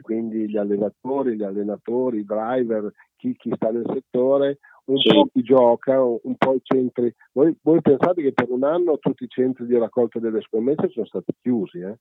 quindi 0.00 0.48
gli 0.48 0.56
allevatori, 0.56 1.36
gli 1.36 1.42
allenatori, 1.42 2.20
i 2.20 2.24
driver, 2.24 2.92
chi, 3.16 3.34
chi 3.36 3.50
sta 3.54 3.70
nel 3.70 3.88
settore, 3.92 4.58
un 4.84 4.98
sì. 4.98 5.08
po' 5.08 5.28
chi 5.32 5.42
gioca, 5.42 6.02
un 6.02 6.36
po' 6.36 6.54
i 6.54 6.60
centri. 6.62 7.14
Voi, 7.32 7.56
voi, 7.62 7.80
pensate 7.80 8.22
che 8.22 8.32
per 8.32 8.50
un 8.50 8.64
anno 8.64 8.98
tutti 8.98 9.24
i 9.24 9.28
centri 9.28 9.66
di 9.66 9.76
raccolta 9.78 10.18
delle 10.18 10.40
scommesse 10.40 10.88
sono 10.90 11.06
stati 11.06 11.32
chiusi, 11.40 11.80
eh? 11.80 11.96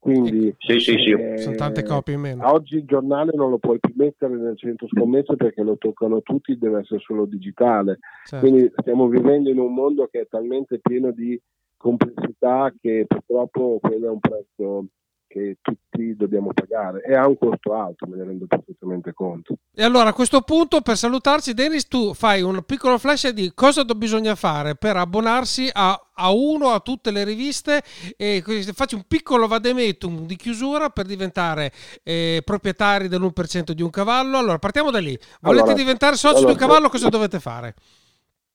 Quindi 0.00 0.54
sì, 0.58 0.78
sì, 0.78 0.96
sì. 0.96 1.10
Eh, 1.10 1.38
sono 1.38 1.56
tante 1.56 1.82
copie 1.82 2.14
in 2.14 2.20
meno. 2.20 2.48
Oggi 2.52 2.76
il 2.76 2.84
giornale 2.84 3.32
non 3.34 3.50
lo 3.50 3.58
puoi 3.58 3.80
più 3.80 3.92
mettere 3.96 4.36
nel 4.36 4.56
centro 4.56 4.86
scommesse 4.86 5.34
perché 5.34 5.62
lo 5.62 5.76
toccano 5.76 6.22
tutti, 6.22 6.56
deve 6.56 6.80
essere 6.80 7.00
solo 7.00 7.24
digitale. 7.24 7.98
Certo. 8.24 8.46
Quindi 8.46 8.70
stiamo 8.76 9.08
vivendo 9.08 9.50
in 9.50 9.58
un 9.58 9.74
mondo 9.74 10.06
che 10.06 10.20
è 10.20 10.26
talmente 10.28 10.78
pieno 10.78 11.10
di 11.10 11.38
complessità 11.76 12.72
che 12.80 13.06
purtroppo 13.08 13.78
quello 13.80 14.06
è 14.06 14.10
un 14.10 14.20
prezzo 14.20 14.86
che 15.28 15.58
tutti 15.60 16.16
dobbiamo 16.16 16.52
pagare 16.52 17.02
e 17.02 17.14
ha 17.14 17.28
un 17.28 17.36
costo 17.38 17.74
alto, 17.74 18.06
me 18.06 18.16
ne 18.16 18.24
rendo 18.24 18.46
perfettamente 18.46 19.12
conto. 19.12 19.56
E 19.72 19.84
allora 19.84 20.08
a 20.08 20.12
questo 20.14 20.40
punto 20.40 20.80
per 20.80 20.96
salutarci 20.96 21.54
Dennis 21.54 21.86
tu 21.86 22.14
fai 22.14 22.42
un 22.42 22.62
piccolo 22.64 22.98
flash 22.98 23.28
di 23.28 23.52
cosa 23.54 23.84
bisogna 23.84 24.34
fare 24.34 24.74
per 24.74 24.96
abbonarsi 24.96 25.68
a, 25.72 26.00
a 26.14 26.32
uno 26.32 26.70
a 26.70 26.80
tutte 26.80 27.10
le 27.10 27.24
riviste 27.24 27.82
e 28.16 28.42
facci 28.72 28.94
un 28.94 29.04
piccolo 29.06 29.46
vademetum 29.46 30.26
di 30.26 30.36
chiusura 30.36 30.88
per 30.88 31.06
diventare 31.06 31.70
eh, 32.02 32.42
proprietari 32.44 33.08
dell'1% 33.08 33.72
di 33.72 33.82
un 33.82 33.90
cavallo. 33.90 34.38
Allora 34.38 34.58
partiamo 34.58 34.90
da 34.90 34.98
lì. 34.98 35.16
Volete 35.40 35.62
allora, 35.62 35.76
diventare 35.76 36.16
soci 36.16 36.38
allora, 36.38 36.52
di 36.54 36.60
un 36.60 36.66
cavallo 36.66 36.88
cosa 36.88 37.08
dovete 37.08 37.38
fare? 37.38 37.74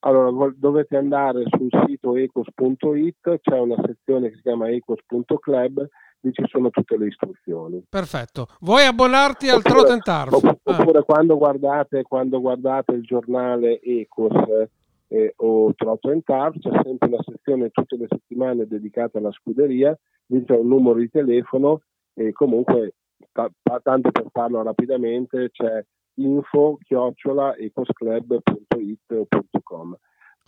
Allora, 0.05 0.53
dovete 0.57 0.97
andare 0.97 1.43
sul 1.47 1.69
sito 1.85 2.17
ecos.it, 2.17 3.39
c'è 3.41 3.57
una 3.57 3.81
sezione 3.85 4.29
che 4.29 4.35
si 4.35 4.41
chiama 4.41 4.69
ecos.club 4.69 5.87
lì 6.23 6.31
ci 6.31 6.43
sono 6.47 6.69
tutte 6.69 6.97
le 6.97 7.07
istruzioni. 7.07 7.83
Perfetto. 7.87 8.47
Vuoi 8.61 8.85
abbonarti 8.85 9.49
al 9.49 9.61
Trot 9.61 9.89
and 9.89 10.01
Tarf? 10.01 10.33
Oppure 10.33 10.99
ah. 10.99 11.03
quando, 11.03 11.37
guardate, 11.37 12.03
quando 12.03 12.39
guardate 12.39 12.93
il 12.93 13.03
giornale 13.03 13.81
Ecos 13.81 14.33
eh, 15.09 15.33
o 15.37 15.73
Trot 15.75 16.05
and 16.05 16.23
Tarf 16.23 16.57
c'è 16.59 16.71
sempre 16.83 17.07
una 17.09 17.23
sezione 17.23 17.69
tutte 17.69 17.97
le 17.97 18.07
settimane 18.09 18.65
dedicata 18.65 19.17
alla 19.17 19.31
scuderia, 19.31 19.97
lì 20.27 20.43
c'è 20.43 20.55
un 20.55 20.67
numero 20.67 20.97
di 20.99 21.09
telefono 21.09 21.81
e 22.13 22.31
comunque 22.31 22.95
t- 23.31 23.51
tanto 23.81 24.11
per 24.11 24.27
farlo 24.31 24.63
rapidamente 24.63 25.49
c'è 25.51 25.83
info 26.15 26.77
chiocciola 26.83 27.55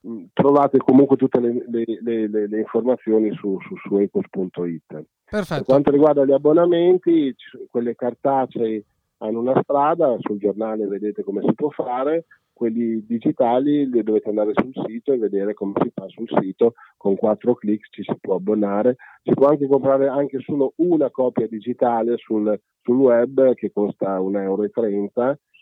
mm, 0.07 0.25
trovate 0.33 0.77
comunque 0.77 1.15
tutte 1.17 1.39
le, 1.39 1.65
le, 1.67 1.85
le, 2.01 2.47
le 2.47 2.59
informazioni 2.59 3.33
su, 3.33 3.57
su, 3.61 3.75
su 3.77 3.97
ecos.it. 3.97 5.05
Perfetto. 5.29 5.55
Per 5.55 5.63
quanto 5.63 5.91
riguarda 5.91 6.25
gli 6.25 6.31
abbonamenti, 6.31 7.35
quelle 7.69 7.95
cartacee 7.95 8.83
hanno 9.17 9.39
una 9.39 9.59
strada, 9.61 10.15
sul 10.19 10.37
giornale 10.37 10.87
vedete 10.87 11.23
come 11.23 11.41
si 11.41 11.53
può 11.53 11.69
fare, 11.69 12.25
quelli 12.53 13.03
digitali 13.05 13.89
li 13.89 14.03
dovete 14.03 14.29
andare 14.29 14.51
sul 14.53 14.71
sito 14.85 15.11
e 15.11 15.17
vedere 15.17 15.53
come 15.53 15.73
si 15.81 15.91
fa 15.93 16.05
sul 16.07 16.27
sito, 16.39 16.73
con 16.95 17.15
quattro 17.15 17.55
clic 17.55 17.89
ci 17.89 18.03
si 18.03 18.15
può 18.19 18.35
abbonare, 18.35 18.95
si 19.23 19.33
può 19.33 19.47
anche 19.47 19.67
comprare 19.67 20.07
anche 20.07 20.39
solo 20.39 20.73
una 20.77 21.09
copia 21.09 21.47
digitale 21.47 22.15
sul, 22.17 22.57
sul 22.81 22.95
web 22.95 23.53
che 23.55 23.71
costa 23.73 24.19
1,30 24.19 24.41
euro, 24.41 24.69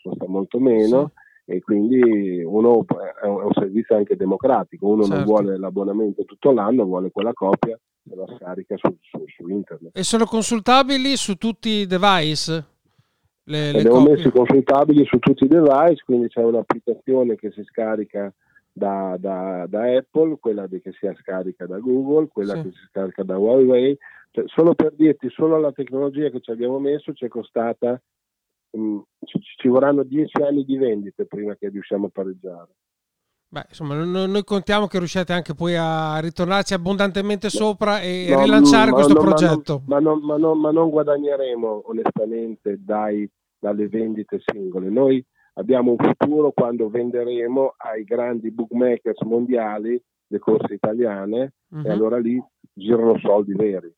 costa 0.02 0.28
molto 0.28 0.60
meno. 0.60 1.12
Sì 1.14 1.22
e 1.46 1.60
quindi 1.60 2.42
uno 2.42 2.84
è 3.22 3.26
un, 3.26 3.52
servizio 3.52 3.96
anche 3.96 4.16
democratico, 4.16 4.88
uno 4.88 5.02
certo. 5.02 5.16
non 5.16 5.24
vuole 5.24 5.58
l'abbonamento 5.58 6.24
tutto 6.24 6.52
l'anno, 6.52 6.84
vuole 6.84 7.10
quella 7.10 7.32
copia 7.32 7.78
e 8.10 8.14
la 8.14 8.26
scarica 8.36 8.76
su, 8.76 8.96
su, 9.00 9.24
su, 9.26 9.48
internet. 9.48 9.96
E 9.96 10.02
sono 10.02 10.24
consultabili 10.24 11.16
su 11.16 11.36
tutti 11.36 11.68
i 11.68 11.86
device? 11.86 12.72
Le, 13.44 13.72
le 13.72 13.78
abbiamo 13.80 14.02
messo 14.02 14.30
consultabili 14.30 15.04
su 15.04 15.18
tutti 15.18 15.44
i 15.44 15.48
device, 15.48 16.02
quindi 16.04 16.28
c'è 16.28 16.42
un'applicazione 16.42 17.34
che 17.36 17.50
si 17.50 17.62
scarica 17.64 18.32
da, 18.72 19.16
da, 19.18 19.66
da 19.68 19.96
Apple, 19.96 20.38
quella 20.40 20.66
che 20.66 20.80
si 20.98 21.10
scarica 21.20 21.66
da 21.66 21.78
Google, 21.78 22.28
quella 22.28 22.54
sì. 22.54 22.62
che 22.62 22.70
si 22.70 22.86
scarica 22.88 23.22
da 23.22 23.36
Huawei. 23.36 23.96
Cioè, 24.30 24.44
solo 24.46 24.74
per 24.74 24.94
dirti, 24.96 25.28
solo 25.30 25.58
la 25.58 25.72
tecnologia 25.72 26.30
che 26.30 26.40
ci 26.40 26.50
abbiamo 26.50 26.80
messo 26.80 27.12
ci 27.12 27.26
è 27.26 27.28
costata, 27.28 28.00
ci, 29.24 29.38
ci 29.40 29.68
vorranno 29.68 30.02
dieci 30.02 30.40
anni 30.42 30.64
di 30.64 30.76
vendite 30.76 31.26
prima 31.26 31.54
che 31.56 31.68
riusciamo 31.68 32.06
a 32.06 32.10
pareggiare. 32.12 32.74
Beh, 33.54 33.66
insomma, 33.68 33.94
noi, 34.02 34.42
contiamo 34.42 34.88
che 34.88 34.98
riusciate 34.98 35.32
anche 35.32 35.54
poi 35.54 35.76
a 35.76 36.18
ritornarci 36.18 36.74
abbondantemente 36.74 37.50
sopra 37.50 38.00
e 38.00 38.26
no, 38.30 38.42
rilanciare 38.42 38.90
ma, 38.90 38.96
questo 38.96 39.12
no, 39.14 39.20
progetto. 39.20 39.82
Ma 39.86 40.00
non, 40.00 40.18
ma, 40.24 40.36
non, 40.36 40.58
ma 40.58 40.72
non, 40.72 40.90
guadagneremo 40.90 41.82
onestamente 41.86 42.80
dai, 42.82 43.30
dalle 43.56 43.86
vendite 43.86 44.40
singole. 44.44 44.88
Noi 44.88 45.24
abbiamo 45.54 45.92
un 45.92 45.98
futuro 45.98 46.50
quando 46.50 46.88
venderemo 46.88 47.74
ai 47.76 48.02
grandi 48.02 48.50
bookmakers 48.50 49.20
mondiali 49.20 50.02
le 50.26 50.38
corse 50.40 50.74
italiane 50.74 51.52
uh-huh. 51.68 51.78
e 51.78 51.82
mhm. 51.82 51.90
allora 51.90 52.18
lì 52.18 52.42
girano 52.72 53.16
soldi 53.18 53.54
veri. 53.54 53.92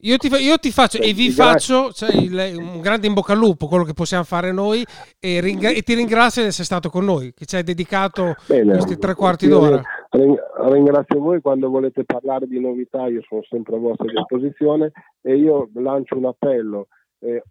Io 0.00 0.18
ti, 0.18 0.28
io 0.28 0.58
ti, 0.58 0.70
faccio 0.70 0.98
e 0.98 1.12
vi 1.14 1.30
faccio 1.30 1.90
cioè, 1.90 2.14
il, 2.14 2.54
un 2.58 2.80
grande 2.80 3.06
in 3.06 3.14
bocca 3.14 3.32
al 3.32 3.38
lupo, 3.38 3.66
quello 3.66 3.84
che 3.84 3.94
possiamo 3.94 4.24
fare 4.24 4.52
noi 4.52 4.84
e, 5.18 5.40
ringra- 5.40 5.70
e 5.70 5.80
ti 5.80 5.94
ringrazio 5.94 6.42
di 6.42 6.48
essere 6.48 6.64
stato 6.64 6.90
con 6.90 7.04
noi, 7.04 7.32
che 7.32 7.46
ci 7.46 7.56
hai 7.56 7.62
dedicato 7.62 8.34
Bene, 8.46 8.72
questi 8.72 8.98
tre 8.98 9.14
quarti 9.14 9.48
d'ora. 9.48 9.80
Ringrazio 10.10 11.18
voi 11.18 11.40
quando 11.40 11.70
volete 11.70 12.04
parlare 12.04 12.46
di 12.46 12.60
novità, 12.60 13.06
io 13.06 13.22
sono 13.26 13.42
sempre 13.48 13.76
a 13.76 13.78
vostra 13.78 14.06
disposizione 14.06 14.92
e 15.22 15.36
io 15.36 15.70
lancio 15.74 16.16
un 16.18 16.26
appello. 16.26 16.88
Eh, 17.18 17.42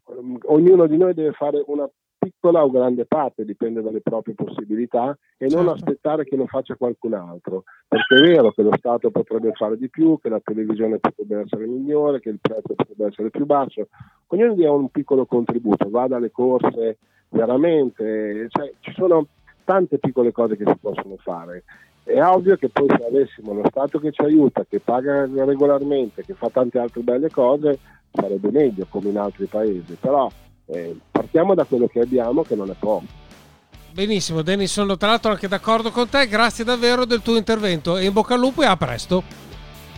ognuno 0.44 0.86
di 0.86 0.98
noi 0.98 1.16
deve 1.16 1.32
fare 1.32 1.64
una 1.66 1.90
piccola 2.26 2.64
o 2.64 2.72
grande 2.72 3.06
parte, 3.06 3.46
dipende 3.46 3.84
dalle 3.84 4.02
proprie 4.02 4.34
possibilità, 4.34 5.16
e 5.38 5.46
non 5.48 5.66
certo. 5.66 5.72
aspettare 5.72 6.24
che 6.26 6.36
lo 6.36 6.48
faccia 6.48 6.76
qualcun 6.76 7.14
altro. 7.14 7.66
Perché 7.88 8.16
è 8.16 8.20
vero 8.22 8.52
che 8.52 8.64
lo 8.64 8.74
Stato 8.76 9.12
potrebbe 9.12 9.52
fare 9.54 9.78
di 9.78 9.90
più, 9.90 10.18
che 10.20 10.30
la 10.30 10.42
televisione 10.44 10.98
potrebbe 10.98 11.42
essere 11.42 11.68
migliore, 11.68 12.20
che 12.20 12.30
il 12.30 12.40
prezzo 12.42 12.74
potrebbe 12.74 13.06
essere 13.06 13.30
più 13.30 13.46
basso. 13.46 13.88
Ognuno 14.28 14.56
dia 14.56 14.72
un 14.72 14.90
piccolo 14.90 15.26
contributo, 15.26 15.88
vada 15.90 16.16
alle 16.16 16.32
corse 16.32 16.98
veramente, 17.30 18.48
cioè, 18.50 18.72
ci 18.80 18.92
sono 18.94 19.28
tante 19.64 20.00
piccole 20.00 20.32
cose 20.32 20.58
che 20.58 20.64
si 20.66 20.78
possono 20.80 21.18
fare. 21.18 21.64
È 22.04 22.22
ovvio 22.24 22.56
che 22.56 22.70
poi 22.70 22.88
se 22.88 23.06
avessimo 23.06 23.54
lo 23.54 23.64
Stato 23.68 24.00
che 24.00 24.12
ci 24.12 24.22
aiuta, 24.22 24.66
che 24.68 24.80
paga 24.80 25.28
regolarmente, 25.28 26.24
che 26.24 26.34
fa 26.34 26.50
tante 26.50 26.80
altre 26.80 27.02
belle 27.02 27.30
cose, 27.30 27.78
sarebbe 28.12 28.50
meglio 28.50 28.88
come 28.90 29.10
in 29.10 29.18
altri 29.18 29.46
paesi, 29.46 29.96
però 30.00 30.28
eh, 30.68 30.96
partiamo 31.12 31.54
da 31.54 31.64
quello 31.64 31.88
che 31.88 32.00
abbiamo, 32.00 32.44
che 32.44 32.56
non 32.56 32.70
è 32.70 32.76
poco. 32.78 33.04
Benissimo, 33.92 34.42
Denis, 34.42 34.74
sono 34.74 34.98
tra 34.98 35.10
l'altro 35.10 35.32
anche 35.32 35.48
d'accordo 35.48 35.90
con 35.90 36.10
te. 36.10 36.28
Grazie 36.28 36.66
davvero 36.66 37.06
del 37.06 37.22
tuo 37.22 37.38
intervento 37.38 37.98
e 37.98 38.06
in 38.06 38.14
bocca 38.14 38.34
al 38.34 38.42
lupo 38.42 38.62
e 38.62 38.66
a 38.66 38.76
presto. 38.76 39.24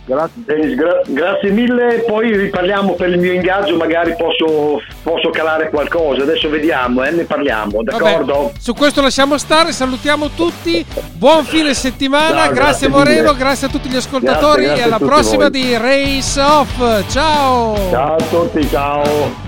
Grazie, 0.08 0.42
Dennis, 0.46 0.74
gra- 0.74 1.02
grazie 1.04 1.50
mille. 1.50 2.04
Poi 2.06 2.34
riparliamo 2.34 2.94
per 2.94 3.10
il 3.10 3.18
mio 3.18 3.32
ingaggio, 3.32 3.76
magari 3.76 4.14
posso, 4.16 4.80
posso 5.02 5.28
calare 5.30 5.68
qualcosa. 5.68 6.22
Adesso 6.22 6.48
vediamo, 6.48 7.02
eh, 7.02 7.10
ne 7.10 7.24
parliamo, 7.24 7.82
d'accordo? 7.82 8.32
Vabbè, 8.32 8.52
su 8.58 8.72
questo 8.72 9.02
lasciamo 9.02 9.36
stare, 9.36 9.72
salutiamo 9.72 10.30
tutti. 10.30 10.86
Buon 11.12 11.44
fine 11.44 11.74
settimana, 11.74 12.44
Ciao, 12.44 12.52
grazie, 12.52 12.54
grazie 12.54 12.88
Moreno, 12.88 13.34
grazie 13.34 13.66
a 13.66 13.70
tutti 13.70 13.88
gli 13.90 13.96
ascoltatori 13.96 14.62
grazie, 14.62 14.64
grazie 14.64 14.82
e 14.82 14.86
alla 14.86 14.98
prossima 14.98 15.48
voi. 15.48 15.60
di 15.60 15.76
Race 15.76 16.40
Off. 16.40 17.10
Ciao! 17.10 17.76
Ciao 17.90 18.14
a 18.14 18.22
tutti, 18.30 18.66
ciao! 18.68 19.47